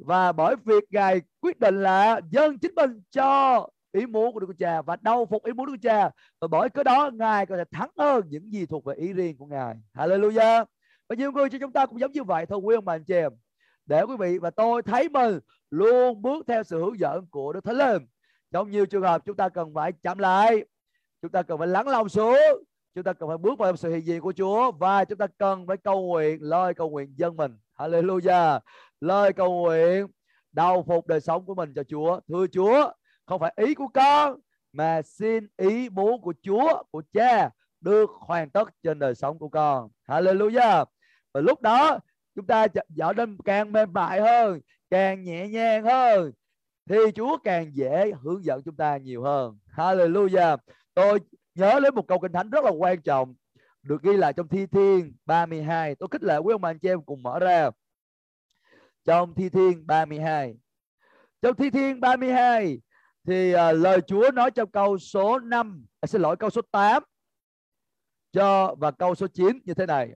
và 0.05 0.31
bởi 0.31 0.55
việc 0.65 0.83
ngài 0.89 1.21
quyết 1.41 1.59
định 1.59 1.83
là 1.83 2.21
dâng 2.29 2.59
chính 2.59 2.75
mình 2.75 3.01
cho 3.09 3.67
ý 3.91 4.05
muốn 4.05 4.33
của 4.33 4.39
Đức 4.39 4.47
Chúa 4.47 4.65
Cha 4.65 4.81
và 4.81 4.95
đau 5.01 5.25
phục 5.25 5.45
ý 5.45 5.53
muốn 5.53 5.65
Đức 5.65 5.73
Chúa 5.81 5.89
Cha. 5.89 6.09
Và 6.41 6.47
bởi 6.47 6.69
cái 6.69 6.83
đó, 6.83 7.09
ngài 7.13 7.45
có 7.45 7.57
thể 7.57 7.63
thắng 7.71 7.89
hơn 7.97 8.23
những 8.29 8.53
gì 8.53 8.65
thuộc 8.65 8.85
về 8.85 8.95
ý 8.95 9.13
riêng 9.13 9.37
của 9.37 9.45
ngài. 9.45 9.75
Hallelujah. 9.93 10.65
Và 11.09 11.15
nhiều 11.15 11.31
người 11.31 11.49
cho 11.49 11.57
chúng 11.61 11.71
ta 11.71 11.85
cũng 11.85 11.99
giống 11.99 12.11
như 12.11 12.23
vậy 12.23 12.45
thôi, 12.45 12.59
quý 12.59 12.75
ông 12.75 12.85
bà 12.85 12.93
anh 12.93 13.03
chị 13.03 13.13
em. 13.13 13.31
Để 13.85 14.03
quý 14.03 14.15
vị 14.19 14.37
và 14.37 14.49
tôi 14.49 14.81
thấy 14.81 15.09
mình 15.09 15.39
luôn 15.69 16.21
bước 16.21 16.45
theo 16.47 16.63
sự 16.63 16.79
hướng 16.79 16.99
dẫn 16.99 17.27
của 17.27 17.53
Đức 17.53 17.63
Thánh 17.63 17.77
Linh. 17.77 18.05
Trong 18.51 18.71
nhiều 18.71 18.85
trường 18.85 19.01
hợp, 19.01 19.25
chúng 19.25 19.35
ta 19.35 19.49
cần 19.49 19.73
phải 19.73 19.91
chậm 19.91 20.17
lại. 20.17 20.65
Chúng 21.21 21.31
ta 21.31 21.41
cần 21.41 21.57
phải 21.57 21.67
lắng 21.67 21.87
lòng 21.87 22.09
xuống. 22.09 22.37
Chúng 22.95 23.03
ta 23.03 23.13
cần 23.13 23.29
phải 23.29 23.37
bước 23.37 23.59
vào 23.59 23.75
sự 23.75 23.89
hiện 23.89 24.05
diện 24.05 24.21
của 24.21 24.33
Chúa. 24.37 24.71
Và 24.71 25.05
chúng 25.05 25.17
ta 25.17 25.27
cần 25.37 25.67
phải 25.67 25.77
cầu 25.77 26.01
nguyện, 26.01 26.37
lời 26.41 26.73
cầu 26.73 26.89
nguyện 26.89 27.13
dân 27.17 27.37
mình. 27.37 27.57
Hallelujah 27.77 28.59
lời 28.99 29.33
cầu 29.33 29.53
nguyện, 29.53 30.07
đau 30.51 30.83
phục 30.87 31.07
đời 31.07 31.21
sống 31.21 31.45
của 31.45 31.55
mình 31.55 31.73
cho 31.75 31.83
Chúa. 31.83 32.19
Thưa 32.27 32.47
Chúa, 32.47 32.91
không 33.25 33.39
phải 33.39 33.53
ý 33.55 33.73
của 33.73 33.87
con, 33.93 34.39
mà 34.73 35.01
xin 35.01 35.47
ý 35.57 35.89
muốn 35.89 36.21
của 36.21 36.33
Chúa, 36.41 36.83
của 36.91 37.01
Cha, 37.13 37.49
được 37.81 38.09
hoàn 38.09 38.49
tất 38.49 38.69
trên 38.83 38.99
đời 38.99 39.15
sống 39.15 39.39
của 39.39 39.49
con. 39.49 39.89
Hallelujah. 40.07 40.85
Và 41.33 41.41
lúc 41.41 41.61
đó, 41.61 41.99
chúng 42.35 42.47
ta 42.47 42.67
trở 42.97 43.13
nên 43.17 43.37
càng 43.45 43.71
mềm 43.71 43.93
mại 43.93 44.21
hơn, 44.21 44.59
càng 44.89 45.23
nhẹ 45.23 45.47
nhàng 45.47 45.83
hơn, 45.83 46.31
thì 46.89 46.95
Chúa 47.15 47.37
càng 47.43 47.75
dễ 47.75 48.11
hướng 48.21 48.43
dẫn 48.43 48.61
chúng 48.65 48.75
ta 48.75 48.97
nhiều 48.97 49.23
hơn. 49.23 49.57
Hallelujah. 49.75 50.57
Tôi 50.93 51.19
nhớ 51.55 51.79
lấy 51.79 51.91
một 51.91 52.07
câu 52.07 52.19
kinh 52.19 52.31
thánh 52.31 52.49
rất 52.49 52.63
là 52.65 52.71
quan 52.71 53.01
trọng, 53.01 53.35
được 53.83 54.01
ghi 54.03 54.17
lại 54.17 54.33
trong 54.33 54.47
Thi 54.47 54.65
Thiên 54.65 55.13
32 55.25 55.95
tôi 55.95 56.09
khích 56.11 56.23
lệ 56.23 56.37
quý 56.37 56.53
ông 56.53 56.61
bà 56.61 56.69
anh 56.69 56.79
chị 56.79 56.89
em 56.89 57.01
cùng 57.01 57.23
mở 57.23 57.39
ra 57.39 57.69
trong 59.09 59.33
Thi 59.33 59.49
Thiên 59.49 59.87
32 59.87 60.55
trong 61.41 61.55
Thi 61.55 61.69
Thiên 61.69 61.99
32 61.99 62.81
thì 63.27 63.53
uh, 63.55 63.59
lời 63.75 64.01
Chúa 64.07 64.31
nói 64.31 64.51
trong 64.51 64.71
câu 64.71 64.97
số 64.97 65.39
5 65.39 65.85
à, 65.99 66.07
xin 66.07 66.21
lỗi 66.21 66.37
câu 66.37 66.49
số 66.49 66.61
8 66.71 67.03
cho 68.31 68.75
và 68.79 68.91
câu 68.91 69.15
số 69.15 69.27
9 69.27 69.59
như 69.63 69.73
thế 69.73 69.85
này. 69.85 70.09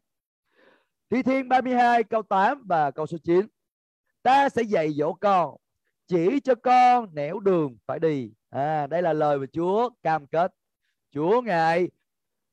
Thi 1.10 1.24
Thiên 1.24 1.50
32 1.50 2.04
câu 2.04 2.22
8 2.22 2.64
và 2.66 2.92
câu 2.92 3.06
số 3.06 3.18
9 3.24 3.48
ta 4.24 4.50
sẽ 4.50 4.62
dạy 4.62 4.94
dỗ 4.94 5.14
con 5.14 5.56
chỉ 6.08 6.40
cho 6.40 6.56
con 6.56 7.16
nẻo 7.16 7.40
đường 7.40 7.78
phải 7.86 8.00
đi. 8.00 8.32
À 8.50 8.88
đây 8.88 9.02
là 9.02 9.14
lời 9.14 9.40
mà 9.40 9.46
Chúa 9.54 9.90
cam 10.04 10.28
kết. 10.28 10.54
Chúa 11.12 11.42
ngài 11.42 11.90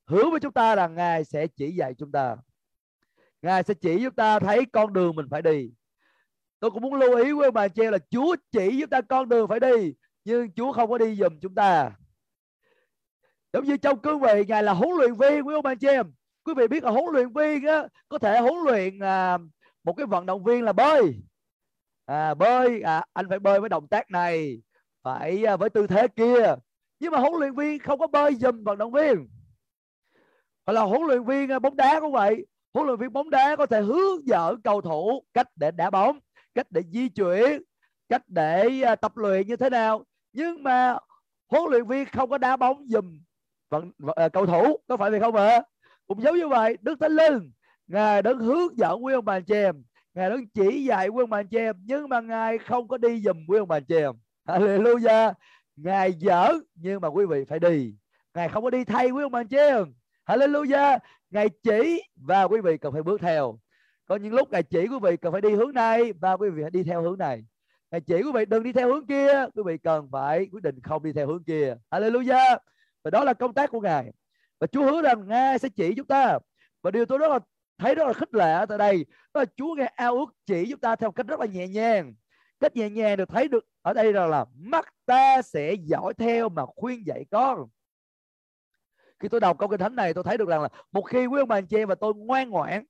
hứa 0.06 0.30
với 0.30 0.40
chúng 0.40 0.52
ta 0.52 0.74
rằng 0.74 0.94
ngài 0.94 1.24
sẽ 1.24 1.46
chỉ 1.46 1.72
dạy 1.72 1.94
chúng 1.94 2.12
ta. 2.12 2.36
Ngài 3.42 3.62
sẽ 3.62 3.74
chỉ 3.74 4.00
chúng 4.04 4.14
ta 4.14 4.38
thấy 4.38 4.66
con 4.72 4.92
đường 4.92 5.16
mình 5.16 5.26
phải 5.30 5.42
đi 5.42 5.70
tôi 6.60 6.70
cũng 6.70 6.82
muốn 6.82 6.94
lưu 6.94 7.16
ý 7.16 7.32
với 7.32 7.50
bà 7.50 7.68
chị 7.68 7.82
là 7.82 7.98
Chúa 8.10 8.36
chỉ 8.52 8.80
chúng 8.80 8.90
ta 8.90 9.00
con 9.00 9.28
đường 9.28 9.48
phải 9.48 9.60
đi 9.60 9.94
nhưng 10.24 10.52
Chúa 10.52 10.72
không 10.72 10.90
có 10.90 10.98
đi 10.98 11.14
dùm 11.14 11.38
chúng 11.40 11.54
ta. 11.54 11.90
Giống 13.52 13.64
như 13.64 13.76
trong 13.76 13.98
cương 13.98 14.20
vị 14.20 14.44
ngài 14.48 14.62
là 14.62 14.72
huấn 14.72 14.90
luyện 14.98 15.14
viên 15.14 15.46
quý 15.46 15.54
ông 15.54 15.62
bà 15.62 15.74
chị 15.74 15.88
em 15.88 16.12
quý 16.44 16.54
vị 16.54 16.68
biết 16.68 16.84
là 16.84 16.90
huấn 16.90 17.04
luyện 17.12 17.32
viên 17.32 17.66
á, 17.66 17.86
có 18.08 18.18
thể 18.18 18.40
huấn 18.40 18.54
luyện 18.64 18.98
à, 18.98 19.38
một 19.84 19.92
cái 19.96 20.06
vận 20.06 20.26
động 20.26 20.44
viên 20.44 20.64
là 20.64 20.72
bơi. 20.72 21.14
À, 22.06 22.34
bơi 22.34 22.82
à, 22.82 23.04
anh 23.12 23.28
phải 23.28 23.38
bơi 23.38 23.60
với 23.60 23.68
động 23.68 23.88
tác 23.88 24.10
này 24.10 24.62
phải 25.02 25.46
à, 25.46 25.56
với 25.56 25.70
tư 25.70 25.86
thế 25.86 26.08
kia. 26.08 26.54
Nhưng 27.00 27.12
mà 27.12 27.18
huấn 27.18 27.32
luyện 27.38 27.54
viên 27.54 27.78
không 27.78 27.98
có 27.98 28.06
bơi 28.06 28.34
dùm 28.34 28.64
vận 28.64 28.78
động 28.78 28.92
viên. 28.92 29.28
Hoặc 30.66 30.72
là 30.72 30.80
huấn 30.80 31.02
luyện 31.02 31.24
viên 31.24 31.52
à, 31.52 31.58
bóng 31.58 31.76
đá 31.76 32.00
cũng 32.00 32.12
vậy. 32.12 32.46
Huấn 32.74 32.86
luyện 32.86 32.98
viên 32.98 33.12
bóng 33.12 33.30
đá 33.30 33.56
có 33.56 33.66
thể 33.66 33.80
hướng 33.80 34.26
dẫn 34.26 34.62
cầu 34.62 34.80
thủ 34.80 35.24
cách 35.34 35.48
để 35.56 35.70
đá 35.70 35.90
bóng 35.90 36.18
cách 36.54 36.66
để 36.70 36.82
di 36.92 37.08
chuyển 37.08 37.62
cách 38.08 38.22
để 38.28 38.80
à, 38.82 38.94
tập 38.94 39.16
luyện 39.16 39.46
như 39.46 39.56
thế 39.56 39.70
nào. 39.70 40.04
Nhưng 40.32 40.62
mà 40.62 40.96
huấn 41.48 41.62
luyện 41.70 41.86
viên 41.86 42.06
không 42.12 42.30
có 42.30 42.38
đá 42.38 42.56
bóng 42.56 42.86
dùm 42.86 43.20
vận, 43.70 43.92
vận, 43.98 44.16
à, 44.16 44.28
cầu 44.28 44.46
thủ 44.46 44.76
có 44.88 44.96
phải 44.96 45.10
vậy 45.10 45.20
không 45.20 45.36
ạ? 45.36 45.62
Cũng 46.06 46.22
giống 46.22 46.36
như 46.36 46.48
vậy 46.48 46.76
đức 46.80 47.00
thánh 47.00 47.12
linh 47.12 47.52
ngài 47.86 48.22
đứng 48.22 48.38
hướng 48.38 48.78
dẫn 48.78 49.04
quý 49.04 49.14
ông 49.14 49.24
bà 49.24 49.40
chị 49.40 49.54
em 49.54 49.82
ngài 50.14 50.30
đứng 50.30 50.48
chỉ 50.48 50.84
dạy 50.84 51.08
quý 51.08 51.22
ông 51.22 51.30
bà 51.30 51.42
chị 51.42 51.58
em 51.58 51.76
nhưng 51.84 52.08
mà 52.08 52.20
ngài 52.20 52.58
không 52.58 52.88
có 52.88 52.98
đi 52.98 53.20
dùm 53.20 53.46
quý 53.48 53.58
ông 53.58 53.68
bà 53.68 53.80
chị 53.80 53.96
em. 53.96 54.12
Hallelujah! 54.46 55.32
Ngài 55.76 56.12
dở 56.12 56.52
nhưng 56.74 57.00
mà 57.00 57.08
quý 57.08 57.26
vị 57.26 57.44
phải 57.44 57.58
đi. 57.58 57.94
Ngài 58.34 58.48
không 58.48 58.64
có 58.64 58.70
đi 58.70 58.84
thay 58.84 59.10
quý 59.10 59.22
ông 59.22 59.32
bà 59.32 59.44
chị 59.44 59.56
em. 59.56 59.94
Hallelujah! 60.26 60.98
Ngài 61.30 61.48
chỉ 61.62 62.02
và 62.16 62.44
quý 62.44 62.60
vị 62.60 62.78
cần 62.78 62.92
phải 62.92 63.02
bước 63.02 63.20
theo 63.20 63.58
có 64.10 64.16
những 64.16 64.34
lúc 64.34 64.50
ngài 64.50 64.62
chỉ 64.62 64.78
quý 64.78 64.98
vị 65.02 65.16
cần 65.16 65.32
phải 65.32 65.40
đi 65.40 65.50
hướng 65.50 65.74
này 65.74 66.12
và 66.12 66.36
quý 66.36 66.50
vị 66.50 66.62
hãy 66.62 66.70
đi 66.70 66.82
theo 66.82 67.02
hướng 67.02 67.18
này. 67.18 67.44
Ngài 67.90 68.00
chỉ 68.00 68.14
quý 68.14 68.32
vị 68.34 68.44
đừng 68.44 68.62
đi 68.62 68.72
theo 68.72 68.88
hướng 68.88 69.06
kia 69.06 69.46
quý 69.54 69.62
vị 69.66 69.78
cần 69.78 70.08
phải 70.12 70.48
quyết 70.52 70.62
định 70.62 70.80
không 70.82 71.02
đi 71.02 71.12
theo 71.12 71.26
hướng 71.26 71.44
kia. 71.44 71.76
Hallelujah. 71.90 72.58
Và 73.04 73.10
đó 73.10 73.24
là 73.24 73.34
công 73.34 73.54
tác 73.54 73.70
của 73.70 73.80
ngài. 73.80 74.12
Và 74.60 74.66
Chúa 74.66 74.82
hứa 74.82 75.02
rằng 75.02 75.28
ngài 75.28 75.58
sẽ 75.58 75.68
chỉ 75.68 75.94
chúng 75.96 76.06
ta. 76.06 76.38
Và 76.82 76.90
điều 76.90 77.06
tôi 77.06 77.18
rất 77.18 77.30
là 77.30 77.38
thấy 77.78 77.94
rất 77.94 78.06
là 78.06 78.12
khích 78.12 78.34
lệ 78.34 78.66
tại 78.68 78.78
đây 78.78 79.06
đó 79.34 79.40
là 79.40 79.44
Chúa 79.56 79.74
ngài 79.74 79.86
ao 79.86 80.14
ước 80.14 80.34
chỉ 80.46 80.66
chúng 80.70 80.80
ta 80.80 80.96
theo 80.96 81.12
cách 81.12 81.26
rất 81.26 81.40
là 81.40 81.46
nhẹ 81.46 81.68
nhàng. 81.68 82.14
Cách 82.60 82.76
nhẹ 82.76 82.90
nhàng 82.90 83.16
được 83.16 83.28
thấy 83.28 83.48
được 83.48 83.64
ở 83.82 83.92
đây 83.92 84.12
là, 84.12 84.26
là 84.26 84.44
mắt 84.54 84.88
ta 85.06 85.42
sẽ 85.42 85.72
dõi 85.72 86.14
theo 86.14 86.48
mà 86.48 86.62
khuyên 86.66 87.06
dạy 87.06 87.24
con. 87.30 87.66
Khi 89.18 89.28
tôi 89.28 89.40
đọc 89.40 89.58
câu 89.58 89.68
kinh 89.68 89.80
thánh 89.80 89.96
này 89.96 90.14
tôi 90.14 90.24
thấy 90.24 90.38
được 90.38 90.48
rằng 90.48 90.62
là 90.62 90.68
một 90.92 91.02
khi 91.02 91.26
quý 91.26 91.40
ông 91.40 91.48
bà 91.48 91.56
anh 91.56 91.66
chị 91.66 91.76
em 91.76 91.88
và 91.88 91.94
tôi 91.94 92.14
ngoan 92.14 92.50
ngoãn 92.50 92.84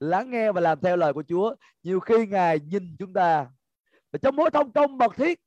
lắng 0.00 0.30
nghe 0.30 0.52
và 0.52 0.60
làm 0.60 0.80
theo 0.80 0.96
lời 0.96 1.12
của 1.12 1.22
Chúa. 1.28 1.54
Nhiều 1.82 2.00
khi 2.00 2.26
ngài 2.26 2.60
nhìn 2.60 2.96
chúng 2.98 3.12
ta. 3.12 3.46
Và 4.12 4.18
trong 4.22 4.36
mối 4.36 4.50
thông 4.50 4.72
công 4.72 4.98
mật 4.98 5.16
thiết, 5.16 5.40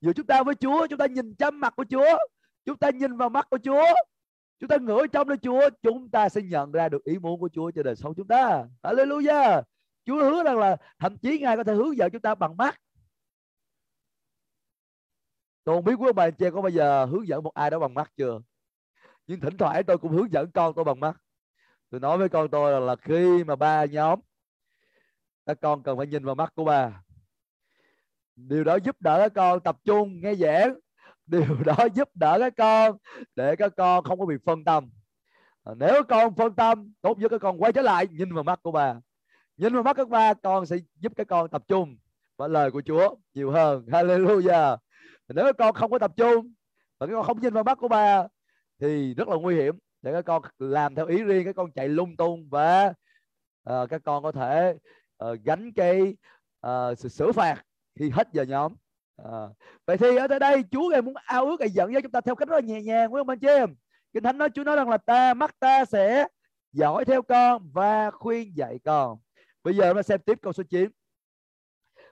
giữa 0.00 0.12
chúng 0.12 0.26
ta 0.26 0.42
với 0.42 0.54
Chúa, 0.54 0.86
chúng 0.86 0.98
ta 0.98 1.06
nhìn 1.06 1.34
chăm 1.34 1.60
mặt 1.60 1.72
của 1.76 1.84
Chúa, 1.90 2.18
chúng 2.64 2.76
ta 2.76 2.90
nhìn 2.90 3.16
vào 3.16 3.28
mắt 3.28 3.46
của 3.50 3.58
Chúa, 3.64 3.84
chúng 4.60 4.68
ta 4.68 4.76
ngửi 4.76 5.08
trong 5.12 5.28
nơi 5.28 5.36
Chúa, 5.42 5.70
chúng 5.82 6.10
ta 6.10 6.28
sẽ 6.28 6.42
nhận 6.42 6.72
ra 6.72 6.88
được 6.88 7.04
ý 7.04 7.18
muốn 7.18 7.40
của 7.40 7.48
Chúa 7.48 7.70
cho 7.70 7.82
đời 7.82 7.96
sống 7.96 8.14
chúng 8.14 8.26
ta. 8.26 8.64
Hallelujah! 8.82 9.62
Chúa 10.04 10.20
hứa 10.20 10.42
rằng 10.42 10.58
là 10.58 10.76
thậm 10.98 11.18
chí 11.18 11.38
ngài 11.38 11.56
có 11.56 11.64
thể 11.64 11.74
hướng 11.74 11.96
dẫn 11.96 12.10
chúng 12.10 12.22
ta 12.22 12.34
bằng 12.34 12.56
mắt. 12.56 12.80
Tôi 15.64 15.76
không 15.76 15.84
biết 15.84 15.94
quý 15.98 16.08
ông 16.08 16.16
bà 16.16 16.30
chị 16.30 16.46
có 16.54 16.62
bao 16.62 16.70
giờ 16.70 17.04
hướng 17.04 17.28
dẫn 17.28 17.44
một 17.44 17.54
ai 17.54 17.70
đó 17.70 17.78
bằng 17.78 17.94
mắt 17.94 18.12
chưa? 18.16 18.40
Nhưng 19.26 19.40
thỉnh 19.40 19.56
thoảng 19.56 19.84
tôi 19.86 19.98
cũng 19.98 20.12
hướng 20.12 20.32
dẫn 20.32 20.50
con 20.50 20.74
tôi 20.74 20.84
bằng 20.84 21.00
mắt 21.00 21.16
tôi 21.90 22.00
nói 22.00 22.18
với 22.18 22.28
con 22.28 22.50
tôi 22.50 22.72
là, 22.72 22.80
là 22.80 22.96
khi 22.96 23.44
mà 23.44 23.56
ba 23.56 23.84
nhóm 23.84 24.20
các 25.46 25.58
con 25.60 25.82
cần 25.82 25.96
phải 25.96 26.06
nhìn 26.06 26.24
vào 26.24 26.34
mắt 26.34 26.52
của 26.54 26.64
ba. 26.64 27.02
Điều 28.36 28.64
đó 28.64 28.76
giúp 28.76 28.96
đỡ 29.00 29.18
các 29.18 29.32
con 29.34 29.60
tập 29.60 29.76
trung 29.84 30.20
nghe 30.20 30.34
giảng. 30.34 30.74
Điều 31.26 31.56
đó 31.64 31.76
giúp 31.94 32.08
đỡ 32.14 32.38
các 32.40 32.52
con 32.56 32.96
để 33.36 33.56
các 33.56 33.72
con 33.76 34.04
không 34.04 34.20
có 34.20 34.26
bị 34.26 34.36
phân 34.44 34.64
tâm. 34.64 34.90
À, 35.64 35.72
nếu 35.76 36.02
con 36.08 36.34
phân 36.34 36.54
tâm 36.54 36.92
tốt 37.00 37.18
nhất 37.18 37.28
các 37.30 37.40
con 37.40 37.62
quay 37.62 37.72
trở 37.72 37.82
lại 37.82 38.06
nhìn 38.10 38.34
vào 38.34 38.44
mắt 38.44 38.60
của 38.62 38.72
bà 38.72 38.94
nhìn 39.60 39.74
vào 39.74 39.82
mắt 39.82 39.96
các 39.96 40.08
ba 40.08 40.34
con 40.34 40.66
sẽ 40.66 40.76
giúp 40.96 41.12
các 41.16 41.26
con 41.28 41.48
tập 41.48 41.62
trung 41.68 41.96
vào 42.36 42.48
lời 42.48 42.70
của 42.70 42.82
Chúa 42.82 43.14
nhiều 43.34 43.50
hơn. 43.50 43.84
Hallelujah. 43.92 44.76
Nếu 45.28 45.52
con 45.58 45.74
không 45.74 45.90
có 45.90 45.98
tập 45.98 46.12
trung 46.16 46.52
và 46.98 47.06
các 47.06 47.12
con 47.12 47.24
không 47.24 47.40
nhìn 47.40 47.54
vào 47.54 47.64
mắt 47.64 47.78
của 47.78 47.88
bà 47.88 48.26
thì 48.80 49.14
rất 49.14 49.28
là 49.28 49.36
nguy 49.36 49.54
hiểm 49.54 49.78
để 50.02 50.12
các 50.12 50.22
con 50.22 50.42
làm 50.58 50.94
theo 50.94 51.06
ý 51.06 51.22
riêng 51.22 51.44
các 51.44 51.56
con 51.56 51.72
chạy 51.72 51.88
lung 51.88 52.16
tung 52.16 52.48
và 52.50 52.92
uh, 53.70 53.90
các 53.90 54.02
con 54.04 54.22
có 54.22 54.32
thể 54.32 54.74
uh, 55.24 55.38
gánh 55.44 55.72
cái 55.72 56.16
uh, 56.66 56.98
sự 56.98 57.08
xử 57.08 57.32
phạt 57.32 57.64
khi 57.98 58.10
hết 58.10 58.28
giờ 58.32 58.42
nhóm. 58.42 58.74
À, 59.24 59.48
vậy 59.86 59.96
thì 59.96 60.16
ở 60.16 60.38
đây 60.38 60.64
Chúa 60.70 60.88
ngài 60.90 61.02
muốn 61.02 61.14
ao 61.24 61.46
ước 61.46 61.60
ngài 61.60 61.70
dẫn 61.70 61.92
dắt 61.94 62.02
chúng 62.02 62.12
ta 62.12 62.20
theo 62.20 62.34
cách 62.34 62.48
rất 62.48 62.54
là 62.54 62.60
nhẹ 62.60 62.82
nhàng 62.82 63.12
quý 63.12 63.20
ông 63.20 63.28
anh 63.28 63.38
chị 63.38 63.46
em? 63.46 63.74
Kinh 64.12 64.22
thánh 64.22 64.38
nói 64.38 64.48
Chúa 64.54 64.64
nói 64.64 64.76
rằng 64.76 64.88
là 64.88 64.96
ta 64.96 65.34
mắt 65.34 65.54
ta 65.60 65.84
sẽ 65.84 66.26
dõi 66.72 67.04
theo 67.04 67.22
con 67.22 67.70
và 67.72 68.10
khuyên 68.10 68.56
dạy 68.56 68.78
con. 68.84 69.18
Bây 69.64 69.76
giờ 69.76 69.94
nó 69.94 70.02
xem 70.02 70.20
tiếp 70.26 70.38
câu 70.42 70.52
số 70.52 70.62
9 70.70 70.90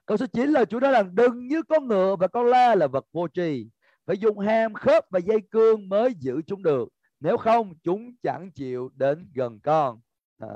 câu 0.06 0.16
số 0.16 0.26
9 0.26 0.50
là 0.50 0.64
Chúa 0.64 0.80
nói 0.80 0.92
rằng 0.92 1.14
đừng 1.14 1.46
như 1.46 1.62
con 1.62 1.88
ngựa 1.88 2.16
và 2.16 2.28
con 2.28 2.46
la 2.46 2.74
là 2.74 2.86
vật 2.86 3.04
vô 3.12 3.28
tri 3.28 3.68
phải 4.06 4.18
dùng 4.18 4.38
hàm 4.38 4.74
khớp 4.74 5.04
và 5.10 5.18
dây 5.18 5.38
cương 5.50 5.88
mới 5.88 6.14
giữ 6.18 6.40
chúng 6.46 6.62
được 6.62 6.88
nếu 7.20 7.36
không 7.36 7.74
chúng 7.82 8.16
chẳng 8.22 8.50
chịu 8.50 8.90
đến 8.94 9.30
gần 9.34 9.60
con. 9.60 10.00
À, 10.38 10.48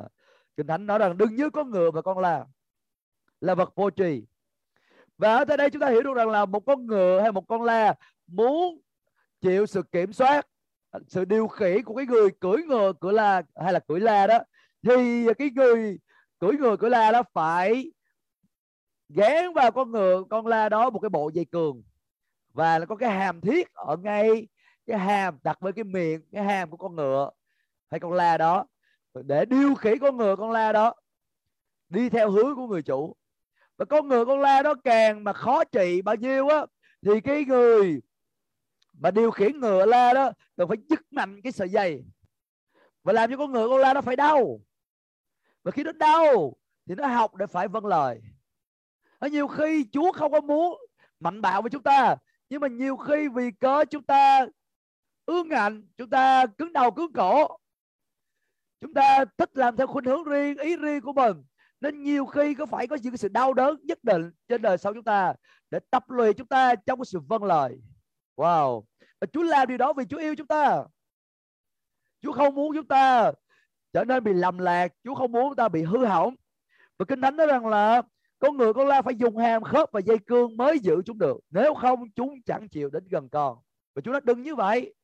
kinh 0.57 0.67
thánh 0.67 0.87
nói 0.87 0.99
rằng 0.99 1.19
đừng 1.19 1.35
như 1.35 1.51
con 1.51 1.71
ngựa 1.71 1.91
và 1.91 2.03
con 2.03 2.19
la 2.19 2.45
là 3.41 3.55
vật 3.55 3.73
vô 3.75 3.91
tri 3.91 4.25
và 5.19 5.37
ở 5.37 5.45
đây 5.45 5.71
chúng 5.71 5.81
ta 5.81 5.89
hiểu 5.89 6.03
được 6.03 6.15
rằng 6.15 6.31
là 6.31 6.45
một 6.45 6.61
con 6.67 6.87
ngựa 6.87 7.21
hay 7.21 7.33
một 7.33 7.49
con 7.49 7.63
la 7.63 7.95
muốn 8.27 8.81
chịu 9.41 9.67
sự 9.67 9.83
kiểm 9.83 10.13
soát 10.13 10.47
sự 11.09 11.25
điều 11.25 11.49
khiển 11.49 11.85
của 11.85 11.95
cái 11.95 12.07
người 12.07 12.31
cưỡi 12.41 12.57
ngựa 12.69 12.93
cưỡi 13.01 13.13
la 13.13 13.43
hay 13.57 13.73
là 13.73 13.79
cưỡi 13.79 14.01
la 14.01 14.27
đó 14.27 14.39
thì 14.83 15.27
cái 15.39 15.51
người 15.51 15.99
cưỡi 16.39 16.53
ngựa 16.53 16.77
cưỡi 16.77 16.91
la 16.91 17.13
đó 17.13 17.23
phải 17.33 17.93
gán 19.09 19.53
vào 19.55 19.73
con 19.73 19.91
ngựa 19.91 20.23
con 20.31 20.47
la 20.47 20.69
đó 20.69 20.91
một 20.91 20.99
cái 20.99 21.09
bộ 21.09 21.31
dây 21.35 21.45
cường 21.45 21.83
và 22.53 22.79
nó 22.79 22.87
có 22.87 22.97
cái 22.97 23.11
hàm 23.11 23.41
thiết 23.41 23.73
ở 23.75 23.97
ngay 23.97 24.49
cái 24.87 24.99
hàm 24.99 25.39
đặt 25.43 25.61
với 25.61 25.73
cái 25.73 25.85
miệng, 25.85 26.21
cái 26.33 26.45
hàm 26.45 26.71
của 26.71 26.77
con 26.77 26.97
ngựa. 26.97 27.31
Hay 27.91 28.01
con 28.01 28.13
la 28.13 28.39
đó. 28.39 28.67
Để 29.15 29.45
điều 29.45 29.75
khiển 29.75 29.99
con 29.99 30.17
ngựa, 30.17 30.37
con 30.37 30.51
la 30.51 30.73
đó. 30.73 30.95
Đi 31.89 32.09
theo 32.09 32.31
hướng 32.31 32.57
của 32.57 32.67
người 32.67 32.83
chủ. 32.83 33.17
Và 33.77 33.85
con 33.85 34.09
ngựa, 34.09 34.25
con 34.25 34.41
la 34.41 34.63
đó 34.63 34.75
càng 34.85 35.25
mà 35.25 35.33
khó 35.33 35.65
trị 35.65 36.03
bao 36.03 36.15
nhiêu 36.15 36.49
á, 36.49 36.67
thì 37.03 37.21
cái 37.21 37.45
người 37.45 38.01
mà 38.93 39.11
điều 39.11 39.31
khiển 39.31 39.61
ngựa, 39.61 39.87
la 39.87 40.13
đó 40.13 40.33
cần 40.57 40.69
phải 40.69 40.77
dứt 40.89 41.13
mạnh 41.13 41.41
cái 41.43 41.53
sợi 41.53 41.69
dây. 41.69 42.05
Và 43.03 43.13
làm 43.13 43.31
cho 43.31 43.37
con 43.37 43.53
ngựa, 43.53 43.69
con 43.69 43.81
la 43.81 43.95
nó 43.95 44.01
phải 44.01 44.17
đau. 44.17 44.61
Và 45.63 45.71
khi 45.71 45.85
nó 45.85 45.93
đau, 45.93 46.57
thì 46.87 46.95
nó 46.95 47.07
học 47.07 47.35
để 47.35 47.47
phải 47.47 47.69
vâng 47.69 47.87
lời. 47.87 48.23
Ở 49.19 49.29
nhiều 49.29 49.49
khi 49.49 49.87
Chúa 49.93 50.13
không 50.13 50.33
có 50.33 50.41
muốn 50.41 50.81
mạnh 51.21 51.41
bạo 51.41 51.63
với 51.63 51.71
chúng 51.71 51.83
ta, 51.83 52.17
nhưng 52.49 52.61
mà 52.61 52.69
nhiều 52.69 52.97
khi 52.97 53.29
vì 53.29 53.51
cớ 53.51 53.85
chúng 53.85 54.03
ta 54.03 54.47
ương 55.27 55.49
ngạnh 55.49 55.83
chúng 55.97 56.11
ta 56.11 56.47
cứng 56.47 56.73
đầu, 56.73 56.91
cứng 56.91 57.13
cổ. 57.13 57.59
Chúng 58.81 58.95
ta 58.95 59.25
thích 59.39 59.51
làm 59.55 59.77
theo 59.77 59.87
khuynh 59.87 60.05
hướng 60.05 60.25
riêng, 60.25 60.59
ý 60.59 60.77
riêng 60.77 61.01
của 61.01 61.13
mình. 61.13 61.45
Nên 61.81 62.03
nhiều 62.03 62.27
khi 62.27 62.55
có 62.55 62.67
phải 62.67 62.87
có 62.87 62.97
những 63.03 63.17
sự 63.17 63.29
đau 63.29 63.55
đớn 63.55 63.77
nhất 63.83 64.05
định 64.05 64.31
trên 64.49 64.63
đời 64.63 64.79
sau 64.79 64.95
chúng 64.95 65.05
ta 65.05 65.35
để 65.71 65.79
tập 65.91 66.11
luyện 66.11 66.37
chúng 66.37 66.47
ta 66.47 66.75
trong 66.75 66.99
cái 66.99 67.05
sự 67.05 67.21
vâng 67.29 67.45
lời. 67.45 67.79
Wow. 68.37 68.83
Và 69.21 69.27
Chúa 69.33 69.43
làm 69.43 69.69
điều 69.69 69.79
đó 69.79 69.93
vì 69.93 70.05
Chúa 70.05 70.19
yêu 70.19 70.35
chúng 70.35 70.47
ta. 70.47 70.85
Chúa 72.21 72.33
không 72.33 72.55
muốn 72.55 72.75
chúng 72.75 72.87
ta 72.87 73.33
trở 73.93 74.05
nên 74.05 74.25
bị 74.25 74.33
lầm 74.33 74.59
lạc, 74.59 74.93
Chúa 75.05 75.15
không 75.15 75.33
muốn 75.33 75.49
chúng 75.49 75.57
ta 75.57 75.69
bị 75.69 75.83
hư 75.83 76.05
hỏng. 76.05 76.35
Và 76.99 77.05
kinh 77.05 77.21
thánh 77.21 77.37
nói 77.37 77.47
rằng 77.47 77.67
là 77.67 78.03
con 78.39 78.57
người 78.57 78.73
con 78.73 78.87
la 78.87 79.03
phải 79.03 79.15
dùng 79.15 79.37
hàm 79.37 79.63
khớp 79.63 79.89
và 79.93 80.01
dây 80.01 80.19
cương 80.19 80.57
mới 80.57 80.79
giữ 80.79 81.03
chúng 81.07 81.19
được. 81.19 81.41
Nếu 81.51 81.75
không, 81.75 82.11
chúng 82.11 82.43
chẳng 82.47 82.69
chịu 82.69 82.91
đến 82.91 83.05
gần 83.11 83.29
con. 83.29 83.59
Và 83.95 84.03
Chúa 84.03 84.13
nói 84.13 84.21
đừng 84.25 84.43
như 84.43 84.55
vậy 84.55 84.95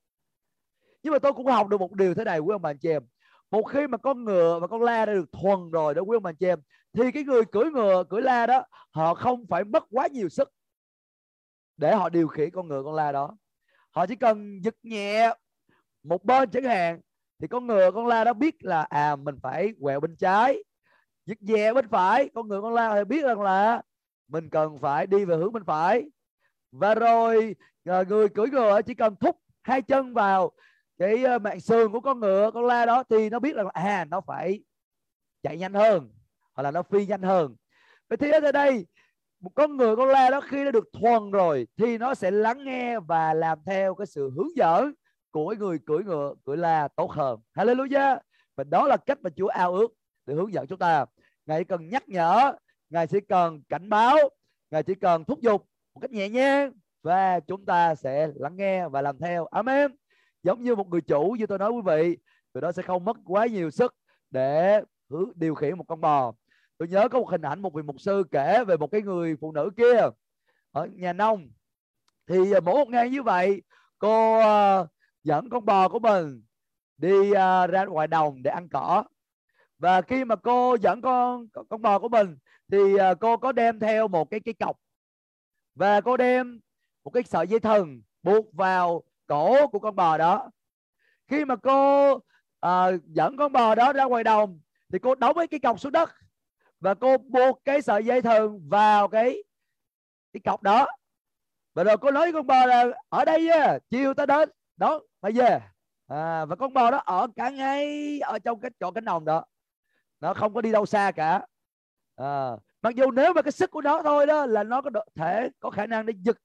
nhưng 1.09 1.13
mà 1.13 1.19
tôi 1.19 1.33
cũng 1.33 1.47
học 1.47 1.69
được 1.69 1.81
một 1.81 1.93
điều 1.93 2.15
thế 2.15 2.25
này, 2.25 2.39
quý 2.39 2.53
ông 2.53 2.63
bà 2.63 2.71
anh 2.71 2.79
chị 2.79 2.89
em. 2.89 3.03
Một 3.51 3.63
khi 3.63 3.87
mà 3.87 3.99
con 3.99 4.25
ngựa 4.25 4.59
và 4.61 4.67
con 4.67 4.83
la 4.83 5.07
đã 5.07 5.13
được 5.13 5.33
thuần 5.33 5.71
rồi 5.71 5.95
đó, 5.95 6.03
quý 6.03 6.17
ông 6.17 6.23
bà 6.23 6.31
anh 6.31 6.37
chị 6.37 6.47
em, 6.47 6.61
thì 6.93 7.13
cái 7.13 7.25
người 7.25 7.45
cưỡi 7.45 7.65
ngựa, 7.65 8.05
cưỡi 8.11 8.23
la 8.23 8.47
đó, 8.47 8.65
họ 8.91 9.15
không 9.15 9.47
phải 9.47 9.65
mất 9.65 9.85
quá 9.91 10.07
nhiều 10.07 10.29
sức 10.29 10.53
để 11.77 11.95
họ 11.95 12.09
điều 12.09 12.29
khiển 12.29 12.51
con 12.51 12.69
ngựa, 12.69 12.83
con 12.83 12.95
la 12.95 13.13
đó. 13.13 13.37
Họ 13.91 14.07
chỉ 14.07 14.17
cần 14.17 14.61
giật 14.63 14.75
nhẹ 14.83 15.35
một 16.03 16.25
bên 16.25 16.51
chẳng 16.51 16.65
hạn, 16.65 17.01
thì 17.39 17.49
con 17.49 17.67
ngựa, 17.67 17.91
con 17.91 18.07
la 18.07 18.25
đó 18.25 18.33
biết 18.33 18.65
là 18.65 18.83
à 18.83 19.17
mình 19.17 19.37
phải 19.43 19.73
quẹo 19.81 20.01
bên 20.01 20.17
trái, 20.17 20.65
giật 21.27 21.43
nhẹ 21.43 21.73
bên 21.73 21.89
phải. 21.89 22.31
Con 22.35 22.49
ngựa, 22.49 22.61
con 22.61 22.75
la 22.75 22.95
thì 22.95 23.05
biết 23.05 23.25
rằng 23.25 23.41
là 23.41 23.83
mình 24.29 24.51
cần 24.51 24.79
phải 24.79 25.07
đi 25.07 25.25
về 25.25 25.37
hướng 25.37 25.53
bên 25.53 25.65
phải. 25.65 26.11
Và 26.73 26.95
rồi 26.95 27.57
à, 27.85 28.03
người 28.09 28.29
cưỡi 28.29 28.47
ngựa 28.47 28.83
chỉ 28.83 28.95
cần 28.95 29.17
thúc 29.17 29.37
hai 29.63 29.83
chân 29.83 30.15
vào 30.15 30.53
cái 30.99 31.25
ờ, 31.25 31.39
mạng 31.39 31.61
sườn 31.61 31.93
của 31.93 32.01
con 32.01 32.21
ngựa, 32.21 32.51
con 32.55 32.65
la 32.65 32.87
đó 32.87 33.03
thì 33.11 33.31
nó 33.31 33.39
biết 33.39 33.57
là 33.57 33.65
à 33.73 34.05
nó 34.05 34.21
phải 34.21 34.61
chạy 35.43 35.59
nhanh 35.59 35.75
hơn, 35.75 36.11
hoặc 36.55 36.63
là 36.63 36.71
nó 36.71 36.83
phi 36.83 37.07
nhanh 37.07 37.23
hơn. 37.23 37.57
Vậy 38.09 38.17
thì 38.17 38.31
ở 38.31 38.53
đây, 38.53 38.87
một 39.41 39.51
con 39.55 39.77
ngựa, 39.77 39.97
con 39.97 40.09
la 40.09 40.31
đó 40.31 40.41
khi 40.41 40.65
nó 40.65 40.71
được 40.71 40.89
thuần 40.93 41.31
rồi 41.31 41.67
thì 41.77 41.99
nó 41.99 42.15
sẽ 42.15 42.31
lắng 42.31 42.65
nghe 42.65 43.01
và 43.01 43.35
làm 43.35 43.59
theo 43.67 43.95
cái 43.95 44.07
sự 44.07 44.31
hướng 44.37 44.57
dẫn 44.57 44.93
của 45.31 45.55
người 45.59 45.79
cưỡi 45.87 46.05
ngựa, 46.05 46.35
cưỡi 46.45 46.57
la 46.57 46.89
tốt 46.89 47.11
hơn. 47.11 47.41
Hallelujah! 47.55 48.19
Và 48.57 48.65
đó 48.65 48.87
là 48.87 48.97
cách 48.97 49.19
mà 49.23 49.31
Chúa 49.37 49.49
ao 49.49 49.75
ước 49.75 49.93
để 50.27 50.35
hướng 50.35 50.53
dẫn 50.53 50.67
chúng 50.67 50.79
ta. 50.79 51.07
Ngài 51.47 51.65
cần 51.65 51.89
nhắc 51.89 52.09
nhở, 52.09 52.53
ngài 52.91 53.07
chỉ 53.07 53.21
cần 53.21 53.63
cảnh 53.69 53.89
báo, 53.89 54.17
ngài 54.71 54.83
chỉ 54.83 54.95
cần 54.95 55.25
thúc 55.25 55.41
giục 55.41 55.67
một 55.95 56.01
cách 56.01 56.11
nhẹ 56.11 56.29
nhàng 56.29 56.73
và 57.03 57.41
chúng 57.41 57.65
ta 57.65 57.95
sẽ 57.95 58.29
lắng 58.35 58.57
nghe 58.57 58.89
và 58.89 59.03
làm 59.03 59.19
theo. 59.19 59.47
Amen 59.47 59.97
giống 60.43 60.63
như 60.63 60.77
một 60.77 60.89
người 60.89 61.01
chủ 61.01 61.37
như 61.39 61.47
tôi 61.47 61.59
nói 61.59 61.71
quý 61.71 61.83
vị 61.85 62.17
người 62.55 62.61
đó 62.61 62.73
sẽ 62.73 62.83
không 62.83 63.05
mất 63.05 63.17
quá 63.25 63.47
nhiều 63.47 63.71
sức 63.71 63.95
để 64.31 64.83
điều 65.35 65.55
khiển 65.55 65.79
một 65.79 65.85
con 65.89 66.01
bò. 66.01 66.33
Tôi 66.79 66.89
nhớ 66.89 67.09
có 67.09 67.19
một 67.19 67.31
hình 67.31 67.43
ảnh 67.43 67.63
một 67.63 67.75
vị 67.75 67.83
mục 67.83 68.01
sư 68.01 68.23
kể 68.31 68.65
về 68.65 68.77
một 68.77 68.91
cái 68.91 69.03
người 69.03 69.37
phụ 69.41 69.53
nữ 69.53 69.71
kia 69.77 70.01
ở 70.73 70.87
nhà 70.87 71.13
nông. 71.13 71.51
Thì 72.27 72.53
à, 72.53 72.61
mỗi 72.61 72.75
một 72.75 72.89
ngày 72.89 73.11
như 73.11 73.23
vậy, 73.23 73.63
cô 73.99 74.39
à, 74.39 74.85
dẫn 75.25 75.49
con 75.51 75.65
bò 75.65 75.89
của 75.89 75.99
mình 75.99 76.43
đi 76.97 77.33
à, 77.33 77.67
ra 77.67 77.85
ngoài 77.85 78.07
đồng 78.07 78.43
để 78.43 78.51
ăn 78.51 78.69
cỏ. 78.69 79.05
Và 79.79 80.03
khi 80.03 80.25
mà 80.25 80.37
cô 80.37 80.77
dẫn 80.81 81.01
con 81.01 81.47
con 81.69 81.83
bò 81.83 81.99
của 81.99 82.09
mình 82.09 82.37
thì 82.73 82.79
cô 83.21 83.37
có 83.37 83.53
đem 83.53 83.79
theo 83.79 84.09
một 84.09 84.31
cái 84.31 84.41
cái 84.41 84.55
cọc. 84.55 84.77
Và 85.75 86.01
cô 86.01 86.17
đem 86.17 86.61
một 87.05 87.11
cái 87.11 87.23
sợi 87.23 87.47
dây 87.47 87.61
thừng 87.61 88.03
buộc 88.23 88.53
vào 88.53 89.03
cổ 89.29 89.67
của 89.67 89.79
con 89.79 89.97
bò 89.97 90.19
đó. 90.19 90.51
Khi 91.29 91.45
mà 91.45 91.57
cô 91.57 92.13
à, 92.61 92.87
dẫn 93.05 93.37
con 93.37 93.53
bò 93.53 93.75
đó 93.75 93.93
ra 93.93 94.05
ngoài 94.05 94.25
đồng 94.25 94.61
thì 94.93 94.99
cô 94.99 95.15
đóng 95.15 95.37
cái 95.51 95.61
cọc 95.61 95.81
xuống 95.81 95.93
đất 95.93 96.11
và 96.81 96.95
cô 96.95 97.19
buộc 97.19 97.65
cái 97.65 97.83
sợi 97.83 98.05
dây 98.05 98.23
thừng 98.23 98.69
vào 98.69 99.09
cái 99.09 99.43
cái 100.33 100.41
cọc 100.45 100.63
đó. 100.63 100.87
Và 101.75 101.85
rồi 101.85 101.97
cô 101.99 102.11
nói 102.11 102.25
với 102.25 102.33
con 102.33 102.47
bò 102.47 102.67
là 102.67 102.87
ở 103.09 103.25
đây 103.25 103.43
nha 103.43 103.79
chiều 103.91 104.15
ta 104.15 104.27
đến. 104.27 104.51
Đó 104.77 105.01
phải 105.21 105.33
về. 105.33 105.61
À, 106.07 106.45
và 106.45 106.57
con 106.57 106.73
bò 106.73 106.91
đó 106.91 106.99
ở 106.99 107.27
cả 107.37 107.51
ngay 107.51 108.21
ở 108.21 108.39
trong 108.39 108.61
cái 108.61 108.71
chỗ 108.81 108.91
cánh 108.91 109.05
đồng 109.05 109.25
đó. 109.25 109.45
Nó 110.21 110.35
không 110.35 110.55
có 110.55 110.61
đi 110.61 110.73
đâu 110.73 110.87
xa 110.87 111.13
cả. 111.17 111.47
À, 112.17 112.51
mặc 112.83 112.95
dù 112.95 113.11
nếu 113.11 113.33
mà 113.33 113.43
cái 113.43 113.53
sức 113.53 113.71
của 113.71 113.81
nó 113.81 114.03
thôi 114.03 114.27
đó 114.27 114.47
là 114.47 114.63
nó 114.63 114.83
có 114.83 114.91
thể 115.15 115.49
có 115.61 115.71
khả 115.71 115.87
năng 115.87 116.07
để 116.07 116.15
giật 116.23 116.37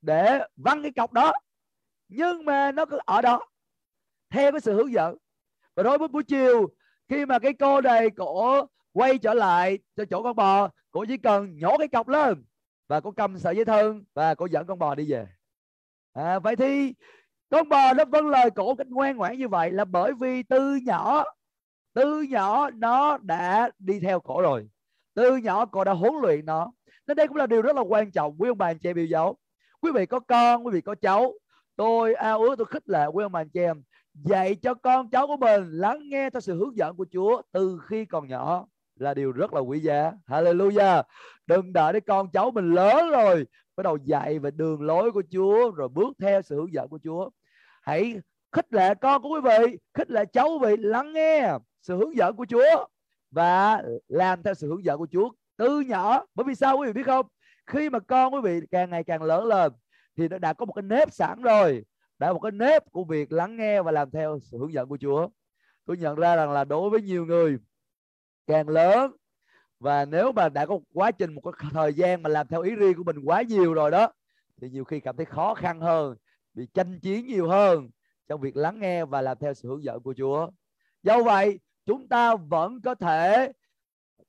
để 0.00 0.40
văng 0.56 0.82
cái 0.82 0.92
cọc 0.96 1.12
đó 1.12 1.32
nhưng 2.08 2.44
mà 2.44 2.72
nó 2.72 2.86
cứ 2.86 2.98
ở 3.04 3.22
đó 3.22 3.40
theo 4.30 4.52
cái 4.52 4.60
sự 4.60 4.74
hướng 4.74 4.92
dẫn. 4.92 5.16
Và 5.76 5.82
đối 5.82 5.98
với 5.98 6.08
buổi 6.08 6.22
chiều 6.22 6.68
khi 7.08 7.26
mà 7.26 7.38
cái 7.38 7.52
cô 7.52 7.80
này 7.80 8.10
cổ 8.10 8.66
quay 8.92 9.18
trở 9.18 9.34
lại 9.34 9.78
cho 9.96 10.04
chỗ 10.10 10.22
con 10.22 10.36
bò 10.36 10.68
cổ 10.90 11.04
chỉ 11.08 11.16
cần 11.16 11.56
nhổ 11.56 11.78
cái 11.78 11.88
cọc 11.88 12.08
lên 12.08 12.44
và 12.88 13.00
cô 13.00 13.10
cầm 13.10 13.38
sợi 13.38 13.56
dây 13.56 13.64
thừng 13.64 14.04
và 14.14 14.34
cô 14.34 14.46
dẫn 14.46 14.66
con 14.66 14.78
bò 14.78 14.94
đi 14.94 15.10
về. 15.10 15.26
À, 16.12 16.38
vậy 16.38 16.56
thì 16.56 16.94
con 17.50 17.68
bò 17.68 17.92
nó 17.92 18.04
vâng 18.04 18.28
lời 18.28 18.50
cổ 18.50 18.74
cách 18.74 18.86
ngoan 18.86 19.16
ngoãn 19.16 19.38
như 19.38 19.48
vậy 19.48 19.70
là 19.70 19.84
bởi 19.84 20.12
vì 20.20 20.42
từ 20.42 20.76
nhỏ 20.76 21.24
từ 21.94 22.22
nhỏ 22.22 22.70
nó 22.70 23.18
đã 23.18 23.70
đi 23.78 24.00
theo 24.00 24.20
cổ 24.20 24.42
rồi. 24.42 24.68
Từ 25.14 25.36
nhỏ 25.36 25.66
cổ 25.66 25.84
đã 25.84 25.92
huấn 25.92 26.12
luyện 26.22 26.46
nó. 26.46 26.72
Nên 27.06 27.16
đây 27.16 27.28
cũng 27.28 27.36
là 27.36 27.46
điều 27.46 27.62
rất 27.62 27.76
là 27.76 27.82
quan 27.82 28.10
trọng. 28.10 28.36
Quý 28.38 28.48
ông 28.48 28.58
bà 28.58 28.66
anh 28.66 28.78
chị 28.78 28.92
biểu 28.92 29.04
dấu. 29.04 29.36
Quý 29.80 29.92
vị 29.94 30.06
có 30.06 30.20
con 30.20 30.66
quý 30.66 30.72
vị 30.72 30.80
có 30.80 30.94
cháu 30.94 31.32
tôi 31.78 32.14
à, 32.14 32.28
ao 32.28 32.42
ước 32.42 32.54
tôi 32.58 32.66
khích 32.66 32.88
lệ 32.88 33.06
quý 33.06 33.24
ông 33.24 33.32
bà 33.32 33.40
anh 33.40 33.48
chị 33.48 33.60
em 33.60 33.82
dạy 34.14 34.54
cho 34.54 34.74
con 34.74 35.10
cháu 35.10 35.26
của 35.26 35.36
mình 35.36 35.70
lắng 35.70 36.08
nghe 36.08 36.30
theo 36.30 36.40
sự 36.40 36.58
hướng 36.58 36.76
dẫn 36.76 36.96
của 36.96 37.06
Chúa 37.12 37.42
từ 37.52 37.80
khi 37.86 38.04
còn 38.04 38.28
nhỏ 38.28 38.66
là 38.96 39.14
điều 39.14 39.32
rất 39.32 39.52
là 39.52 39.60
quý 39.60 39.80
giá. 39.80 40.12
Hallelujah. 40.26 41.02
Đừng 41.46 41.72
đợi 41.72 41.92
đến 41.92 42.02
con 42.06 42.30
cháu 42.30 42.50
mình 42.50 42.74
lớn 42.74 43.10
rồi 43.10 43.46
bắt 43.76 43.82
đầu 43.82 43.96
dạy 43.96 44.38
về 44.38 44.50
đường 44.50 44.82
lối 44.82 45.12
của 45.12 45.22
Chúa 45.30 45.70
rồi 45.70 45.88
bước 45.88 46.16
theo 46.20 46.42
sự 46.42 46.56
hướng 46.56 46.72
dẫn 46.72 46.88
của 46.88 46.98
Chúa. 47.04 47.30
Hãy 47.82 48.20
khích 48.52 48.66
lệ 48.74 48.94
con 48.94 49.22
của 49.22 49.28
quý 49.28 49.40
vị, 49.40 49.78
khích 49.94 50.10
lệ 50.10 50.24
cháu 50.32 50.48
quý 50.48 50.66
vị 50.66 50.82
lắng 50.82 51.12
nghe 51.12 51.52
sự 51.82 51.96
hướng 51.96 52.16
dẫn 52.16 52.36
của 52.36 52.46
Chúa 52.46 52.86
và 53.30 53.82
làm 54.08 54.42
theo 54.42 54.54
sự 54.54 54.68
hướng 54.68 54.84
dẫn 54.84 54.98
của 54.98 55.08
Chúa 55.12 55.30
từ 55.56 55.80
nhỏ. 55.80 56.24
Bởi 56.34 56.44
vì 56.44 56.54
sao 56.54 56.78
quý 56.78 56.86
vị 56.86 56.92
biết 56.92 57.06
không? 57.06 57.26
Khi 57.66 57.90
mà 57.90 57.98
con 57.98 58.34
quý 58.34 58.40
vị 58.42 58.60
càng 58.70 58.90
ngày 58.90 59.04
càng 59.04 59.22
lớn 59.22 59.44
lên 59.44 59.72
thì 60.18 60.28
nó 60.28 60.38
đã 60.38 60.52
có 60.52 60.64
một 60.64 60.72
cái 60.72 60.82
nếp 60.82 61.12
sẵn 61.12 61.42
rồi. 61.42 61.84
Đã 62.18 62.32
một 62.32 62.40
cái 62.40 62.52
nếp 62.52 62.92
của 62.92 63.04
việc 63.04 63.32
lắng 63.32 63.56
nghe 63.56 63.82
và 63.82 63.92
làm 63.92 64.10
theo 64.10 64.38
sự 64.42 64.58
hướng 64.58 64.72
dẫn 64.72 64.88
của 64.88 64.98
Chúa. 65.00 65.28
Tôi 65.84 65.96
nhận 65.96 66.16
ra 66.16 66.36
rằng 66.36 66.52
là 66.52 66.64
đối 66.64 66.90
với 66.90 67.02
nhiều 67.02 67.26
người, 67.26 67.56
càng 68.46 68.68
lớn, 68.68 69.12
và 69.80 70.04
nếu 70.04 70.32
mà 70.32 70.48
đã 70.48 70.66
có 70.66 70.78
quá 70.94 71.10
trình, 71.10 71.34
một 71.34 71.40
cái 71.40 71.70
thời 71.72 71.94
gian 71.94 72.22
mà 72.22 72.30
làm 72.30 72.46
theo 72.46 72.62
ý 72.62 72.74
riêng 72.74 72.96
của 72.96 73.04
mình 73.04 73.16
quá 73.24 73.42
nhiều 73.42 73.74
rồi 73.74 73.90
đó, 73.90 74.12
thì 74.60 74.70
nhiều 74.70 74.84
khi 74.84 75.00
cảm 75.00 75.16
thấy 75.16 75.26
khó 75.26 75.54
khăn 75.54 75.80
hơn, 75.80 76.16
bị 76.54 76.66
tranh 76.74 77.00
chiến 77.00 77.26
nhiều 77.26 77.48
hơn 77.48 77.90
trong 78.28 78.40
việc 78.40 78.56
lắng 78.56 78.80
nghe 78.80 79.04
và 79.04 79.22
làm 79.22 79.38
theo 79.40 79.54
sự 79.54 79.68
hướng 79.68 79.84
dẫn 79.84 80.02
của 80.02 80.14
Chúa. 80.16 80.50
Do 81.02 81.22
vậy, 81.22 81.60
chúng 81.86 82.08
ta 82.08 82.36
vẫn 82.36 82.80
có 82.80 82.94
thể 82.94 83.52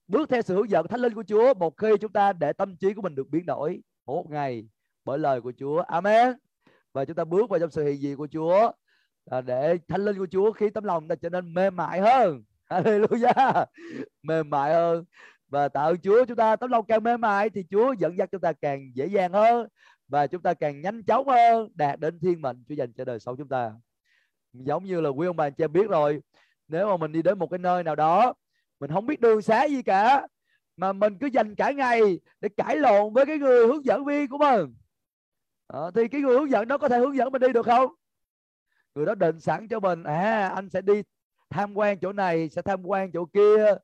bước 0.07 0.29
theo 0.29 0.41
sự 0.41 0.55
hướng 0.55 0.69
dẫn 0.69 0.87
thánh 0.87 0.99
linh 0.99 1.13
của 1.13 1.23
Chúa 1.27 1.53
một 1.53 1.77
khi 1.77 1.97
chúng 2.01 2.11
ta 2.11 2.33
để 2.33 2.53
tâm 2.53 2.77
trí 2.77 2.93
của 2.93 3.01
mình 3.01 3.15
được 3.15 3.29
biến 3.29 3.45
đổi 3.45 3.81
một 4.05 4.29
ngày 4.29 4.67
bởi 5.09 5.19
lời 5.19 5.41
của 5.41 5.53
Chúa. 5.59 5.81
Amen. 5.81 6.33
Và 6.93 7.05
chúng 7.05 7.15
ta 7.15 7.23
bước 7.23 7.49
vào 7.49 7.59
trong 7.59 7.71
sự 7.71 7.83
hiện 7.83 8.01
diện 8.01 8.17
của 8.17 8.27
Chúa 8.27 8.71
à, 9.31 9.41
để 9.41 9.77
thánh 9.87 10.05
linh 10.05 10.17
của 10.17 10.27
Chúa 10.31 10.51
khi 10.51 10.69
tấm 10.69 10.83
lòng 10.83 11.07
ta 11.07 11.15
trở 11.15 11.29
nên 11.29 11.53
mềm 11.53 11.75
mại 11.75 12.01
hơn. 12.01 12.43
Hallelujah. 12.69 13.65
Mềm 14.23 14.49
mại 14.49 14.73
hơn. 14.73 15.05
Và 15.47 15.69
tạ 15.69 15.81
ơn 15.81 15.97
Chúa 16.01 16.25
chúng 16.25 16.37
ta 16.37 16.55
tấm 16.55 16.69
lòng 16.71 16.85
càng 16.85 17.03
mềm 17.03 17.21
mại 17.21 17.49
thì 17.49 17.63
Chúa 17.71 17.93
dẫn 17.93 18.17
dắt 18.17 18.29
chúng 18.31 18.41
ta 18.41 18.53
càng 18.53 18.91
dễ 18.93 19.05
dàng 19.05 19.33
hơn 19.33 19.67
và 20.07 20.27
chúng 20.27 20.41
ta 20.41 20.53
càng 20.53 20.81
nhanh 20.81 21.03
chóng 21.03 21.27
hơn 21.27 21.69
đạt 21.73 21.99
đến 21.99 22.19
thiên 22.19 22.41
mệnh 22.41 22.63
Chúa 22.69 22.75
dành 22.75 22.93
cho 22.93 23.05
đời 23.05 23.19
sống 23.19 23.37
chúng 23.37 23.49
ta. 23.49 23.71
Giống 24.53 24.83
như 24.83 25.01
là 25.01 25.09
quý 25.09 25.27
ông 25.27 25.35
bà 25.35 25.45
anh 25.45 25.53
chị 25.53 25.63
em 25.63 25.73
biết 25.73 25.89
rồi 25.89 26.21
nếu 26.67 26.87
mà 26.87 26.97
mình 26.97 27.11
đi 27.11 27.21
đến 27.21 27.39
một 27.39 27.47
cái 27.47 27.57
nơi 27.57 27.83
nào 27.83 27.95
đó 27.95 28.33
mình 28.79 28.91
không 28.91 29.05
biết 29.05 29.19
đường 29.19 29.41
xá 29.41 29.63
gì 29.63 29.81
cả 29.81 30.27
mà 30.77 30.93
mình 30.93 31.17
cứ 31.17 31.27
dành 31.27 31.55
cả 31.55 31.71
ngày 31.71 32.19
để 32.41 32.49
cãi 32.57 32.77
lộn 32.77 33.13
với 33.13 33.25
cái 33.25 33.37
người 33.37 33.67
hướng 33.67 33.85
dẫn 33.85 34.05
viên 34.05 34.27
của 34.27 34.37
mình 34.37 34.75
à, 35.73 35.79
thì 35.95 36.07
cái 36.07 36.21
người 36.21 36.33
hướng 36.33 36.51
dẫn 36.51 36.67
đó 36.67 36.77
có 36.77 36.89
thể 36.89 36.99
hướng 36.99 37.15
dẫn 37.15 37.31
mình 37.31 37.41
đi 37.41 37.53
được 37.53 37.65
không? 37.65 37.93
Người 38.95 39.05
đó 39.05 39.15
định 39.15 39.39
sẵn 39.39 39.67
cho 39.67 39.79
mình 39.79 40.03
à 40.03 40.51
anh 40.55 40.69
sẽ 40.69 40.81
đi 40.81 41.01
tham 41.49 41.73
quan 41.73 41.99
chỗ 41.99 42.13
này 42.13 42.49
sẽ 42.49 42.61
tham 42.61 42.83
quan 42.83 43.11
chỗ 43.11 43.25
kia. 43.25 43.75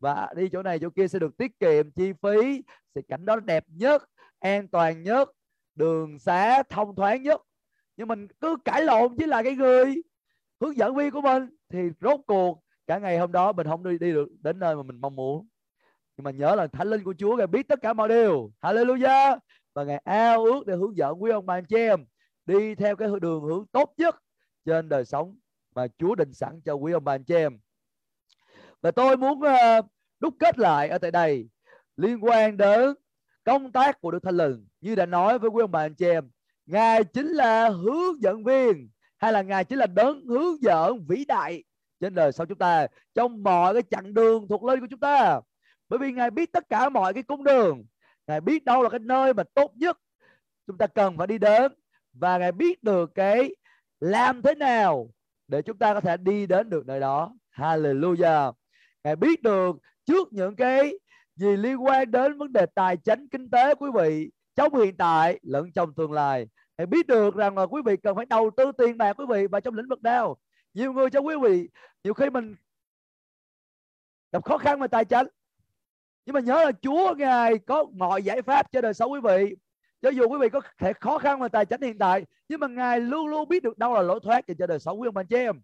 Và 0.00 0.28
đi 0.36 0.48
chỗ 0.52 0.62
này 0.62 0.78
chỗ 0.78 0.90
kia 0.90 1.08
sẽ 1.08 1.18
được 1.18 1.36
tiết 1.36 1.58
kiệm 1.60 1.90
chi 1.90 2.12
phí 2.22 2.62
sẽ 2.94 3.00
cảnh 3.08 3.24
đó 3.24 3.36
đẹp 3.36 3.64
nhất 3.68 4.02
an 4.40 4.68
toàn 4.68 5.02
nhất 5.02 5.30
đường 5.74 6.18
xá 6.18 6.62
thông 6.62 6.94
thoáng 6.96 7.22
nhất. 7.22 7.40
Nhưng 7.96 8.08
mình 8.08 8.28
cứ 8.40 8.56
cãi 8.64 8.82
lộn 8.82 9.14
với 9.16 9.26
là 9.26 9.42
cái 9.42 9.56
người 9.56 10.02
hướng 10.60 10.76
dẫn 10.76 10.96
viên 10.96 11.10
của 11.10 11.20
mình 11.20 11.48
thì 11.68 11.78
rốt 12.00 12.20
cuộc 12.26 12.62
cả 12.86 12.98
ngày 12.98 13.18
hôm 13.18 13.32
đó 13.32 13.52
mình 13.52 13.66
không 13.66 13.84
đi 13.84 13.98
đi 13.98 14.12
được 14.12 14.28
đến 14.40 14.58
nơi 14.58 14.76
mà 14.76 14.82
mình 14.82 15.00
mong 15.00 15.16
muốn. 15.16 15.48
Nhưng 16.16 16.24
mà 16.24 16.30
nhớ 16.30 16.54
là 16.54 16.66
thánh 16.66 16.88
linh 16.88 17.04
của 17.04 17.14
Chúa 17.18 17.36
ngài 17.36 17.46
biết 17.46 17.68
tất 17.68 17.78
cả 17.82 17.92
mọi 17.92 18.08
điều. 18.08 18.52
Hallelujah! 18.60 19.38
Và 19.74 19.84
ngài 19.84 19.98
ao 20.04 20.44
ước 20.44 20.66
để 20.66 20.76
hướng 20.76 20.96
dẫn 20.96 21.22
quý 21.22 21.30
ông 21.30 21.46
bà 21.46 21.54
anh 21.54 21.64
chị 21.64 21.76
em 21.76 22.04
đi 22.46 22.74
theo 22.74 22.96
cái 22.96 23.08
đường 23.20 23.42
hướng 23.42 23.66
tốt 23.66 23.94
nhất 23.96 24.16
trên 24.64 24.88
đời 24.88 25.04
sống 25.04 25.36
mà 25.74 25.86
Chúa 25.98 26.14
định 26.14 26.32
sẵn 26.32 26.60
cho 26.64 26.74
quý 26.74 26.92
ông 26.92 27.04
bà 27.04 27.14
anh 27.14 27.24
chị 27.24 27.34
em. 27.34 27.58
Và 28.80 28.90
tôi 28.90 29.16
muốn 29.16 29.42
ờ, 29.42 29.82
đúc 30.20 30.34
kết 30.38 30.58
lại 30.58 30.88
ở 30.88 30.98
tại 30.98 31.10
đây 31.10 31.48
liên 31.96 32.24
quan 32.24 32.56
đến 32.56 32.94
công 33.44 33.72
tác 33.72 34.00
của 34.00 34.10
Đức 34.10 34.22
Thánh 34.22 34.36
Linh. 34.36 34.66
Như 34.80 34.94
đã 34.94 35.06
nói 35.06 35.38
với 35.38 35.50
quý 35.50 35.62
ông 35.62 35.70
bà 35.70 35.80
anh 35.80 35.94
chị 35.94 36.06
em, 36.06 36.30
ngài 36.66 37.04
chính 37.04 37.28
là 37.28 37.68
hướng 37.68 38.22
dẫn 38.22 38.44
viên, 38.44 38.88
hay 39.18 39.32
là 39.32 39.42
ngài 39.42 39.64
chính 39.64 39.78
là 39.78 39.86
đấng 39.86 40.26
hướng 40.26 40.62
dẫn 40.62 41.04
vĩ 41.08 41.24
đại 41.24 41.64
trên 42.00 42.14
đời 42.14 42.32
sau 42.32 42.46
chúng 42.46 42.58
ta, 42.58 42.86
trong 43.14 43.42
mọi 43.42 43.74
cái 43.74 43.82
chặng 43.90 44.14
đường 44.14 44.48
thuộc 44.48 44.64
lên 44.64 44.80
của 44.80 44.86
chúng 44.90 45.00
ta. 45.00 45.40
Bởi 45.88 45.98
vì 45.98 46.12
ngài 46.12 46.30
biết 46.30 46.52
tất 46.52 46.68
cả 46.68 46.88
mọi 46.88 47.14
cái 47.14 47.22
cung 47.22 47.44
đường 47.44 47.84
ngài 48.32 48.40
biết 48.40 48.64
đâu 48.64 48.82
là 48.82 48.88
cái 48.88 49.00
nơi 49.00 49.34
mà 49.34 49.42
tốt 49.54 49.72
nhất 49.74 49.98
chúng 50.66 50.78
ta 50.78 50.86
cần 50.86 51.16
phải 51.18 51.26
đi 51.26 51.38
đến 51.38 51.72
và 52.12 52.38
ngài 52.38 52.52
biết 52.52 52.82
được 52.82 53.14
cái 53.14 53.54
làm 54.00 54.42
thế 54.42 54.54
nào 54.54 55.10
để 55.48 55.62
chúng 55.62 55.78
ta 55.78 55.94
có 55.94 56.00
thể 56.00 56.16
đi 56.16 56.46
đến 56.46 56.70
được 56.70 56.86
nơi 56.86 57.00
đó. 57.00 57.36
Hallelujah. 57.56 58.52
Ngài 59.04 59.16
biết 59.16 59.42
được 59.42 59.76
trước 60.06 60.32
những 60.32 60.56
cái 60.56 60.92
gì 61.36 61.56
liên 61.56 61.84
quan 61.84 62.10
đến 62.10 62.38
vấn 62.38 62.52
đề 62.52 62.66
tài 62.66 62.96
chính, 62.96 63.28
kinh 63.28 63.50
tế, 63.50 63.74
quý 63.74 63.90
vị 63.94 64.30
trong 64.54 64.74
hiện 64.74 64.96
tại 64.96 65.40
lẫn 65.42 65.72
trong 65.72 65.94
tương 65.94 66.12
lai. 66.12 66.46
Ngài 66.78 66.86
biết 66.86 67.06
được 67.06 67.34
rằng 67.34 67.58
là 67.58 67.62
quý 67.62 67.82
vị 67.84 67.96
cần 67.96 68.16
phải 68.16 68.26
đầu 68.26 68.50
tư 68.56 68.72
tiền 68.78 68.98
bạc, 68.98 69.12
quý 69.12 69.24
vị 69.28 69.46
và 69.46 69.60
trong 69.60 69.74
lĩnh 69.74 69.88
vực 69.88 70.02
nào. 70.02 70.36
Nhiều 70.74 70.92
người 70.92 71.10
cho 71.10 71.20
quý 71.20 71.34
vị, 71.42 71.68
nhiều 72.04 72.14
khi 72.14 72.30
mình 72.30 72.56
gặp 74.32 74.44
khó 74.44 74.58
khăn 74.58 74.80
về 74.80 74.88
tài 74.88 75.04
chính 75.04 75.26
nhưng 76.26 76.34
mà 76.34 76.40
nhớ 76.40 76.64
là 76.64 76.72
Chúa 76.82 77.14
ngài 77.18 77.58
có 77.58 77.84
mọi 77.96 78.22
giải 78.22 78.42
pháp 78.42 78.72
cho 78.72 78.80
đời 78.80 78.94
sống 78.94 79.12
quý 79.12 79.20
vị. 79.24 79.56
Cho 80.02 80.10
dù 80.10 80.28
quý 80.28 80.38
vị 80.40 80.48
có 80.48 80.60
thể 80.78 80.92
khó 80.92 81.18
khăn 81.18 81.40
về 81.40 81.48
tài 81.48 81.66
chính 81.66 81.82
hiện 81.82 81.98
tại, 81.98 82.24
nhưng 82.48 82.60
mà 82.60 82.66
ngài 82.66 83.00
luôn 83.00 83.26
luôn 83.26 83.48
biết 83.48 83.62
được 83.62 83.78
đâu 83.78 83.94
là 83.94 84.02
lối 84.02 84.20
thoát 84.22 84.44
cho 84.58 84.66
đời 84.66 84.78
sống 84.78 85.00
quý 85.00 85.08
ông 85.08 85.16
anh 85.16 85.26
chị 85.26 85.36
em. 85.36 85.60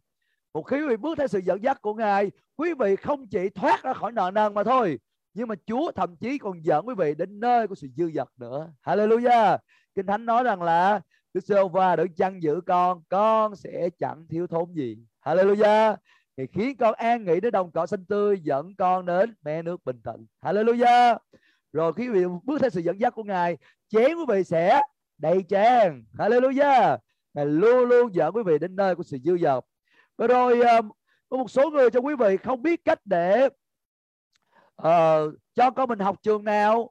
Một 0.55 0.63
khi 0.63 0.77
quý 0.77 0.89
vị 0.89 0.97
bước 0.97 1.19
theo 1.19 1.27
sự 1.27 1.39
dẫn 1.39 1.63
dắt 1.63 1.83
của 1.83 1.95
ngài, 1.95 2.31
quý 2.57 2.75
vị 2.75 2.97
không 2.97 3.27
chỉ 3.27 3.49
thoát 3.49 3.83
ra 3.83 3.93
khỏi 3.93 4.13
nợ 4.13 4.31
nần 4.35 4.55
mà 4.55 4.65
thôi, 4.65 4.99
nhưng 5.35 5.49
mà 5.49 5.55
Chúa 5.67 5.93
thậm 5.93 6.17
chí 6.17 6.39
còn 6.39 6.65
dẫn 6.65 6.89
quý 6.89 6.95
vị 6.99 7.15
đến 7.15 7.41
nơi 7.41 7.69
của 7.69 7.75
sự 7.75 7.89
dư 7.97 8.11
dật 8.11 8.29
nữa. 8.37 8.73
Hallelujah! 8.85 9.59
Kinh 9.95 10.07
Thánh 10.07 10.27
nói 10.27 10.45
rằng 10.45 10.63
là, 10.63 11.01
Đức 11.35 11.45
Giê-hô-va 11.45 11.97
đấng 11.97 12.15
chăn 12.15 12.43
giữ 12.43 12.61
con 12.67 13.03
con 13.09 13.57
sẽ 13.57 13.89
chẳng 13.99 14.27
thiếu 14.29 14.47
thốn 14.47 14.73
gì. 14.73 14.99
Hallelujah! 15.25 15.97
Thì 16.39 16.47
khiến 16.47 16.77
con 16.77 16.95
an 16.95 17.25
nghỉ 17.25 17.41
đến 17.41 17.53
đồng 17.53 17.71
cỏ 17.71 17.87
xanh 17.87 18.05
tươi 18.05 18.41
dẫn 18.41 18.75
con 18.75 19.07
đến 19.07 19.35
mẹ 19.43 19.63
nước 19.63 19.85
bình 19.85 20.01
tĩnh 20.05 20.27
hallelujah. 20.43 21.19
Rồi 21.73 21.93
khi 21.93 22.09
quý 22.09 22.15
vị 22.15 22.25
bước 22.45 22.61
theo 22.61 22.71
sự 22.71 22.81
dẫn 22.81 23.01
dắt 23.01 23.15
của 23.15 23.25
ngài 23.25 23.57
chén 23.89 24.17
quý 24.17 24.25
vị 24.29 24.45
sẽ 24.45 24.83
đầy 25.19 25.43
tràn. 25.49 26.05
Hallelujah. 26.19 26.99
Ngài 27.35 27.47
luôn 27.47 27.89
luôn 27.89 28.15
dẫn 28.15 28.37
quý 28.37 28.43
vị 28.47 28.59
đến 28.59 28.77
nơi 28.77 28.95
của 28.95 29.03
sự 29.03 29.19
dư 29.25 29.39
dật 29.39 29.65
và 30.17 30.27
rồi 30.27 30.61
um, 30.61 30.91
có 31.29 31.37
một 31.37 31.51
số 31.51 31.71
người 31.71 31.91
cho 31.91 32.01
quý 32.01 32.15
vị 32.17 32.37
không 32.37 32.63
biết 32.63 32.85
cách 32.85 33.01
để 33.05 33.47
uh, 34.83 35.35
cho 35.55 35.71
con 35.71 35.89
mình 35.89 35.99
học 35.99 36.17
trường 36.23 36.45
nào 36.45 36.91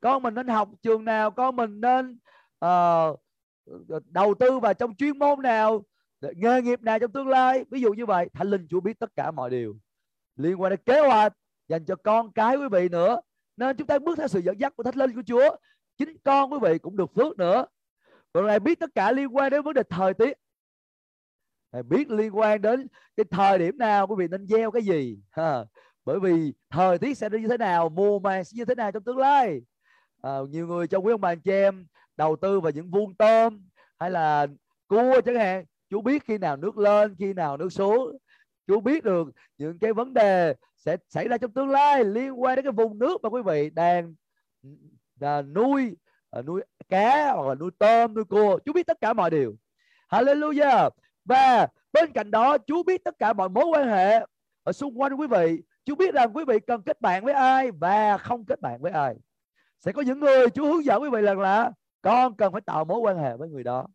con 0.00 0.22
mình 0.22 0.34
nên 0.34 0.48
học 0.48 0.68
trường 0.82 1.04
nào 1.04 1.30
con 1.30 1.56
mình 1.56 1.80
nên 1.80 2.18
uh, 2.64 3.20
đầu 4.04 4.34
tư 4.34 4.58
vào 4.58 4.74
trong 4.74 4.94
chuyên 4.94 5.18
môn 5.18 5.42
nào 5.42 5.84
nghề 6.36 6.62
nghiệp 6.62 6.82
nào 6.82 6.98
trong 6.98 7.12
tương 7.12 7.28
lai. 7.28 7.64
Ví 7.70 7.80
dụ 7.80 7.92
như 7.92 8.06
vậy 8.06 8.28
thánh 8.34 8.48
linh 8.48 8.66
chúa 8.70 8.80
biết 8.80 8.98
tất 8.98 9.10
cả 9.16 9.30
mọi 9.30 9.50
điều. 9.50 9.76
Liên 10.36 10.60
quan 10.60 10.70
đến 10.70 10.80
kế 10.86 11.00
hoạch 11.00 11.32
dành 11.68 11.84
cho 11.84 11.96
con 11.96 12.32
cái 12.32 12.56
quý 12.56 12.68
vị 12.72 12.88
nữa. 12.88 13.20
Nên 13.56 13.76
chúng 13.76 13.86
ta 13.86 13.98
bước 13.98 14.18
theo 14.18 14.28
sự 14.28 14.40
dẫn 14.40 14.60
dắt 14.60 14.76
của 14.76 14.82
thánh 14.82 14.96
linh 14.96 15.14
của 15.14 15.22
chúa. 15.26 15.56
Chính 15.98 16.16
con 16.24 16.52
quý 16.52 16.58
vị 16.62 16.78
cũng 16.78 16.96
được 16.96 17.14
phước 17.14 17.38
nữa. 17.38 17.64
Còn 18.32 18.46
ngài 18.46 18.60
biết 18.60 18.78
tất 18.80 18.90
cả 18.94 19.12
liên 19.12 19.36
quan 19.36 19.50
đến 19.50 19.62
vấn 19.62 19.74
đề 19.74 19.82
thời 19.82 20.14
tiết. 20.14 20.38
Ngài 21.72 21.82
biết 21.82 22.10
liên 22.10 22.36
quan 22.36 22.62
đến 22.62 22.86
cái 23.16 23.24
thời 23.30 23.58
điểm 23.58 23.78
nào 23.78 24.06
quý 24.06 24.14
vị 24.18 24.28
nên 24.30 24.46
gieo 24.46 24.70
cái 24.70 24.82
gì. 24.82 25.18
Ha. 25.30 25.64
bởi 26.04 26.20
vì 26.20 26.52
thời 26.70 26.98
tiết 26.98 27.18
sẽ 27.18 27.28
như 27.30 27.48
thế 27.48 27.56
nào 27.56 27.88
mùa 27.88 28.18
màng 28.18 28.44
sẽ 28.44 28.52
như 28.54 28.64
thế 28.64 28.74
nào 28.74 28.92
trong 28.92 29.04
tương 29.04 29.18
lai. 29.18 29.60
À, 30.22 30.38
nhiều 30.50 30.66
người 30.66 30.86
trong 30.86 31.06
quý 31.06 31.12
ông 31.12 31.20
bà 31.20 31.28
anh 31.28 31.40
chị 31.40 31.50
em 31.50 31.86
đầu 32.16 32.36
tư 32.36 32.60
vào 32.60 32.72
những 32.72 32.90
vuông 32.90 33.14
tôm 33.14 33.68
hay 33.98 34.10
là 34.10 34.46
cua 34.88 35.20
chẳng 35.24 35.34
hạn 35.34 35.64
chú 35.92 36.00
biết 36.00 36.24
khi 36.24 36.38
nào 36.38 36.56
nước 36.56 36.78
lên, 36.78 37.14
khi 37.18 37.32
nào 37.32 37.56
nước 37.56 37.72
xuống. 37.72 38.16
Chú 38.66 38.80
biết 38.80 39.04
được 39.04 39.28
những 39.58 39.78
cái 39.78 39.92
vấn 39.92 40.14
đề 40.14 40.54
sẽ 40.76 40.96
xảy 41.08 41.28
ra 41.28 41.38
trong 41.38 41.52
tương 41.52 41.70
lai 41.70 42.04
liên 42.04 42.42
quan 42.42 42.56
đến 42.56 42.64
cái 42.64 42.72
vùng 42.72 42.98
nước 42.98 43.22
mà 43.22 43.28
quý 43.28 43.42
vị 43.42 43.70
đang 43.70 44.14
là 45.20 45.42
nuôi 45.42 45.96
à, 46.30 46.42
nuôi 46.42 46.62
cá 46.88 47.32
hoặc 47.32 47.48
là 47.48 47.54
nuôi 47.54 47.70
tôm, 47.78 48.14
nuôi 48.14 48.24
cua. 48.24 48.58
Chú 48.64 48.72
biết 48.72 48.86
tất 48.86 49.00
cả 49.00 49.12
mọi 49.12 49.30
điều. 49.30 49.54
Hallelujah. 50.08 50.90
Và 51.24 51.66
bên 51.92 52.12
cạnh 52.12 52.30
đó, 52.30 52.58
chú 52.58 52.82
biết 52.82 53.04
tất 53.04 53.18
cả 53.18 53.32
mọi 53.32 53.48
mối 53.48 53.64
quan 53.64 53.88
hệ 53.88 54.26
ở 54.62 54.72
xung 54.72 55.00
quanh 55.00 55.14
quý 55.14 55.26
vị. 55.26 55.62
Chú 55.84 55.94
biết 55.94 56.14
rằng 56.14 56.36
quý 56.36 56.44
vị 56.44 56.58
cần 56.66 56.82
kết 56.82 57.00
bạn 57.00 57.24
với 57.24 57.34
ai 57.34 57.70
và 57.70 58.18
không 58.18 58.44
kết 58.44 58.60
bạn 58.60 58.80
với 58.80 58.92
ai. 58.92 59.14
Sẽ 59.80 59.92
có 59.92 60.02
những 60.02 60.20
người 60.20 60.50
chú 60.50 60.64
hướng 60.64 60.84
dẫn 60.84 61.02
quý 61.02 61.08
vị 61.12 61.22
rằng 61.22 61.40
là 61.40 61.70
con 62.02 62.36
cần 62.36 62.52
phải 62.52 62.60
tạo 62.60 62.84
mối 62.84 62.98
quan 62.98 63.18
hệ 63.18 63.36
với 63.36 63.48
người 63.48 63.64
đó 63.64 63.86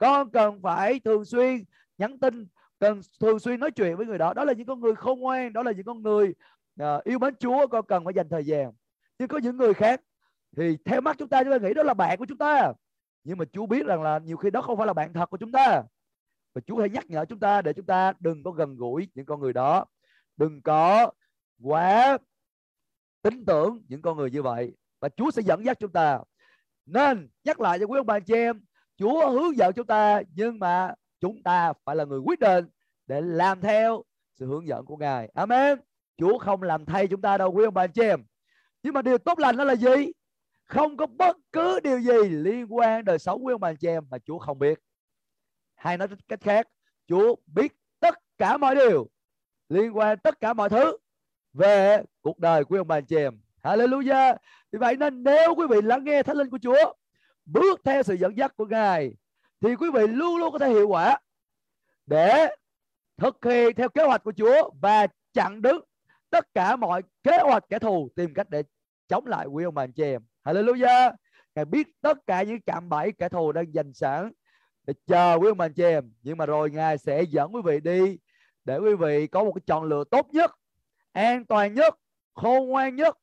con 0.00 0.30
cần 0.30 0.62
phải 0.62 1.00
thường 1.00 1.24
xuyên 1.24 1.64
nhắn 1.98 2.18
tin 2.18 2.46
cần 2.78 3.00
thường 3.20 3.38
xuyên 3.38 3.60
nói 3.60 3.70
chuyện 3.70 3.96
với 3.96 4.06
người 4.06 4.18
đó. 4.18 4.34
Đó 4.34 4.44
là 4.44 4.52
những 4.52 4.66
con 4.66 4.80
người 4.80 4.94
khôn 4.94 5.20
ngoan 5.20 5.52
đó 5.52 5.62
là 5.62 5.72
những 5.72 5.84
con 5.84 6.02
người 6.02 6.34
uh, 6.82 7.04
yêu 7.04 7.18
mến 7.18 7.34
Chúa 7.36 7.66
con 7.66 7.86
cần 7.86 8.04
phải 8.04 8.14
dành 8.14 8.28
thời 8.28 8.44
gian. 8.44 8.72
Nhưng 9.18 9.28
có 9.28 9.38
những 9.38 9.56
người 9.56 9.74
khác 9.74 10.00
thì 10.56 10.76
theo 10.84 11.00
mắt 11.00 11.16
chúng 11.18 11.28
ta 11.28 11.44
chúng 11.44 11.52
ta 11.52 11.58
nghĩ 11.58 11.74
đó 11.74 11.82
là 11.82 11.94
bạn 11.94 12.18
của 12.18 12.26
chúng 12.26 12.38
ta. 12.38 12.72
Nhưng 13.24 13.38
mà 13.38 13.44
Chúa 13.52 13.66
biết 13.66 13.86
rằng 13.86 14.02
là 14.02 14.18
nhiều 14.18 14.36
khi 14.36 14.50
đó 14.50 14.62
không 14.62 14.76
phải 14.76 14.86
là 14.86 14.92
bạn 14.92 15.12
thật 15.12 15.30
của 15.30 15.36
chúng 15.36 15.52
ta. 15.52 15.82
Và 16.54 16.60
Chúa 16.66 16.78
hãy 16.80 16.90
nhắc 16.90 17.10
nhở 17.10 17.24
chúng 17.24 17.40
ta 17.40 17.62
để 17.62 17.72
chúng 17.72 17.86
ta 17.86 18.12
đừng 18.20 18.42
có 18.42 18.50
gần 18.50 18.76
gũi 18.76 19.08
những 19.14 19.26
con 19.26 19.40
người 19.40 19.52
đó. 19.52 19.84
Đừng 20.36 20.62
có 20.62 21.10
quá 21.62 22.18
tin 23.22 23.44
tưởng 23.44 23.82
những 23.88 24.02
con 24.02 24.16
người 24.16 24.30
như 24.30 24.42
vậy. 24.42 24.76
Và 25.00 25.08
Chúa 25.08 25.30
sẽ 25.30 25.42
dẫn 25.42 25.64
dắt 25.64 25.76
chúng 25.80 25.92
ta. 25.92 26.20
Nên 26.86 27.28
nhắc 27.44 27.60
lại 27.60 27.78
cho 27.78 27.86
quý 27.86 27.98
ông 27.98 28.06
bà 28.06 28.20
chị 28.20 28.34
em 28.34 28.60
Chúa 29.00 29.30
hướng 29.30 29.56
dẫn 29.56 29.72
chúng 29.72 29.86
ta 29.86 30.22
nhưng 30.34 30.58
mà 30.58 30.94
chúng 31.20 31.42
ta 31.42 31.72
phải 31.84 31.96
là 31.96 32.04
người 32.04 32.18
quyết 32.18 32.40
định 32.40 32.64
để 33.06 33.20
làm 33.20 33.60
theo 33.60 34.02
sự 34.38 34.46
hướng 34.46 34.66
dẫn 34.66 34.84
của 34.84 34.96
Ngài. 34.96 35.30
Amen. 35.34 35.78
Chúa 36.16 36.38
không 36.38 36.62
làm 36.62 36.84
thay 36.84 37.06
chúng 37.06 37.20
ta 37.20 37.38
đâu 37.38 37.52
quý 37.52 37.64
ông 37.64 37.74
bà 37.74 37.86
chị 37.86 38.02
em. 38.02 38.24
Nhưng 38.82 38.94
mà 38.94 39.02
điều 39.02 39.18
tốt 39.18 39.38
lành 39.38 39.56
đó 39.56 39.64
là 39.64 39.76
gì? 39.76 40.12
Không 40.64 40.96
có 40.96 41.06
bất 41.06 41.36
cứ 41.52 41.80
điều 41.80 42.00
gì 42.00 42.28
liên 42.28 42.66
quan 42.74 43.04
đời 43.04 43.18
sống 43.18 43.46
quý 43.46 43.54
ông 43.54 43.60
bà 43.60 43.72
chị 43.74 43.88
em 43.88 44.04
mà 44.10 44.18
Chúa 44.18 44.38
không 44.38 44.58
biết. 44.58 44.80
Hay 45.76 45.98
nói 45.98 46.08
cách 46.28 46.40
khác, 46.42 46.68
Chúa 47.08 47.34
biết 47.46 47.72
tất 48.00 48.14
cả 48.38 48.56
mọi 48.56 48.74
điều 48.74 49.08
liên 49.68 49.96
quan 49.96 50.18
tất 50.18 50.40
cả 50.40 50.52
mọi 50.52 50.68
thứ 50.68 50.96
về 51.52 52.02
cuộc 52.20 52.38
đời 52.38 52.64
của 52.64 52.76
ông 52.76 52.88
bà 52.88 53.00
chị 53.00 53.16
em. 53.16 53.40
Hallelujah. 53.62 54.36
Vì 54.72 54.78
vậy 54.78 54.96
nên 54.96 55.22
nếu 55.22 55.54
quý 55.54 55.66
vị 55.70 55.76
lắng 55.82 56.04
nghe 56.04 56.22
thánh 56.22 56.36
linh 56.36 56.50
của 56.50 56.58
Chúa, 56.62 56.92
bước 57.52 57.80
theo 57.84 58.02
sự 58.02 58.14
dẫn 58.14 58.36
dắt 58.36 58.56
của 58.56 58.66
Ngài, 58.66 59.12
thì 59.60 59.74
quý 59.76 59.90
vị 59.94 60.06
luôn 60.06 60.36
luôn 60.36 60.52
có 60.52 60.58
thể 60.58 60.68
hiệu 60.68 60.88
quả 60.88 61.18
để 62.06 62.56
thực 63.16 63.44
hiện 63.44 63.74
theo 63.76 63.88
kế 63.88 64.04
hoạch 64.04 64.24
của 64.24 64.32
Chúa 64.36 64.70
và 64.80 65.06
chặn 65.32 65.62
đứng 65.62 65.84
tất 66.30 66.54
cả 66.54 66.76
mọi 66.76 67.02
kế 67.22 67.38
hoạch 67.42 67.64
kẻ 67.68 67.78
thù 67.78 68.08
tìm 68.16 68.34
cách 68.34 68.50
để 68.50 68.62
chống 69.08 69.26
lại 69.26 69.46
quý 69.46 69.64
ông 69.64 69.74
bà 69.74 69.82
anh 69.82 69.92
chị 69.92 70.02
em. 70.02 70.22
Hallelujah. 70.44 71.12
Ngài 71.54 71.64
biết 71.64 71.86
tất 72.00 72.18
cả 72.26 72.42
những 72.42 72.60
cạm 72.60 72.88
bẫy 72.88 73.12
kẻ 73.12 73.28
thù 73.28 73.52
đang 73.52 73.74
dành 73.74 73.92
sẵn 73.92 74.32
để 74.86 74.94
chờ 75.06 75.38
quý 75.40 75.48
ông 75.48 75.58
bà 75.58 75.64
anh 75.64 75.72
chị 75.72 75.82
em. 75.82 76.12
Nhưng 76.22 76.38
mà 76.38 76.46
rồi 76.46 76.70
Ngài 76.70 76.98
sẽ 76.98 77.22
dẫn 77.22 77.54
quý 77.54 77.60
vị 77.64 77.80
đi 77.80 78.18
để 78.64 78.78
quý 78.78 78.94
vị 78.94 79.26
có 79.26 79.44
một 79.44 79.52
cái 79.52 79.62
chọn 79.66 79.84
lựa 79.84 80.04
tốt 80.10 80.28
nhất, 80.32 80.50
an 81.12 81.46
toàn 81.46 81.74
nhất, 81.74 81.94
khôn 82.34 82.68
ngoan 82.68 82.96
nhất 82.96 83.18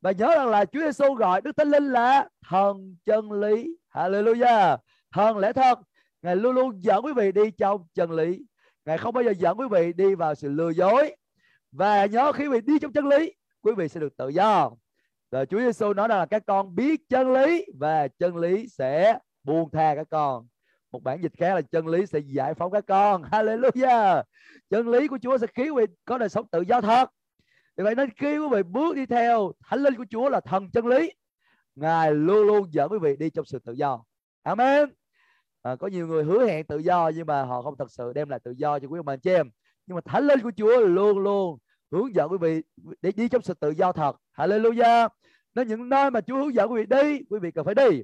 và 0.00 0.12
nhớ 0.12 0.34
rằng 0.36 0.48
là 0.48 0.64
Chúa 0.64 0.80
Giêsu 0.80 1.14
gọi 1.14 1.40
Đức 1.40 1.56
Thánh 1.56 1.70
Linh 1.70 1.92
là 1.92 2.28
thần 2.48 2.96
chân 3.06 3.32
lý. 3.32 3.76
Hallelujah. 3.94 4.76
Thần 5.12 5.38
lẽ 5.38 5.52
thật. 5.52 5.78
Ngài 6.22 6.36
luôn 6.36 6.54
luôn 6.54 6.82
dẫn 6.82 7.04
quý 7.04 7.12
vị 7.16 7.32
đi 7.32 7.50
trong 7.50 7.86
chân 7.94 8.10
lý. 8.10 8.44
Ngài 8.84 8.98
không 8.98 9.14
bao 9.14 9.24
giờ 9.24 9.30
dẫn 9.38 9.58
quý 9.58 9.66
vị 9.70 9.92
đi 9.92 10.14
vào 10.14 10.34
sự 10.34 10.48
lừa 10.48 10.70
dối. 10.70 11.16
Và 11.72 12.06
nhớ 12.06 12.32
khi 12.32 12.46
quý 12.46 12.48
vị 12.48 12.60
đi 12.60 12.78
trong 12.78 12.92
chân 12.92 13.08
lý, 13.08 13.32
quý 13.62 13.72
vị 13.76 13.88
sẽ 13.88 14.00
được 14.00 14.16
tự 14.16 14.28
do. 14.28 14.70
Và 15.30 15.44
Chúa 15.44 15.58
Giêsu 15.58 15.92
nói 15.92 16.08
rằng 16.08 16.18
là 16.18 16.26
các 16.26 16.42
con 16.46 16.74
biết 16.74 17.00
chân 17.08 17.32
lý 17.32 17.66
và 17.78 18.08
chân 18.08 18.36
lý 18.36 18.68
sẽ 18.68 19.18
buông 19.44 19.70
tha 19.70 19.94
các 19.94 20.06
con. 20.10 20.46
Một 20.92 21.02
bản 21.02 21.22
dịch 21.22 21.32
khác 21.38 21.54
là 21.54 21.60
chân 21.60 21.86
lý 21.86 22.06
sẽ 22.06 22.18
giải 22.18 22.54
phóng 22.54 22.72
các 22.72 22.84
con. 22.86 23.22
Hallelujah. 23.22 24.22
Chân 24.70 24.88
lý 24.88 25.08
của 25.08 25.18
Chúa 25.22 25.38
sẽ 25.38 25.46
khiến 25.54 25.76
quý 25.76 25.86
vị 25.86 25.94
có 26.04 26.18
đời 26.18 26.28
sống 26.28 26.46
tự 26.48 26.60
do 26.60 26.80
thật. 26.80 27.10
Vì 27.78 27.84
vậy 27.84 27.94
nên 27.94 28.10
khi 28.16 28.38
quý 28.38 28.46
vị 28.52 28.62
bước 28.62 28.96
đi 28.96 29.06
theo 29.06 29.52
thánh 29.64 29.80
linh 29.80 29.94
của 29.94 30.04
Chúa 30.10 30.28
là 30.28 30.40
thần 30.40 30.70
chân 30.70 30.86
lý, 30.86 31.12
Ngài 31.74 32.14
luôn 32.14 32.46
luôn 32.46 32.72
dẫn 32.72 32.92
quý 32.92 32.98
vị 32.98 33.16
đi 33.16 33.30
trong 33.30 33.44
sự 33.44 33.58
tự 33.58 33.72
do. 33.72 34.04
Amen. 34.42 34.88
À, 35.62 35.76
có 35.76 35.86
nhiều 35.86 36.06
người 36.06 36.24
hứa 36.24 36.46
hẹn 36.46 36.66
tự 36.66 36.78
do 36.78 37.10
nhưng 37.14 37.26
mà 37.26 37.42
họ 37.42 37.62
không 37.62 37.76
thật 37.76 37.90
sự 37.90 38.12
đem 38.12 38.28
lại 38.28 38.40
tự 38.44 38.50
do 38.50 38.78
cho 38.78 38.88
quý 38.88 38.98
ông 38.98 39.06
bà 39.06 39.12
anh 39.12 39.20
chị 39.20 39.30
em. 39.30 39.50
Nhưng 39.86 39.94
mà 39.94 40.00
thánh 40.04 40.26
linh 40.26 40.40
của 40.40 40.52
Chúa 40.56 40.80
luôn 40.80 41.18
luôn 41.18 41.58
hướng 41.90 42.14
dẫn 42.14 42.32
quý 42.32 42.38
vị 42.40 42.62
để 43.02 43.12
đi 43.12 43.28
trong 43.28 43.42
sự 43.42 43.54
tự 43.54 43.70
do 43.70 43.92
thật. 43.92 44.16
Hallelujah. 44.36 45.08
Nên 45.54 45.68
những 45.68 45.88
nơi 45.88 46.10
mà 46.10 46.20
Chúa 46.20 46.36
hướng 46.36 46.54
dẫn 46.54 46.72
quý 46.72 46.80
vị 46.80 46.86
đi, 46.86 47.20
quý 47.30 47.38
vị 47.38 47.50
cần 47.50 47.64
phải 47.64 47.74
đi. 47.74 48.02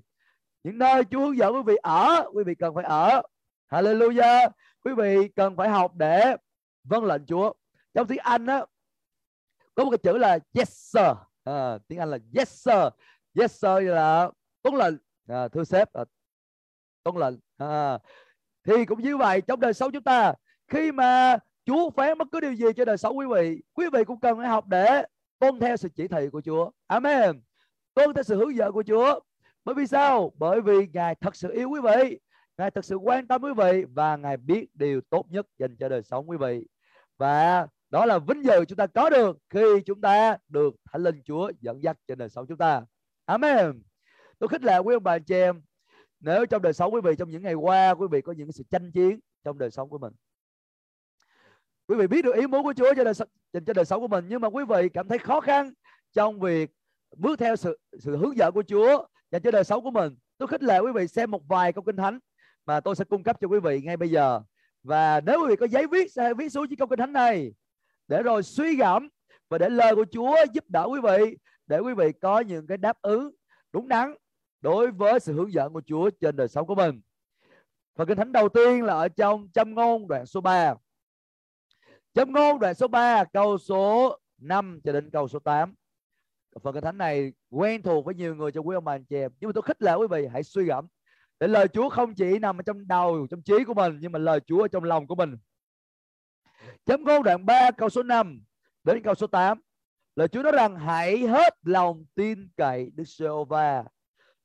Những 0.64 0.78
nơi 0.78 1.04
Chúa 1.04 1.20
hướng 1.20 1.36
dẫn 1.36 1.54
quý 1.54 1.62
vị 1.66 1.76
ở, 1.82 2.30
quý 2.34 2.44
vị 2.44 2.54
cần 2.54 2.74
phải 2.74 2.84
ở. 2.84 3.22
Hallelujah. 3.70 4.50
Quý 4.84 4.92
vị 4.96 5.28
cần 5.28 5.56
phải 5.56 5.68
học 5.68 5.92
để 5.94 6.36
vâng 6.84 7.04
lệnh 7.04 7.26
Chúa. 7.26 7.52
Trong 7.94 8.06
tiếng 8.06 8.18
Anh 8.18 8.46
á, 8.46 8.64
có 9.74 9.84
một 9.84 9.90
cái 9.90 9.98
chữ 9.98 10.18
là 10.18 10.38
yes 10.54 10.68
sir. 10.68 11.06
À, 11.44 11.78
tiếng 11.88 11.98
Anh 11.98 12.10
là 12.10 12.18
yes 12.36 12.48
sir. 12.48 12.84
Yes 13.40 13.52
sir 13.52 13.82
là 13.82 14.30
tuân 14.62 14.74
lệnh. 14.74 14.94
À, 15.28 15.48
thưa 15.48 15.64
sếp 15.64 15.92
à, 15.92 16.04
tuân 17.02 17.16
lệnh. 17.16 17.34
À, 17.56 17.98
thì 18.64 18.84
cũng 18.84 19.02
như 19.02 19.16
vậy 19.16 19.40
trong 19.40 19.60
đời 19.60 19.74
sống 19.74 19.92
chúng 19.92 20.02
ta 20.02 20.34
khi 20.68 20.92
mà 20.92 21.38
Chúa 21.66 21.90
phán 21.90 22.18
bất 22.18 22.28
cứ 22.32 22.40
điều 22.40 22.52
gì 22.52 22.66
cho 22.76 22.84
đời 22.84 22.96
sống 22.96 23.18
quý 23.18 23.26
vị 23.34 23.62
quý 23.74 23.86
vị 23.92 24.04
cũng 24.04 24.20
cần 24.20 24.38
phải 24.38 24.48
học 24.48 24.66
để 24.66 25.04
tuân 25.38 25.60
theo 25.60 25.76
sự 25.76 25.88
chỉ 25.88 26.08
thị 26.08 26.28
của 26.32 26.40
Chúa. 26.40 26.70
Amen. 26.86 27.40
Tuân 27.94 28.14
theo 28.14 28.22
sự 28.22 28.36
hướng 28.36 28.56
dẫn 28.56 28.72
của 28.72 28.82
Chúa. 28.82 29.20
Bởi 29.64 29.74
vì 29.74 29.86
sao? 29.86 30.32
Bởi 30.38 30.60
vì 30.60 30.88
Ngài 30.92 31.14
thật 31.14 31.36
sự 31.36 31.52
yêu 31.52 31.70
quý 31.70 31.80
vị. 31.80 32.18
Ngài 32.58 32.70
thật 32.70 32.84
sự 32.84 32.96
quan 32.96 33.26
tâm 33.26 33.42
quý 33.42 33.50
vị 33.56 33.84
và 33.94 34.16
Ngài 34.16 34.36
biết 34.36 34.66
điều 34.74 35.00
tốt 35.10 35.26
nhất 35.28 35.46
dành 35.58 35.76
cho 35.76 35.88
đời 35.88 36.02
sống 36.02 36.30
quý 36.30 36.36
vị. 36.36 36.66
Và 37.18 37.66
đó 37.94 38.06
là 38.06 38.18
vinh 38.18 38.44
dự 38.44 38.64
chúng 38.64 38.76
ta 38.76 38.86
có 38.86 39.10
được 39.10 39.38
khi 39.50 39.60
chúng 39.86 40.00
ta 40.00 40.36
được 40.48 40.74
thánh 40.92 41.02
linh 41.02 41.22
Chúa 41.24 41.50
dẫn 41.60 41.82
dắt 41.82 41.96
trên 42.08 42.18
đời 42.18 42.28
sống 42.28 42.46
chúng 42.46 42.58
ta. 42.58 42.82
Amen. 43.24 43.82
Tôi 44.38 44.48
khích 44.48 44.62
lệ 44.62 44.78
quý 44.78 44.94
ông 44.94 45.02
bà 45.02 45.12
anh 45.12 45.24
chị 45.24 45.34
em, 45.34 45.62
nếu 46.20 46.46
trong 46.46 46.62
đời 46.62 46.72
sống 46.72 46.94
quý 46.94 47.00
vị, 47.04 47.12
trong 47.18 47.30
những 47.30 47.42
ngày 47.42 47.54
qua, 47.54 47.94
quý 47.94 48.06
vị 48.10 48.20
có 48.20 48.32
những 48.32 48.52
sự 48.52 48.64
tranh 48.70 48.92
chiến 48.92 49.20
trong 49.44 49.58
đời 49.58 49.70
sống 49.70 49.88
của 49.90 49.98
mình. 49.98 50.12
Quý 51.88 51.96
vị 51.96 52.06
biết 52.06 52.24
được 52.24 52.34
ý 52.34 52.46
muốn 52.46 52.62
của 52.62 52.74
Chúa 52.76 52.94
cho 52.96 53.04
đời 53.04 53.14
dành 53.52 53.64
cho 53.64 53.72
đời 53.72 53.84
sống 53.84 54.00
của 54.00 54.08
mình, 54.08 54.24
nhưng 54.28 54.40
mà 54.40 54.48
quý 54.48 54.64
vị 54.68 54.88
cảm 54.88 55.08
thấy 55.08 55.18
khó 55.18 55.40
khăn 55.40 55.72
trong 56.12 56.40
việc 56.40 56.70
bước 57.16 57.38
theo 57.38 57.56
sự 57.56 57.78
sự 57.98 58.16
hướng 58.16 58.36
dẫn 58.36 58.54
của 58.54 58.62
Chúa 58.62 59.06
dành 59.30 59.42
cho 59.42 59.50
đời 59.50 59.64
sống 59.64 59.84
của 59.84 59.90
mình. 59.90 60.16
Tôi 60.38 60.48
khích 60.48 60.62
lệ 60.62 60.78
quý 60.78 60.92
vị 60.94 61.06
xem 61.06 61.30
một 61.30 61.42
vài 61.48 61.72
câu 61.72 61.84
kinh 61.84 61.96
thánh 61.96 62.18
mà 62.66 62.80
tôi 62.80 62.96
sẽ 62.96 63.04
cung 63.04 63.22
cấp 63.22 63.36
cho 63.40 63.48
quý 63.48 63.60
vị 63.60 63.80
ngay 63.80 63.96
bây 63.96 64.10
giờ. 64.10 64.40
Và 64.82 65.20
nếu 65.20 65.42
quý 65.42 65.48
vị 65.48 65.56
có 65.56 65.66
giấy 65.66 65.86
viết 65.86 66.12
sẽ 66.12 66.34
viết 66.34 66.48
xuống 66.48 66.66
những 66.68 66.78
câu 66.78 66.88
kinh 66.88 66.98
thánh 66.98 67.12
này 67.12 67.52
để 68.08 68.22
rồi 68.22 68.42
suy 68.42 68.76
gẫm 68.76 69.08
và 69.48 69.58
để 69.58 69.68
lời 69.68 69.94
của 69.94 70.04
Chúa 70.12 70.36
giúp 70.52 70.64
đỡ 70.68 70.86
quý 70.90 71.00
vị 71.00 71.36
để 71.66 71.78
quý 71.78 71.94
vị 71.94 72.12
có 72.20 72.40
những 72.40 72.66
cái 72.66 72.78
đáp 72.78 73.02
ứng 73.02 73.30
đúng 73.72 73.88
đắn 73.88 74.14
đối 74.60 74.90
với 74.90 75.20
sự 75.20 75.32
hướng 75.32 75.52
dẫn 75.52 75.72
của 75.72 75.82
Chúa 75.86 76.10
trên 76.20 76.36
đời 76.36 76.48
sống 76.48 76.66
của 76.66 76.74
mình. 76.74 77.00
Phần 77.96 78.08
kinh 78.08 78.16
thánh 78.16 78.32
đầu 78.32 78.48
tiên 78.48 78.84
là 78.84 78.94
ở 78.94 79.08
trong 79.08 79.48
châm 79.54 79.74
ngôn 79.74 80.08
đoạn 80.08 80.26
số 80.26 80.40
3. 80.40 80.74
Châm 82.14 82.32
ngôn 82.32 82.60
đoạn 82.60 82.74
số 82.74 82.88
3 82.88 83.24
câu 83.24 83.58
số 83.58 84.18
5 84.38 84.80
cho 84.84 84.92
đến 84.92 85.10
câu 85.10 85.28
số 85.28 85.38
8. 85.38 85.74
Phần 86.62 86.74
kinh 86.74 86.84
thánh 86.84 86.98
này 86.98 87.32
quen 87.50 87.82
thuộc 87.82 88.04
với 88.04 88.14
nhiều 88.14 88.34
người 88.34 88.52
trong 88.52 88.68
quý 88.68 88.74
ông 88.74 88.84
bà 88.84 88.94
anh 88.94 89.04
chị 89.04 89.16
em. 89.16 89.30
Nhưng 89.40 89.48
mà 89.48 89.52
tôi 89.52 89.62
khích 89.62 89.82
lệ 89.82 89.94
quý 89.94 90.06
vị 90.10 90.26
hãy 90.32 90.42
suy 90.42 90.64
gẫm 90.64 90.86
để 91.40 91.46
lời 91.46 91.68
Chúa 91.68 91.88
không 91.88 92.14
chỉ 92.14 92.38
nằm 92.38 92.60
ở 92.60 92.62
trong 92.62 92.88
đầu, 92.88 93.26
trong 93.30 93.42
trí 93.42 93.64
của 93.64 93.74
mình 93.74 93.98
nhưng 94.00 94.12
mà 94.12 94.18
lời 94.18 94.40
Chúa 94.46 94.62
ở 94.62 94.68
trong 94.68 94.84
lòng 94.84 95.06
của 95.06 95.14
mình 95.14 95.36
Chấm 96.86 97.04
ngôn 97.04 97.22
đoạn 97.22 97.46
3 97.46 97.70
câu 97.70 97.88
số 97.88 98.02
5 98.02 98.44
đến 98.84 99.02
câu 99.02 99.14
số 99.14 99.26
8. 99.26 99.60
Lời 100.16 100.28
Chúa 100.28 100.42
nói 100.42 100.52
rằng 100.52 100.76
hãy 100.76 101.18
hết 101.18 101.54
lòng 101.62 102.04
tin 102.14 102.48
cậy 102.56 102.90
Đức 102.94 103.04
Giê-hô-va. 103.04 103.84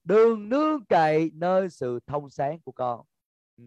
Đừng 0.03 0.49
nương 0.49 0.85
cậy 0.85 1.31
nơi 1.33 1.69
sự 1.69 1.99
thông 2.07 2.29
sáng 2.29 2.61
của 2.61 2.71
con. 2.71 3.05
Ừ. 3.57 3.63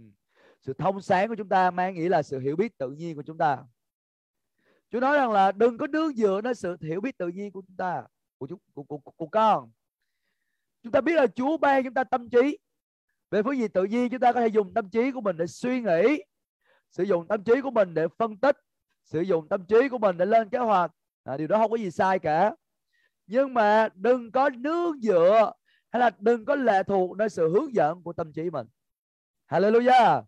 Sự 0.61 0.73
thông 0.73 1.01
sáng 1.01 1.29
của 1.29 1.35
chúng 1.35 1.49
ta 1.49 1.71
mang 1.71 1.95
nghĩa 1.95 2.09
là 2.09 2.23
sự 2.23 2.39
hiểu 2.39 2.57
biết 2.57 2.79
tự 2.79 2.91
nhiên 2.91 3.17
của 3.17 3.23
chúng 3.23 3.39
ta. 3.39 3.59
Chúa 4.91 5.01
nói 5.01 5.17
rằng 5.17 5.33
là 5.33 5.53
đừng 5.53 5.79
có 5.79 5.87
nương 5.87 6.15
dựa 6.15 6.41
nơi 6.45 6.55
sự 6.55 6.77
hiểu 6.81 7.01
biết 7.01 7.19
tự 7.19 7.29
nhiên 7.29 7.53
của 7.53 7.63
chúng 7.67 7.77
ta, 7.77 8.05
của 8.39 8.47
chúng 8.47 8.59
của, 8.75 8.83
của, 8.83 8.99
của, 8.99 9.11
của 9.11 9.27
con. 9.27 9.71
Chúng 10.83 10.93
ta 10.93 11.01
biết 11.01 11.15
là 11.15 11.27
Chúa 11.27 11.57
ban 11.57 11.85
chúng 11.85 11.95
ta 11.95 12.05
tâm 12.05 12.31
trí 12.31 12.59
về 13.31 13.43
phương 13.43 13.59
diện 13.59 13.73
tự 13.73 13.85
nhiên 13.85 14.11
chúng 14.11 14.21
ta 14.21 14.33
có 14.33 14.41
thể 14.41 14.47
dùng 14.47 14.75
tâm 14.75 14.91
trí 14.91 15.11
của 15.11 15.21
mình 15.21 15.37
để 15.37 15.47
suy 15.47 15.81
nghĩ 15.81 16.23
sử 16.93 17.03
dụng 17.03 17.29
tâm 17.29 17.45
trí 17.45 17.61
của 17.61 17.71
mình 17.71 17.95
để 17.95 18.09
phân 18.19 18.37
tích 18.37 18.57
sử 19.05 19.21
dụng 19.21 19.49
tâm 19.49 19.65
trí 19.67 19.89
của 19.89 19.99
mình 19.99 20.17
để 20.17 20.27
lên 20.27 20.49
kế 20.49 20.59
hoạch. 20.59 20.91
À, 21.25 21.37
điều 21.37 21.47
đó 21.47 21.59
không 21.59 21.71
có 21.71 21.77
gì 21.77 21.91
sai 21.91 22.19
cả. 22.19 22.55
Nhưng 23.27 23.55
mà 23.55 23.89
đừng 23.95 24.33
có 24.33 24.51
nương 24.51 25.01
dựa 25.01 25.53
hay 25.91 26.01
là 26.01 26.11
đừng 26.19 26.45
có 26.45 26.55
lệ 26.55 26.83
thuộc 26.83 27.17
nơi 27.17 27.29
sự 27.29 27.49
hướng 27.49 27.75
dẫn 27.75 28.03
của 28.03 28.13
tâm 28.13 28.33
trí 28.33 28.51
mình. 28.51 28.67
Hallelujah. 29.49 30.23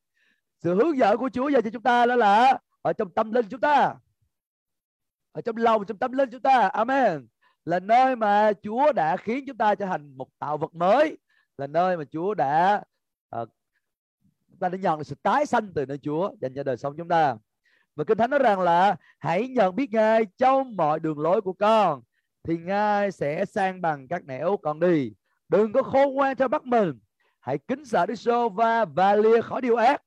Sự 0.59 0.75
hướng 0.75 0.99
dẫn 0.99 1.17
của 1.19 1.29
Chúa 1.29 1.49
dành 1.49 1.63
cho 1.63 1.71
chúng 1.71 1.83
ta 1.83 2.07
đó 2.07 2.17
là 2.17 2.59
ở 2.83 2.93
trong 2.93 3.11
tâm 3.11 3.33
linh 3.33 3.47
chúng 3.49 3.61
ta. 3.61 3.95
Ở 5.33 5.41
trong 5.41 5.57
lòng 5.57 5.85
trong 5.87 5.99
tâm 5.99 6.13
linh 6.13 6.31
chúng 6.31 6.43
ta. 6.43 6.69
Amen. 6.69 7.27
Là 7.65 7.81
nơi 7.81 8.17
mà 8.17 8.53
Chúa 8.63 8.93
đã 8.93 9.17
khiến 9.17 9.45
chúng 9.47 9.57
ta 9.57 9.75
trở 9.75 9.87
thành 9.87 10.17
một 10.17 10.29
tạo 10.39 10.59
vật 10.59 10.75
mới. 10.75 11.19
Là 11.59 11.67
nơi 11.67 11.97
mà 11.97 12.05
Chúa 12.05 12.35
đã 12.35 12.85
ta 14.65 14.69
đã 14.69 14.79
nhận 14.79 14.99
được 14.99 15.05
sự 15.05 15.15
tái 15.23 15.47
sanh 15.47 15.73
từ 15.75 15.87
nơi 15.87 15.99
Chúa, 15.99 16.31
dành 16.41 16.55
cho 16.55 16.63
đời 16.63 16.77
sống 16.77 16.95
chúng 16.97 17.09
ta. 17.09 17.37
Và 17.97 18.05
kinh 18.05 18.19
thánh 18.19 18.31
nói 18.31 18.39
rằng 18.39 18.61
là, 18.61 18.97
hãy 19.19 19.49
nhận 19.49 19.77
biết 19.77 19.93
ngài 19.93 20.27
trong 20.39 20.77
mọi 20.77 21.01
đường 21.01 21.19
lối 21.19 21.41
của 21.41 21.53
con, 21.53 22.03
thì 22.43 22.57
ngài 22.57 23.13
sẽ 23.13 23.45
sang 23.45 23.81
bằng 23.81 24.09
các 24.09 24.25
nẻo 24.25 24.57
con 24.57 24.81
đi. 24.81 25.13
Đừng 25.49 25.73
có 25.73 25.83
khôn 25.83 26.15
ngoan 26.15 26.37
theo 26.37 26.49
bắt 26.49 26.65
mình. 26.65 26.99
Hãy 27.41 27.59
kính 27.59 27.85
sợ 27.85 28.07
Đức 28.07 28.15
Sô 28.15 28.49
va 28.49 28.85
và 28.85 29.15
lìa 29.17 29.41
khỏi 29.41 29.61
điều 29.61 29.77
ác. 29.77 30.03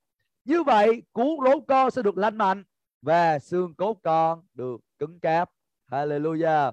Như 0.46 0.64
vậy, 0.64 1.04
cuốn 1.12 1.28
rốn 1.46 1.66
con 1.68 1.92
sẽ 1.92 2.02
được 2.02 2.18
lành 2.18 2.38
mạnh 2.38 2.64
và 3.02 3.40
xương 3.40 3.76
cốt 3.76 3.98
con 4.04 4.44
được 4.54 4.82
cứng 5.00 5.20
cáp. 5.20 5.50
Hallelujah. 5.92 6.72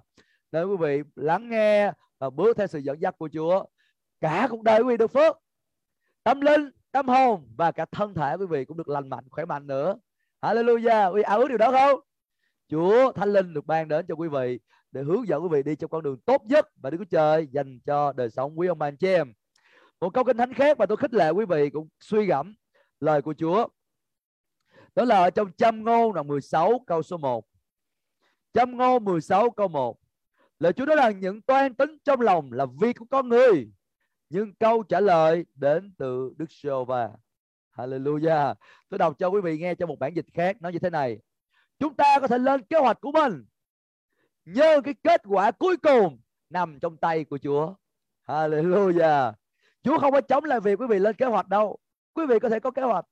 Nên 0.52 0.68
quý 0.68 0.76
vị, 0.80 1.02
lắng 1.14 1.48
nghe 1.48 1.92
và 2.18 2.30
bước 2.30 2.56
theo 2.56 2.66
sự 2.66 2.78
dẫn 2.78 3.00
dắt 3.00 3.14
của 3.18 3.28
Chúa, 3.32 3.64
cả 4.20 4.48
cuộc 4.50 4.62
đời 4.62 4.80
quý 4.80 4.88
vị 4.88 4.96
được 4.96 5.12
phước. 5.12 5.36
Tâm 6.22 6.40
linh 6.40 6.70
tâm 6.94 7.08
hồn 7.08 7.48
và 7.56 7.72
cả 7.72 7.84
thân 7.92 8.14
thể, 8.14 8.36
quý 8.36 8.46
vị 8.46 8.64
cũng 8.64 8.76
được 8.76 8.88
lành 8.88 9.08
mạnh, 9.08 9.24
khỏe 9.30 9.44
mạnh 9.44 9.66
nữa 9.66 9.96
Hallelujah 10.42 11.12
quý 11.12 11.16
vị 11.16 11.22
ao 11.22 11.38
ước 11.38 11.48
điều 11.48 11.58
đó 11.58 11.70
không 11.70 12.00
Chúa 12.68 13.12
Thánh 13.12 13.32
Linh 13.32 13.54
được 13.54 13.66
ban 13.66 13.88
đến 13.88 14.06
cho 14.08 14.14
quý 14.14 14.28
vị 14.28 14.60
để 14.92 15.02
hướng 15.02 15.28
dẫn 15.28 15.42
quý 15.42 15.48
vị 15.52 15.62
đi 15.62 15.76
trong 15.76 15.90
con 15.90 16.02
đường 16.02 16.20
tốt 16.20 16.42
nhất 16.44 16.68
và 16.82 16.90
Đức 16.90 16.98
Chúa 16.98 17.04
Trời 17.04 17.48
dành 17.50 17.78
cho 17.86 18.12
đời 18.12 18.30
sống 18.30 18.58
quý 18.58 18.68
ông 18.68 18.78
bà 18.78 18.86
anh 18.86 18.96
chị 18.96 19.08
em. 19.08 19.32
Một 20.00 20.14
câu 20.14 20.24
kinh 20.24 20.36
thánh 20.36 20.54
khác 20.54 20.78
mà 20.78 20.86
tôi 20.86 20.96
khích 20.96 21.14
lệ 21.14 21.30
quý 21.30 21.44
vị 21.44 21.70
cũng 21.70 21.88
suy 22.00 22.26
gẫm 22.26 22.54
lời 23.00 23.22
của 23.22 23.34
Chúa. 23.38 23.68
Đó 24.94 25.04
là 25.04 25.16
ở 25.16 25.30
trong 25.30 25.52
châm 25.52 25.84
ngôn 25.84 26.14
đoạn 26.14 26.28
16 26.28 26.84
câu 26.86 27.02
số 27.02 27.16
1. 27.16 27.44
Châm 28.52 28.76
ngôn 28.76 29.04
16 29.04 29.50
câu 29.50 29.68
1. 29.68 29.98
Lời 30.58 30.72
Chúa 30.72 30.86
nói 30.86 30.96
rằng 30.96 31.20
những 31.20 31.42
toan 31.42 31.74
tính 31.74 31.96
trong 32.04 32.20
lòng 32.20 32.52
là 32.52 32.66
việc 32.80 32.96
của 32.98 33.06
con 33.10 33.28
người. 33.28 33.68
Nhưng 34.34 34.54
câu 34.54 34.82
trả 34.82 35.00
lời 35.00 35.44
đến 35.54 35.94
từ 35.98 36.34
Đức 36.36 36.50
giê 36.50 36.70
va 36.86 37.10
Hallelujah. 37.76 38.54
Tôi 38.88 38.98
đọc 38.98 39.18
cho 39.18 39.28
quý 39.28 39.40
vị 39.40 39.58
nghe 39.58 39.74
trong 39.74 39.88
một 39.88 39.98
bản 39.98 40.14
dịch 40.14 40.26
khác 40.34 40.62
nói 40.62 40.72
như 40.72 40.78
thế 40.78 40.90
này. 40.90 41.18
Chúng 41.78 41.94
ta 41.94 42.18
có 42.20 42.26
thể 42.26 42.38
lên 42.38 42.62
kế 42.62 42.78
hoạch 42.78 43.00
của 43.00 43.12
mình 43.12 43.44
nhưng 44.44 44.82
cái 44.82 44.94
kết 45.02 45.20
quả 45.24 45.50
cuối 45.50 45.76
cùng 45.76 46.20
nằm 46.50 46.78
trong 46.80 46.96
tay 46.96 47.24
của 47.24 47.38
Chúa. 47.38 47.74
Hallelujah. 48.26 49.32
Chúa 49.82 49.98
không 49.98 50.12
có 50.12 50.20
chống 50.20 50.44
lại 50.44 50.60
việc 50.60 50.80
quý 50.80 50.86
vị 50.86 50.98
lên 50.98 51.16
kế 51.16 51.26
hoạch 51.26 51.48
đâu. 51.48 51.78
Quý 52.14 52.26
vị 52.26 52.38
có 52.38 52.48
thể 52.48 52.60
có 52.60 52.70
kế 52.70 52.82
hoạch. 52.82 53.04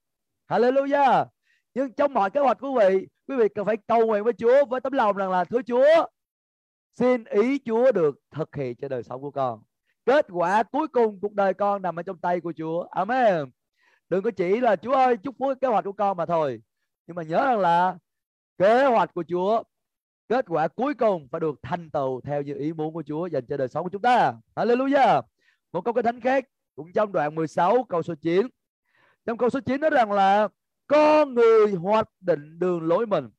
Hallelujah. 0.49 1.27
Nhưng 1.75 1.93
trong 1.93 2.15
mọi 2.15 2.31
kế 2.31 2.41
hoạch 2.41 2.59
của 2.61 2.71
quý 2.71 2.85
vị, 2.89 3.09
quý 3.27 3.37
vị 3.37 3.49
cần 3.55 3.67
phải 3.67 3.77
cầu 3.77 4.07
nguyện 4.07 4.25
với 4.25 4.33
Chúa 4.33 4.65
với 4.65 4.81
tấm 4.81 4.93
lòng 4.93 5.17
rằng 5.17 5.31
là 5.31 5.45
thưa 5.45 5.63
Chúa, 5.63 6.07
xin 6.95 7.25
ý 7.25 7.59
Chúa 7.65 7.93
được 7.93 8.19
thực 8.31 8.57
hiện 8.57 8.77
cho 8.77 8.89
đời 8.89 9.03
sống 9.03 9.21
của 9.21 9.31
con. 9.31 9.63
Kết 10.05 10.27
quả 10.31 10.63
cuối 10.63 10.89
cùng 10.89 11.21
cuộc 11.21 11.33
đời 11.33 11.55
con 11.55 11.83
nằm 11.83 11.99
ở 11.99 12.03
trong 12.03 12.19
tay 12.19 12.41
của 12.41 12.53
Chúa. 12.57 12.83
Amen. 12.91 13.51
Đừng 14.09 14.23
có 14.23 14.31
chỉ 14.31 14.61
là, 14.61 14.77
Chúa 14.77 14.93
ơi, 14.93 15.17
chúc 15.17 15.35
phúc 15.39 15.53
kế 15.61 15.69
hoạch 15.69 15.85
của 15.85 15.93
con 15.93 16.17
mà 16.17 16.27
thôi. 16.27 16.63
Nhưng 17.07 17.15
mà 17.17 17.23
nhớ 17.23 17.47
rằng 17.47 17.59
là 17.59 17.97
kế 18.59 18.85
hoạch 18.85 19.15
của 19.15 19.25
Chúa, 19.29 19.63
kết 20.29 20.45
quả 20.49 20.69
cuối 20.69 20.95
cùng 20.95 21.29
phải 21.33 21.41
được 21.41 21.55
thành 21.63 21.91
tựu 21.91 22.21
theo 22.21 22.43
như 22.43 22.55
ý 22.55 22.73
muốn 22.73 22.95
của 22.95 23.03
Chúa 23.03 23.27
dành 23.27 23.47
cho 23.47 23.57
đời 23.57 23.69
sống 23.69 23.85
của 23.85 23.91
chúng 23.91 24.03
ta. 24.03 24.35
Hallelujah. 24.57 25.23
Một 25.73 25.81
câu 25.85 25.95
kinh 25.95 26.05
thánh 26.05 26.21
khác 26.21 26.45
cũng 26.77 26.93
trong 26.93 27.13
đoạn 27.13 27.35
16 27.35 27.85
câu 27.89 28.03
số 28.03 28.15
9. 28.15 28.47
Trong 29.27 29.39
câu 29.39 29.51
số 29.51 29.61
9 29.61 29.81
nói 29.81 29.91
rằng 29.91 30.13
là, 30.13 30.49
con 30.87 31.35
người 31.35 31.73
hoạch 31.73 32.09
định 32.21 32.59
đường 32.59 32.83
lối 32.83 33.07
mình, 33.07 33.31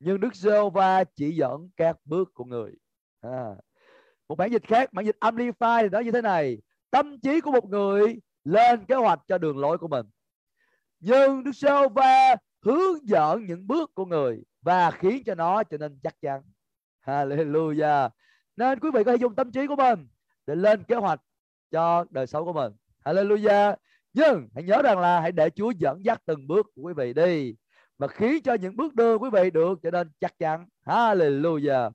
nhưng 0.00 0.20
Đức 0.20 0.34
giê 0.34 0.70
va 0.74 1.04
chỉ 1.04 1.36
dẫn 1.36 1.68
các 1.76 1.96
bước 2.04 2.34
của 2.34 2.44
người. 2.44 2.72
À. 3.20 3.54
Một 4.32 4.36
bản 4.36 4.52
dịch 4.52 4.66
khác, 4.66 4.92
bản 4.92 5.06
dịch 5.06 5.16
Amplify 5.20 5.82
thì 5.82 5.88
nói 5.88 6.04
như 6.04 6.10
thế 6.10 6.22
này: 6.22 6.58
tâm 6.90 7.20
trí 7.20 7.40
của 7.40 7.50
một 7.50 7.68
người 7.68 8.16
lên 8.44 8.84
kế 8.84 8.94
hoạch 8.94 9.20
cho 9.28 9.38
đường 9.38 9.58
lối 9.58 9.78
của 9.78 9.88
mình. 9.88 10.06
Nhưng 11.00 11.44
Đức 11.44 11.52
giê 11.52 11.88
va 11.94 12.36
hướng 12.62 13.08
dẫn 13.08 13.46
những 13.46 13.66
bước 13.66 13.94
của 13.94 14.04
người 14.04 14.42
và 14.62 14.90
khiến 14.90 15.22
cho 15.26 15.34
nó 15.34 15.62
trở 15.62 15.78
nên 15.78 15.98
chắc 16.02 16.20
chắn. 16.20 16.42
Hallelujah. 17.06 18.08
Nên 18.56 18.80
quý 18.80 18.90
vị 18.94 19.04
có 19.04 19.12
thể 19.12 19.16
dùng 19.16 19.34
tâm 19.34 19.52
trí 19.52 19.66
của 19.66 19.76
mình 19.76 20.08
để 20.46 20.54
lên 20.54 20.82
kế 20.82 20.96
hoạch 20.96 21.20
cho 21.70 22.04
đời 22.10 22.26
sống 22.26 22.44
của 22.44 22.52
mình. 22.52 22.72
Hallelujah. 23.04 23.76
Nhưng 24.12 24.48
hãy 24.54 24.64
nhớ 24.64 24.82
rằng 24.82 24.98
là 24.98 25.20
hãy 25.20 25.32
để 25.32 25.50
Chúa 25.50 25.70
dẫn 25.70 26.04
dắt 26.04 26.22
từng 26.26 26.46
bước 26.46 26.66
của 26.74 26.82
quý 26.82 26.92
vị 26.96 27.12
đi 27.12 27.54
và 27.98 28.08
khiến 28.08 28.42
cho 28.42 28.54
những 28.54 28.76
bước 28.76 28.94
đưa 28.94 29.18
quý 29.18 29.30
vị 29.32 29.50
được 29.50 29.78
trở 29.82 29.90
nên 29.90 30.10
chắc 30.20 30.38
chắn. 30.38 30.66
Hallelujah. 30.86 31.90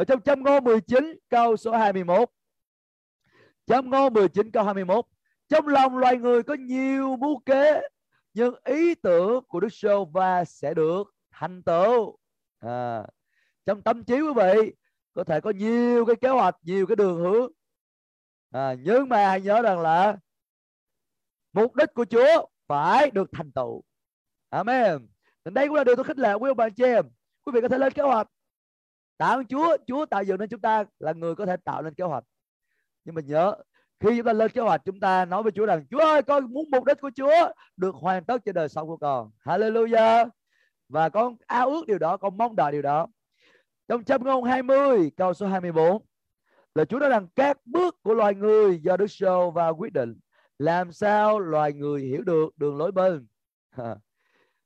Ở 0.00 0.04
trong 0.04 0.20
châm 0.20 0.42
ngôn 0.42 0.64
19 0.64 1.18
câu 1.28 1.56
số 1.56 1.72
21. 1.72 2.30
Châm 3.66 3.90
ngôn 3.90 4.12
19 4.12 4.50
câu 4.50 4.64
21. 4.64 5.04
Trong 5.48 5.68
lòng 5.68 5.98
loài 5.98 6.16
người 6.16 6.42
có 6.42 6.54
nhiều 6.54 7.16
mưu 7.16 7.38
kế 7.46 7.80
nhưng 8.34 8.54
ý 8.64 8.94
tưởng 8.94 9.44
của 9.48 9.60
Đức 9.60 9.68
Sô 9.68 10.04
Va 10.04 10.44
sẽ 10.44 10.74
được 10.74 11.14
thành 11.30 11.62
tựu. 11.62 12.18
À, 12.58 13.06
trong 13.66 13.82
tâm 13.82 14.04
trí 14.04 14.20
quý 14.20 14.32
vị 14.36 14.74
có 15.12 15.24
thể 15.24 15.40
có 15.40 15.50
nhiều 15.50 16.06
cái 16.06 16.16
kế 16.16 16.28
hoạch 16.28 16.56
nhiều 16.62 16.86
cái 16.86 16.96
đường 16.96 17.18
hướng. 17.18 17.52
À, 18.50 18.74
nhưng 18.82 19.08
mà 19.08 19.28
hãy 19.28 19.40
nhớ 19.40 19.62
rằng 19.62 19.80
là 19.80 20.16
mục 21.52 21.74
đích 21.74 21.94
của 21.94 22.04
Chúa 22.04 22.46
phải 22.66 23.10
được 23.10 23.30
thành 23.32 23.52
tựu. 23.52 23.82
Amen. 24.50 25.08
Đây 25.44 25.68
cũng 25.68 25.76
là 25.76 25.84
điều 25.84 25.96
tôi 25.96 26.04
khích 26.04 26.18
lệ 26.18 26.34
quý 26.34 26.50
ông 26.50 26.56
bà 26.56 26.68
chị 26.68 26.84
em. 26.84 27.04
Quý 27.44 27.52
vị 27.54 27.60
có 27.60 27.68
thể 27.68 27.78
lên 27.78 27.92
kế 27.92 28.02
hoạch 28.02 28.28
tạ 29.20 29.26
ơn 29.26 29.46
Chúa 29.46 29.76
Chúa 29.86 30.06
tạo 30.06 30.22
dựng 30.22 30.38
nên 30.38 30.48
chúng 30.48 30.60
ta 30.60 30.84
là 30.98 31.12
người 31.12 31.34
có 31.34 31.46
thể 31.46 31.56
tạo 31.64 31.82
lên 31.82 31.94
kế 31.94 32.04
hoạch. 32.04 32.24
Nhưng 33.04 33.14
mà 33.14 33.22
nhớ, 33.22 33.54
khi 34.00 34.16
chúng 34.16 34.26
ta 34.26 34.32
lên 34.32 34.50
kế 34.50 34.60
hoạch, 34.60 34.82
chúng 34.84 35.00
ta 35.00 35.24
nói 35.24 35.42
với 35.42 35.52
Chúa 35.52 35.66
rằng, 35.66 35.86
Chúa 35.90 35.98
ơi, 35.98 36.22
con 36.22 36.52
muốn 36.52 36.70
mục 36.70 36.84
đích 36.84 37.00
của 37.00 37.10
Chúa 37.16 37.52
được 37.76 37.94
hoàn 37.94 38.24
tất 38.24 38.42
trên 38.44 38.54
đời 38.54 38.68
sống 38.68 38.88
của 38.88 38.96
con. 38.96 39.30
Hallelujah. 39.44 40.28
Và 40.88 41.08
con 41.08 41.36
ao 41.46 41.70
ước 41.70 41.86
điều 41.86 41.98
đó, 41.98 42.16
con 42.16 42.36
mong 42.36 42.56
đợi 42.56 42.72
điều 42.72 42.82
đó. 42.82 43.06
Trong 43.88 44.04
châm 44.04 44.24
ngôn 44.24 44.44
20 44.44 45.10
câu 45.16 45.34
số 45.34 45.46
24 45.46 46.02
là 46.74 46.84
Chúa 46.84 46.98
nói 46.98 47.08
rằng, 47.08 47.26
các 47.34 47.58
bước 47.64 48.02
của 48.02 48.14
loài 48.14 48.34
người 48.34 48.80
do 48.82 48.96
Đức 48.96 49.06
Sâu 49.08 49.50
và 49.50 49.68
quyết 49.68 49.92
định. 49.92 50.18
Làm 50.58 50.92
sao 50.92 51.38
loài 51.38 51.72
người 51.72 52.00
hiểu 52.00 52.22
được 52.22 52.48
đường 52.56 52.76
lối 52.76 52.92
bên? 52.92 53.26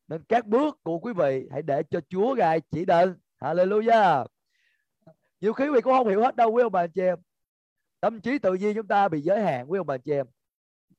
Nên 0.08 0.22
các 0.28 0.46
bước 0.46 0.78
của 0.82 0.98
quý 0.98 1.12
vị 1.12 1.48
hãy 1.52 1.62
để 1.62 1.82
cho 1.90 2.00
Chúa 2.08 2.34
gài 2.34 2.60
chỉ 2.70 2.84
định. 2.84 3.14
Hallelujah 3.40 4.26
nhiều 5.44 5.52
khi 5.52 5.64
quý 5.64 5.70
vị 5.74 5.80
cũng 5.80 5.92
không 5.92 6.08
hiểu 6.08 6.20
hết 6.22 6.36
đâu 6.36 6.52
quý 6.52 6.62
ông 6.62 6.72
bà 6.72 6.86
chị 6.86 7.00
em. 7.00 7.18
Tâm 8.00 8.20
trí 8.20 8.38
tự 8.38 8.54
nhiên 8.54 8.74
chúng 8.74 8.86
ta 8.86 9.08
bị 9.08 9.20
giới 9.20 9.42
hạn 9.42 9.70
quý 9.70 9.78
ông 9.78 9.86
bà 9.86 9.98
chị 9.98 10.12
em. 10.12 10.26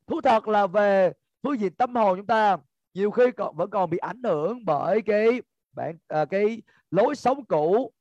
Thú 0.08 0.22
thật 0.22 0.48
là 0.48 0.68
về 0.68 1.12
phương 1.44 1.60
diện 1.60 1.74
tâm 1.74 1.96
hồn 1.96 2.18
chúng 2.18 2.28
ta 2.28 2.58
nhiều 2.94 3.12
khi 3.12 3.32
còn 3.32 3.56
vẫn 3.56 3.70
còn 3.70 3.90
bị 3.90 3.98
ảnh 3.98 4.24
hưởng 4.24 4.66
bởi 4.66 5.02
cái 5.02 5.42
bạn 5.72 5.98
à, 6.08 6.26
cái 6.26 6.62
lối 6.92 7.16
sống 7.16 7.46
cũ 7.46 7.92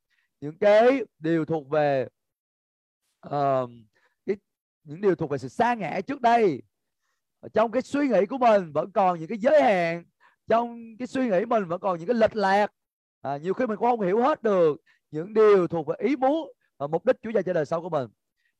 những 0.41 0.59
cái 0.59 1.03
điều 1.19 1.45
thuộc 1.45 1.69
về 1.69 2.09
uh, 3.27 3.71
cái 4.27 4.37
những 4.83 5.01
điều 5.01 5.15
thuộc 5.15 5.31
về 5.31 5.39
sự 5.39 5.49
xa 5.49 5.75
ngã 5.75 6.01
trước 6.07 6.21
đây. 6.21 6.63
Trong 7.53 7.71
cái 7.71 7.83
suy 7.83 8.09
nghĩ 8.09 8.27
của 8.27 8.39
mình 8.39 8.73
vẫn 8.73 8.93
còn 8.93 9.19
những 9.19 9.29
cái 9.29 9.39
giới 9.39 9.63
hạn 9.63 10.05
trong 10.49 10.97
cái 10.99 11.07
suy 11.07 11.29
nghĩ 11.29 11.45
mình 11.45 11.65
vẫn 11.65 11.81
còn 11.81 11.99
những 11.99 12.09
cái 12.09 12.17
lệch 12.17 12.37
lạc. 12.37 12.73
À, 13.21 13.37
nhiều 13.37 13.55
khi 13.55 13.67
mình 13.67 13.77
cũng 13.77 13.89
không 13.89 14.01
hiểu 14.01 14.23
hết 14.23 14.43
được 14.43 14.81
những 15.15 15.35
điều 15.35 15.67
thuộc 15.67 15.87
về 15.87 15.95
ý 15.99 16.17
muốn 16.17 16.53
và 16.79 16.87
mục 16.87 17.05
đích 17.05 17.17
Chúa 17.23 17.31
dành 17.31 17.45
cho 17.45 17.53
đời 17.53 17.65
sau 17.65 17.83
của 17.83 17.89
mình 17.89 18.09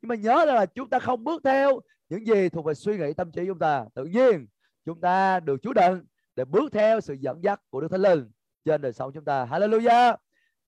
nhưng 0.03 0.09
mà 0.09 0.15
nhớ 0.15 0.45
là 0.45 0.67
chúng 0.67 0.91
ta 0.91 0.99
không 0.99 1.25
bước 1.25 1.43
theo 1.45 1.81
những 2.09 2.27
gì 2.27 2.49
thuộc 2.49 2.65
về 2.65 2.75
suy 2.75 2.97
nghĩ 2.99 3.13
tâm 3.13 3.33
trí 3.33 3.47
chúng 3.47 3.59
ta 3.59 3.85
tự 3.95 4.05
nhiên 4.05 4.47
chúng 4.85 5.01
ta 5.01 5.41
được 5.41 5.63
Chúa 5.63 5.73
định 5.73 6.05
để 6.37 6.45
bước 6.45 6.73
theo 6.73 7.01
sự 7.01 7.15
dẫn 7.21 7.45
dắt 7.45 7.61
của 7.71 7.81
Đức 7.81 7.89
Thánh 7.91 8.01
Linh 8.01 8.31
trên 8.65 8.83
đời 8.83 8.93
sống 8.93 9.13
chúng 9.15 9.25
ta. 9.25 9.47
Hallelujah. 9.51 10.17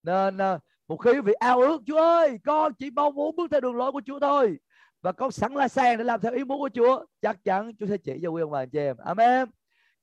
Nên 0.03 0.39
à, 0.39 0.59
một 0.89 0.97
khi 0.97 1.12
quý 1.12 1.20
vị 1.20 1.32
ao 1.32 1.61
ước 1.61 1.82
Chúa 1.87 2.01
ơi, 2.01 2.39
con 2.45 2.72
chỉ 2.74 2.91
mong 2.91 3.14
muốn 3.14 3.37
bước 3.37 3.51
theo 3.51 3.61
đường 3.61 3.76
lối 3.76 3.93
của 3.93 4.03
Chúa 4.07 4.20
thôi 4.20 4.59
và 5.03 5.12
con 5.12 5.30
sẵn 5.30 5.55
là 5.55 5.68
sàng 5.68 5.99
để 5.99 6.05
làm 6.05 6.20
theo 6.20 6.32
ý 6.32 6.45
muốn 6.45 6.59
của 6.59 6.70
Chúa, 6.74 7.05
chắc 7.22 7.45
chắn 7.45 7.72
Chúa 7.78 7.87
sẽ 7.87 7.97
chỉ 7.97 8.12
cho 8.22 8.30
quý 8.30 8.43
ông 8.43 8.51
bà 8.51 8.61
anh 8.61 8.70
chị 8.70 8.78
em. 8.78 8.97
Amen. 8.97 9.49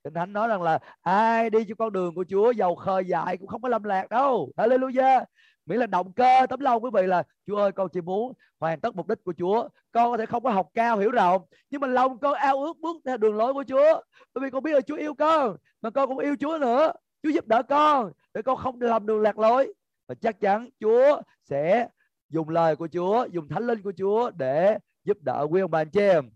Kinh 0.04 0.14
Thánh 0.14 0.32
nói 0.32 0.48
rằng 0.48 0.62
là 0.62 0.78
ai 1.02 1.50
đi 1.50 1.64
trên 1.64 1.76
con 1.76 1.92
đường 1.92 2.14
của 2.14 2.24
Chúa 2.28 2.50
giàu 2.50 2.74
khơi 2.74 3.04
dại 3.04 3.36
cũng 3.36 3.48
không 3.48 3.62
có 3.62 3.68
lầm 3.68 3.82
lạc 3.82 4.08
đâu. 4.08 4.52
Hallelujah 4.56 5.24
miễn 5.66 5.78
là 5.78 5.86
động 5.86 6.12
cơ 6.12 6.46
tấm 6.48 6.60
lòng 6.60 6.84
quý 6.84 6.90
vị 6.94 7.02
là 7.06 7.22
Chúa 7.46 7.56
ơi 7.56 7.72
con 7.72 7.88
chỉ 7.92 8.00
muốn 8.00 8.32
hoàn 8.60 8.80
tất 8.80 8.96
mục 8.96 9.08
đích 9.08 9.24
của 9.24 9.34
Chúa 9.38 9.68
con 9.92 10.12
có 10.12 10.16
thể 10.16 10.26
không 10.26 10.42
có 10.42 10.50
học 10.50 10.68
cao 10.74 10.98
hiểu 10.98 11.10
rộng 11.10 11.42
nhưng 11.70 11.80
mà 11.80 11.88
lòng 11.88 12.18
con 12.18 12.34
ao 12.34 12.64
ước 12.64 12.78
bước 12.78 12.96
theo 13.04 13.16
đường 13.16 13.36
lối 13.36 13.54
của 13.54 13.64
Chúa. 13.68 14.02
Bởi 14.34 14.44
vì 14.44 14.50
con 14.50 14.62
biết 14.62 14.72
là 14.72 14.80
Chúa 14.80 14.96
yêu 14.96 15.14
con 15.14 15.56
mà 15.82 15.90
con 15.90 16.08
cũng 16.08 16.18
yêu 16.18 16.36
Chúa 16.40 16.58
nữa. 16.58 16.92
Chúa 17.22 17.30
giúp 17.30 17.46
đỡ 17.46 17.62
con 17.62 18.12
để 18.34 18.42
con 18.42 18.56
không 18.56 18.80
làm 18.80 19.06
đường 19.06 19.20
lạc 19.20 19.38
lối. 19.38 19.74
Và 20.06 20.14
chắc 20.14 20.40
chắn 20.40 20.68
Chúa 20.80 21.22
sẽ 21.44 21.88
dùng 22.28 22.48
lời 22.48 22.76
của 22.76 22.88
Chúa 22.92 23.26
dùng 23.30 23.48
thánh 23.48 23.66
linh 23.66 23.82
của 23.82 23.92
Chúa 23.98 24.30
để 24.30 24.78
giúp 25.04 25.18
đỡ 25.20 25.46
quý 25.50 25.60
ông 25.60 25.70
bà 25.70 25.80
anh 25.80 25.90
chị 25.90 26.00
em. 26.00 26.30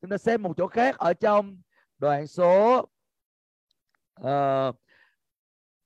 Chúng 0.00 0.10
ta 0.10 0.18
xem 0.18 0.42
một 0.42 0.56
chỗ 0.56 0.66
khác 0.66 0.98
ở 0.98 1.12
trong 1.14 1.60
đoạn 1.98 2.26
số 2.26 2.86
uh, 4.20 4.76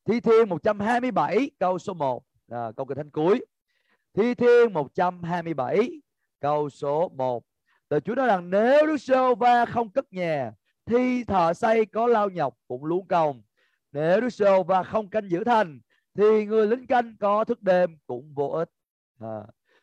Thi 0.05 0.21
Thiên 0.21 0.49
127 0.49 1.51
câu 1.59 1.79
số 1.79 1.95
1 1.95 2.23
à, 2.53 2.73
câu 2.77 2.87
kinh 2.87 2.97
thánh 2.97 3.11
cuối. 3.11 3.47
Thi 4.15 4.35
Thiên 4.35 4.73
127 4.73 5.91
câu 6.41 6.71
số 6.71 7.09
1 7.09 7.45
Lời 7.93 8.01
Chúa 8.01 8.15
nói 8.15 8.27
rằng 8.27 8.51
nếu 8.51 8.87
Đức 8.87 8.97
Sô 8.97 9.35
Va 9.35 9.67
không 9.67 9.91
cất 9.91 10.13
nhà 10.13 10.53
thì 10.87 11.25
thợ 11.25 11.55
xây 11.55 11.87
có 11.87 12.07
lao 12.07 12.31
nhọc 12.31 12.55
cũng 12.69 12.85
luống 12.85 13.07
công 13.07 13.43
nếu 13.93 14.21
Đức 14.21 14.31
Sô 14.31 14.63
Va 14.63 14.83
không 14.83 15.11
canh 15.11 15.31
giữ 15.31 15.45
thành 15.45 15.81
thì 16.15 16.47
người 16.47 16.67
lính 16.67 16.87
canh 16.87 17.17
có 17.21 17.45
thức 17.45 17.63
đêm 17.63 17.99
cũng 18.07 18.35
vô 18.35 18.49
ích. 18.49 18.71
À. 19.21 19.43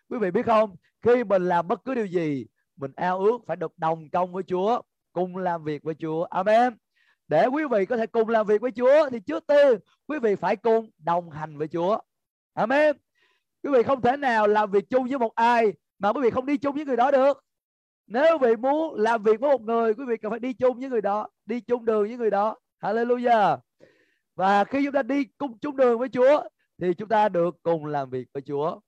quý 0.10 0.18
vị 0.20 0.32
biết 0.32 0.46
không 0.46 0.76
khi 1.02 1.24
mình 1.24 1.46
làm 1.46 1.68
bất 1.68 1.86
cứ 1.86 1.96
điều 1.96 2.06
gì 2.06 2.46
mình 2.76 2.92
ao 2.96 3.20
ước 3.20 3.38
phải 3.48 3.58
được 3.58 3.78
đồng 3.78 4.10
công 4.10 4.34
với 4.34 4.44
Chúa 4.44 4.82
cùng 5.14 5.38
làm 5.38 5.64
việc 5.64 5.84
với 5.84 5.96
Chúa. 5.96 6.24
Amen. 6.24 6.78
Để 7.28 7.46
quý 7.46 7.64
vị 7.72 7.86
có 7.86 7.98
thể 7.98 8.08
cùng 8.08 8.30
làm 8.30 8.48
việc 8.48 8.62
với 8.62 8.72
Chúa 8.72 9.10
thì 9.10 9.20
trước 9.20 9.48
tiên 9.48 9.80
quý 10.08 10.20
vị 10.20 10.36
phải 10.36 10.56
cùng 10.56 10.90
đồng 10.98 11.30
hành 11.30 11.58
với 11.58 11.68
Chúa. 11.68 12.00
Amen. 12.60 12.98
Quý 13.64 13.70
vị 13.74 13.84
không 13.84 14.02
thể 14.02 14.18
nào 14.18 14.48
làm 14.48 14.72
việc 14.72 14.90
chung 14.90 15.08
với 15.08 15.20
một 15.20 15.36
ai 15.36 15.74
mà 16.00 16.14
quý 16.14 16.22
vị 16.22 16.30
không 16.30 16.46
đi 16.46 16.58
chung 16.58 16.76
với 16.76 16.86
người 16.86 16.98
đó 16.98 17.12
được. 17.12 17.46
Nếu 18.08 18.38
quý 18.38 18.48
vị 18.48 18.56
muốn 18.56 18.96
làm 18.96 19.24
việc 19.24 19.40
với 19.40 19.52
một 19.52 19.62
người, 19.62 19.94
quý 19.94 20.06
vị 20.08 20.18
cần 20.18 20.32
phải 20.32 20.40
đi 20.40 20.54
chung 20.54 20.80
với 20.80 20.90
người 20.90 21.02
đó, 21.02 21.28
đi 21.46 21.62
chung 21.62 21.86
đường 21.86 22.08
với 22.08 22.18
người 22.18 22.30
đó. 22.30 22.56
Hallelujah. 22.82 23.58
Và 24.36 24.64
khi 24.64 24.86
chúng 24.86 24.94
ta 24.94 25.04
đi 25.04 25.24
cùng 25.38 25.60
chung 25.60 25.78
đường 25.78 26.00
với 26.00 26.10
Chúa, 26.10 26.44
thì 26.82 26.94
chúng 26.94 27.10
ta 27.10 27.30
được 27.30 27.56
cùng 27.64 27.86
làm 27.86 28.10
việc 28.10 28.28
với 28.34 28.44
Chúa. 28.48 28.80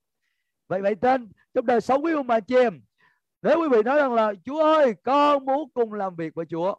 Vậy 0.68 0.82
vậy 0.82 0.96
tên 0.96 1.32
trong 1.54 1.66
đời 1.66 1.82
sống 1.82 2.04
quý 2.04 2.14
ông 2.14 2.28
bà 2.28 2.40
chị 2.40 2.56
em 2.56 2.82
nếu 3.42 3.62
quý 3.62 3.68
vị 3.72 3.84
nói 3.84 4.00
rằng 4.00 4.14
là, 4.14 4.34
Chúa 4.46 4.64
ơi, 4.64 4.96
con 5.04 5.46
muốn 5.46 5.70
cùng 5.74 5.94
làm 5.94 6.16
việc 6.16 6.36
với 6.36 6.46
Chúa. 6.46 6.76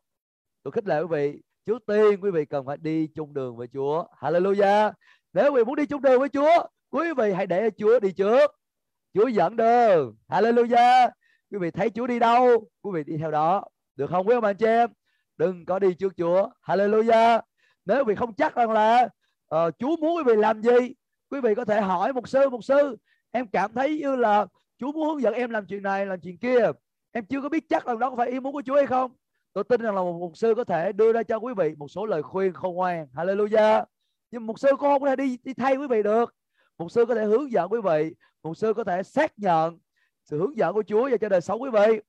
Tôi 0.63 0.73
khích 0.73 0.87
lệ 0.87 1.01
quý 1.01 1.07
vị, 1.11 1.43
trước 1.67 1.87
tiên 1.87 2.21
quý 2.21 2.31
vị 2.31 2.45
cần 2.45 2.67
phải 2.67 2.77
đi 2.77 3.07
chung 3.15 3.35
đường 3.35 3.57
với 3.57 3.69
Chúa. 3.73 4.05
Hallelujah. 4.21 4.93
Nếu 5.33 5.53
quý 5.53 5.61
vị 5.61 5.65
muốn 5.65 5.77
đi 5.77 5.87
chung 5.87 6.03
đường 6.03 6.21
với 6.21 6.29
Chúa 6.29 6.67
quý 6.93 7.13
vị 7.17 7.33
hãy 7.33 7.47
để 7.47 7.71
Chúa 7.77 8.01
đi 8.01 8.13
trước. 8.13 8.55
Chúa 9.15 9.27
dẫn 9.27 9.57
đường. 9.57 10.17
Hallelujah. 10.29 11.11
Quý 11.51 11.59
vị 11.59 11.71
thấy 11.71 11.91
Chúa 11.91 12.07
đi 12.07 12.19
đâu 12.19 12.69
quý 12.83 12.91
vị 12.95 13.05
đi 13.07 13.17
theo 13.17 13.31
đó. 13.31 13.65
Được 13.97 14.11
không 14.11 14.29
quý 14.29 14.35
ông 14.35 14.45
anh 14.45 14.57
chị 14.57 14.67
em? 14.67 14.91
Đừng 15.37 15.65
có 15.65 15.79
đi 15.79 15.95
trước 15.95 16.13
Chúa. 16.17 16.49
Hallelujah. 16.67 17.41
Nếu 17.85 17.99
quý 17.99 18.05
vị 18.09 18.15
không 18.15 18.35
chắc 18.35 18.55
rằng 18.55 18.71
là 18.71 19.09
uh, 19.55 19.75
Chúa 19.79 19.97
muốn 19.97 20.17
quý 20.17 20.23
vị 20.27 20.33
làm 20.37 20.63
gì 20.63 20.95
quý 21.31 21.41
vị 21.41 21.55
có 21.55 21.65
thể 21.65 21.81
hỏi 21.81 22.13
một 22.13 22.29
sư 22.29 22.49
một 22.49 22.65
sư 22.65 22.97
em 23.31 23.47
cảm 23.47 23.73
thấy 23.75 23.99
như 23.99 24.17
là 24.17 24.47
Chúa 24.79 24.93
muốn 24.93 25.09
hướng 25.09 25.23
dẫn 25.23 25.35
em 25.35 25.51
làm 25.51 25.67
chuyện 25.67 25.83
này 25.83 26.07
làm 26.07 26.21
chuyện 26.21 26.39
kia. 26.39 26.71
Em 27.13 27.27
chưa 27.27 27.41
có 27.43 27.49
biết 27.49 27.65
chắc 27.69 27.87
rằng 27.87 27.99
đó 27.99 28.11
có 28.11 28.17
phải 28.17 28.29
ý 28.29 28.41
muốn 28.41 28.53
của 28.53 28.63
Chúa 28.67 28.77
hay 28.77 28.87
không. 28.87 29.13
Tôi 29.53 29.65
tin 29.65 29.81
rằng 29.81 29.95
là 29.95 30.03
một 30.03 30.19
mục 30.21 30.37
sư 30.37 30.55
có 30.55 30.65
thể 30.65 30.93
đưa 30.93 31.13
ra 31.13 31.23
cho 31.23 31.37
quý 31.37 31.55
vị 31.57 31.75
một 31.77 31.89
số 31.89 32.07
lời 32.07 32.23
khuyên 32.23 32.53
khôn 32.53 32.75
ngoan. 32.75 33.07
Hallelujah. 33.15 33.85
Nhưng 34.31 34.47
mục 34.47 34.59
sư 34.59 34.69
cũng 34.71 34.79
không 34.79 35.03
có 35.03 35.09
thể 35.09 35.17
đi 35.17 35.39
đi 35.45 35.55
thay 35.55 35.77
quý 35.77 35.87
vị 35.87 36.03
được 36.03 36.35
mục 36.83 36.91
sư 36.91 37.07
có 37.07 37.15
thể 37.15 37.25
hướng 37.25 37.53
dẫn 37.53 37.73
quý 37.73 37.81
vị, 37.85 38.15
mục 38.43 38.57
sư 38.57 38.75
có 38.75 38.85
thể 38.85 39.03
xác 39.03 39.39
nhận 39.39 39.79
sự 40.25 40.39
hướng 40.39 40.57
dẫn 40.57 40.75
của 40.75 40.83
Chúa 40.83 41.09
và 41.11 41.17
cho 41.17 41.29
đời 41.29 41.41
sống 41.41 41.63
quý 41.63 41.71
vị. 41.71 42.01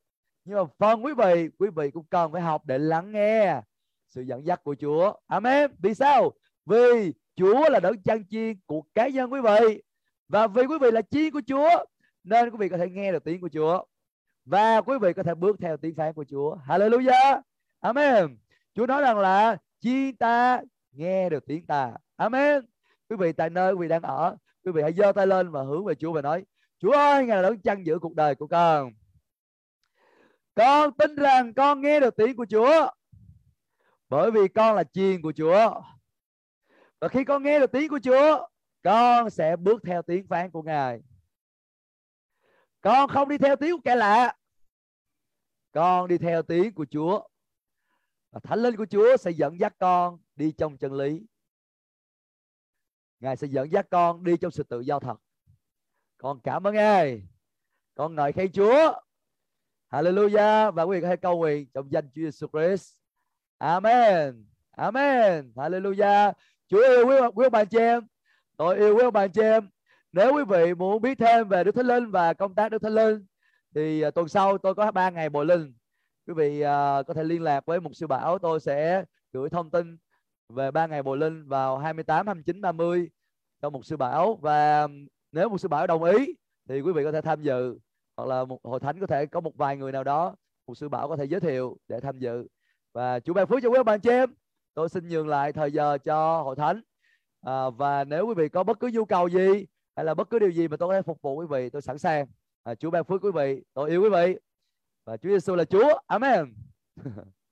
Nhưng 0.46 0.58
mà 0.58 0.64
phần 0.78 1.06
quý 1.06 1.14
vị 1.14 1.50
quý 1.60 1.70
vị 1.76 1.92
cũng 1.92 2.06
cần 2.10 2.32
phải 2.32 2.42
học 2.42 2.66
để 2.66 2.78
lắng 2.78 3.12
nghe 3.12 3.62
sự 4.10 4.22
dẫn 4.22 4.46
dắt 4.46 4.64
của 4.64 4.76
Chúa. 4.76 5.14
Amen. 5.28 5.72
Vì 5.80 5.94
sao? 5.94 6.32
Vì 6.66 7.14
Chúa 7.36 7.70
là 7.70 7.80
đấng 7.80 8.04
chăn 8.04 8.24
chiên 8.30 8.60
của 8.66 8.82
cá 8.96 9.08
nhân 9.08 9.34
quý 9.34 9.40
vị. 9.42 9.84
Và 10.30 10.48
vì 10.48 10.66
quý 10.66 10.78
vị 10.82 10.92
là 10.92 11.02
chiên 11.02 11.32
của 11.32 11.42
Chúa, 11.48 11.86
nên 12.24 12.50
quý 12.50 12.58
vị 12.60 12.70
có 12.70 12.78
thể 12.78 12.90
nghe 12.90 13.12
được 13.12 13.24
tiếng 13.24 13.42
của 13.42 13.50
Chúa. 13.54 13.84
Và 14.46 14.82
quý 14.82 14.98
vị 15.02 15.14
có 15.14 15.24
thể 15.24 15.36
bước 15.36 15.58
theo 15.62 15.78
tiếng 15.78 15.96
phán 15.96 16.14
của 16.14 16.26
Chúa. 16.30 16.58
Hallelujah. 16.68 17.42
Amen. 17.80 18.38
Chúa 18.76 18.88
nói 18.88 19.02
rằng 19.02 19.18
là 19.20 19.58
chiên 19.80 20.16
ta 20.16 20.62
nghe 20.92 21.30
được 21.30 21.46
tiếng 21.46 21.66
ta. 21.66 21.94
Amen. 22.16 22.66
Quý 23.10 23.16
vị 23.16 23.32
tại 23.32 23.50
nơi 23.50 23.74
quý 23.74 23.78
vị 23.80 23.88
đang 23.88 24.02
ở 24.02 24.38
quý 24.64 24.72
vị 24.72 24.82
hãy 24.82 24.93
giơ 24.93 25.11
tay 25.11 25.28
lên 25.28 25.51
và 25.51 25.64
hướng 25.64 25.86
về 25.86 25.95
Chúa 25.95 26.11
và 26.11 26.22
nói, 26.22 26.45
Chúa 26.80 26.91
ơi, 26.91 27.26
ngài 27.26 27.36
là 27.36 27.41
đấng 27.41 27.61
chăn 27.61 27.86
giữ 27.86 27.99
cuộc 27.99 28.16
đời 28.16 28.36
của 28.36 28.47
con. 28.47 28.91
Con 30.55 30.93
tin 30.93 31.16
rằng 31.16 31.53
con 31.53 31.82
nghe 31.82 31.99
được 31.99 32.16
tiếng 32.16 32.36
của 32.36 32.45
Chúa, 32.49 32.91
bởi 34.09 34.32
vì 34.32 34.47
con 34.47 34.76
là 34.76 34.84
chiên 34.84 35.22
của 35.22 35.32
Chúa. 35.32 35.82
Và 36.99 37.07
khi 37.07 37.24
con 37.24 37.43
nghe 37.43 37.59
được 37.59 37.72
tiếng 37.72 37.89
của 37.89 37.99
Chúa, 38.03 38.47
con 38.84 39.30
sẽ 39.30 39.55
bước 39.55 39.82
theo 39.86 40.01
tiếng 40.01 40.28
phán 40.28 40.51
của 40.51 40.61
Ngài. 40.61 41.01
Con 42.82 43.09
không 43.09 43.30
đi 43.30 43.38
theo 43.38 43.55
tiếng 43.55 43.72
của 43.76 43.82
kẻ 43.86 43.95
lạ. 43.95 44.36
Con 45.72 46.07
đi 46.07 46.18
theo 46.18 46.41
tiếng 46.41 46.74
của 46.74 46.86
Chúa. 46.91 47.28
Và 48.32 48.39
thánh 48.43 48.59
linh 48.59 48.76
của 48.76 48.86
Chúa 48.86 49.18
sẽ 49.18 49.32
dẫn 49.32 49.59
dắt 49.59 49.76
con 49.80 50.20
đi 50.36 50.51
trong 50.51 50.78
chân 50.78 50.93
lý. 50.93 51.26
Ngài 53.24 53.38
sẽ 53.38 53.48
dẫn 53.48 53.72
dắt 53.72 53.88
con 53.92 54.24
đi 54.24 54.38
trong 54.38 54.52
sự 54.52 54.64
tự 54.64 54.80
do 54.80 55.00
thật. 55.00 55.16
Con 56.18 56.40
cảm 56.44 56.68
ơn 56.68 56.74
Ngài. 56.74 57.28
Con 57.96 58.16
ngợi 58.16 58.32
khen 58.32 58.52
Chúa. 58.52 58.94
Hallelujah. 59.90 60.72
Và 60.72 60.84
quý 60.84 60.98
vị 60.98 61.02
có 61.02 61.08
thể 61.08 61.16
cầu 61.16 61.38
nguyện 61.38 61.68
trong 61.74 61.92
danh 61.92 62.10
Chúa 62.16 62.22
Jesus 62.22 62.48
Christ. 62.48 62.94
Amen. 63.58 64.46
Amen. 64.72 65.52
Hallelujah. 65.56 66.34
Chúa 66.68 66.82
yêu 66.88 67.08
quý, 67.08 67.16
quý 67.36 67.46
ông 67.46 67.52
bà 67.52 67.66
chị 67.66 67.78
em. 67.78 68.08
Tôi 68.58 68.78
yêu 68.78 68.96
quý 68.96 69.04
ông 69.04 69.14
bà 69.14 69.28
chị 69.28 69.42
em. 69.42 69.70
Nếu 70.12 70.34
quý 70.34 70.44
vị 70.50 70.74
muốn 70.74 71.02
biết 71.02 71.18
thêm 71.20 71.48
về 71.50 71.64
Đức 71.64 71.76
Thánh 71.76 71.88
Linh 71.88 72.12
và 72.12 72.34
công 72.34 72.56
tác 72.56 72.70
Đức 72.70 72.82
Thánh 72.82 72.94
Linh 72.94 73.26
thì 73.76 74.02
à, 74.02 74.12
tuần 74.12 74.28
sau 74.28 74.58
tôi 74.58 74.76
có 74.76 74.92
ba 74.92 75.10
ngày 75.10 75.30
bồi 75.30 75.46
linh. 75.46 75.74
Quý 76.28 76.34
vị 76.34 76.62
uh, 76.62 76.66
có 77.08 77.14
thể 77.16 77.24
liên 77.24 77.42
lạc 77.42 77.66
với 77.66 77.80
một 77.80 77.92
sư 77.94 78.08
bảo 78.08 78.40
tôi 78.40 78.60
sẽ 78.60 79.04
gửi 79.34 79.50
thông 79.50 79.72
tin 79.72 79.98
về 80.54 80.72
ba 80.72 80.88
ngày 80.88 81.04
bồi 81.04 81.18
linh 81.18 81.47
vào 81.47 81.78
28 81.78 82.28
29 82.28 82.62
30 82.62 83.10
cho 83.62 83.70
một 83.70 83.86
sư 83.86 83.97
bảo. 83.97 84.36
Và 84.41 84.88
nếu 85.32 85.49
một 85.49 85.58
sư 85.58 85.68
bảo 85.68 85.88
đồng 85.88 86.04
ý 86.04 86.36
thì 86.70 86.82
quý 86.82 86.91
vị 86.93 87.04
có 87.04 87.12
thể 87.12 87.22
tham 87.22 87.41
dự. 87.41 87.80
Hoặc 88.18 88.26
là 88.26 88.45
một 88.45 88.60
hội 88.64 88.80
thánh 88.80 88.99
có 88.99 89.08
thể 89.08 89.26
có 89.26 89.39
một 89.41 89.58
vài 89.58 89.78
người 89.78 89.91
nào 89.91 90.04
đó 90.04 90.36
một 90.68 90.76
sư 90.76 90.89
bảo 90.89 91.10
có 91.10 91.16
thể 91.18 91.26
giới 91.26 91.39
thiệu 91.39 91.78
để 91.88 91.99
tham 91.99 92.20
dự. 92.20 92.47
Và 92.93 93.20
chủ 93.20 93.34
ban 93.34 93.47
phước 93.47 93.60
cho 93.64 93.70
quý 93.70 93.78
ông 93.78 93.86
bà 93.86 93.97
chị 93.97 94.10
em 94.10 94.34
tôi 94.74 94.89
xin 94.89 95.08
nhường 95.08 95.28
lại 95.28 95.54
thời 95.54 95.72
giờ 95.72 95.97
cho 95.97 96.41
hội 96.41 96.56
thánh. 96.56 96.82
À, 97.41 97.70
và 97.70 98.04
nếu 98.04 98.28
quý 98.28 98.34
vị 98.34 98.49
có 98.49 98.64
bất 98.64 98.80
cứ 98.80 98.89
nhu 98.93 99.06
cầu 99.06 99.28
gì 99.28 99.66
hay 99.95 100.06
là 100.06 100.14
bất 100.14 100.30
cứ 100.30 100.39
điều 100.39 100.49
gì 100.49 100.68
mà 100.68 100.78
tôi 100.78 100.89
có 100.89 100.93
thể 100.93 101.01
phục 101.01 101.22
vụ 101.22 101.36
quý 101.36 101.45
vị 101.49 101.70
tôi 101.70 101.82
sẵn 101.82 101.97
sàng. 101.97 102.26
À, 102.64 102.76
Chúa 102.76 102.91
ban 102.91 103.04
phước 103.04 103.24
quý 103.24 103.32
vị 103.32 103.64
tôi 103.74 103.89
yêu 103.89 104.01
quý 104.01 104.10
vị. 104.10 104.39
Và 105.06 105.18
Chúa 105.18 105.30
Giêsu 105.30 105.56
là 105.56 105.66
Chúa. 105.66 105.99
Amen. 106.08 106.54